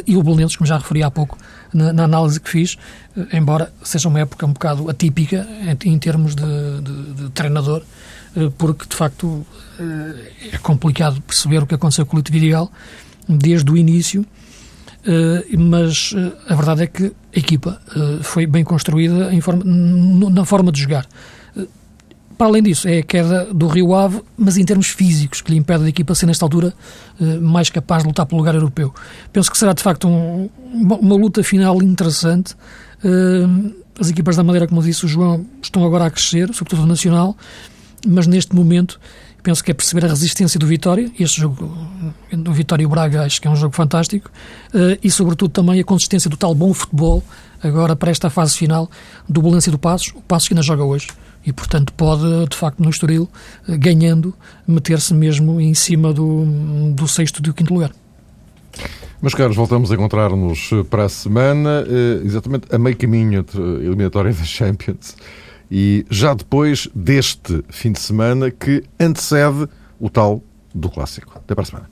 e 0.07 0.17
o 0.17 0.23
Belenenses, 0.23 0.57
como 0.57 0.67
já 0.67 0.77
referi 0.77 1.03
há 1.03 1.11
pouco 1.11 1.39
na, 1.73 1.95
na 1.95 2.05
análise 2.05 2.39
que 2.39 2.51
fiz, 2.51 2.77
embora 3.33 3.73
seja 3.83 4.07
uma 4.07 4.21
época 4.21 4.45
um 4.45 4.53
bocado 4.53 4.91
atípica 4.91 5.47
em, 5.63 5.93
em 5.93 5.99
termos 5.99 6.35
de, 6.35 6.43
de, 6.83 7.13
de 7.15 7.31
treinador, 7.31 7.83
porque 8.59 8.85
de 8.89 8.97
facto 8.97 9.47
é 10.53 10.59
complicado 10.59 11.21
perceber 11.21 11.63
o 11.63 11.67
que 11.67 11.75
aconteceu 11.75 12.05
com 12.05 12.17
o 12.17 12.19
Lito 12.19 12.33
Vidigal 12.33 12.71
desde 13.29 13.71
o 13.71 13.77
início, 13.77 14.25
Uh, 15.05 15.59
mas 15.59 16.13
uh, 16.13 16.33
a 16.49 16.55
verdade 16.55 16.85
é 16.85 16.87
que 16.87 17.05
a 17.05 17.39
equipa 17.39 17.79
uh, 17.95 18.23
foi 18.23 18.47
bem 18.47 18.65
construída 18.65 19.31
forma, 19.43 19.63
na 20.31 20.47
forma 20.47 20.73
de 20.73 20.81
jogar. 20.81 21.07
para 22.39 22.47
além 22.47 22.63
disso, 22.63 22.89
é 22.89 23.01
a 23.01 23.03
queda 23.03 23.45
do 23.53 23.67
Rio 23.67 23.95
Ave, 23.95 24.23
mas 24.37 24.57
em 24.57 24.65
termos 24.65 24.87
físicos, 24.87 25.43
que 25.43 25.53
lhe 25.53 25.59
impede 25.59 25.85
a 25.85 25.89
equipa 25.89 26.15
ser, 26.15 26.25
nesta 26.25 26.45
altura, 26.45 26.73
mais 27.43 27.69
capaz 27.69 28.03
de 28.03 28.09
lutar 28.09 28.25
pelo 28.27 28.39
lugar 28.39 28.55
europeu. 28.55 28.93
Penso 29.33 29.51
que 29.51 29.59
será, 29.59 29.73
de 29.75 29.83
facto, 29.83 30.09
um, 30.09 30.49
uma, 30.73 31.15
luta 31.15 31.45
final 31.45 31.83
interessante. 31.83 32.57
as 34.01 34.11
equipas 34.11 34.37
da 34.37 34.43
Madeira, 34.43 34.67
como 34.67 34.83
disse 34.83 35.05
o 35.05 35.09
João, 35.09 35.47
estão 35.63 35.85
agora 35.85 36.07
a 36.07 36.11
crescer, 36.11 36.53
sobretudo 36.55 36.83
o 36.83 36.87
Nacional, 36.87 37.37
mas 38.07 38.27
neste 38.27 38.55
momento 38.55 38.99
penso 39.45 39.63
que 39.63 39.71
é 39.71 39.75
perceber 39.75 40.07
a 40.07 40.09
resistência 40.09 40.59
do 40.59 40.67
Vitória, 40.67 41.13
este 41.21 41.43
jogo 41.43 41.71
do 42.33 42.51
Vitória 42.51 42.83
e 42.83 42.87
o 42.87 42.89
Braga 42.89 43.25
acho 43.25 43.41
que 43.41 43.47
é 43.47 43.51
um 43.51 43.55
jogo 43.55 43.77
fantástico, 43.77 44.31
uh, 44.73 44.99
e 45.05 45.11
sobretudo 45.11 45.51
também 45.51 45.79
a 45.79 45.85
consistência 45.85 46.31
do 46.31 46.37
tal 46.37 46.55
bom 46.55 46.73
futebol, 46.73 47.23
agora 47.63 47.95
para 47.95 48.11
esta 48.11 48.31
fase 48.31 48.57
final, 48.57 48.91
do 49.29 49.43
Bolência 49.43 49.71
do 49.71 49.79
Passos, 49.79 50.13
o 50.17 50.23
Passos 50.23 50.49
que 50.49 50.55
ainda 50.55 50.63
joga 50.63 50.83
hoje, 50.83 51.09
e 51.45 51.53
portanto 51.53 51.93
pode, 51.93 52.23
de 52.49 52.57
facto, 52.57 52.83
no 52.83 52.89
Estoril, 52.89 53.29
uh, 53.69 53.79
ganhando, 53.79 54.35
meter-se 54.67 55.13
mesmo 55.13 55.61
em 55.61 55.75
cima 55.75 56.11
do, 56.11 56.47
do 56.95 57.07
sexto 57.07 57.41
e 57.41 57.43
do 57.43 57.53
quinto 57.53 57.75
lugar. 57.75 57.93
Meus 59.21 59.35
caros, 59.35 59.57
voltamos 59.57 59.93
a 59.93 59.95
encontrar-nos 59.95 60.71
para 60.89 61.05
a 61.05 61.09
semana, 61.09 61.85
eh, 61.87 62.27
exatamente 62.27 62.67
a 62.75 62.79
meio 62.79 62.97
caminho 62.97 63.43
de 63.43 63.59
eliminatória 63.59 64.33
da 64.33 64.45
Champions 64.45 65.17
e 65.77 66.07
já 66.09 66.33
depois 66.35 66.89
deste 66.95 67.65
fim 67.69 67.91
de 67.91 67.99
semana 67.99 68.49
que 68.49 68.85
antecede 68.99 69.69
o 69.99 70.09
tal 70.09 70.41
do 70.73 70.89
clássico. 70.89 71.33
Até 71.35 71.53
para 71.53 71.63
a 71.63 71.67
semana. 71.67 71.91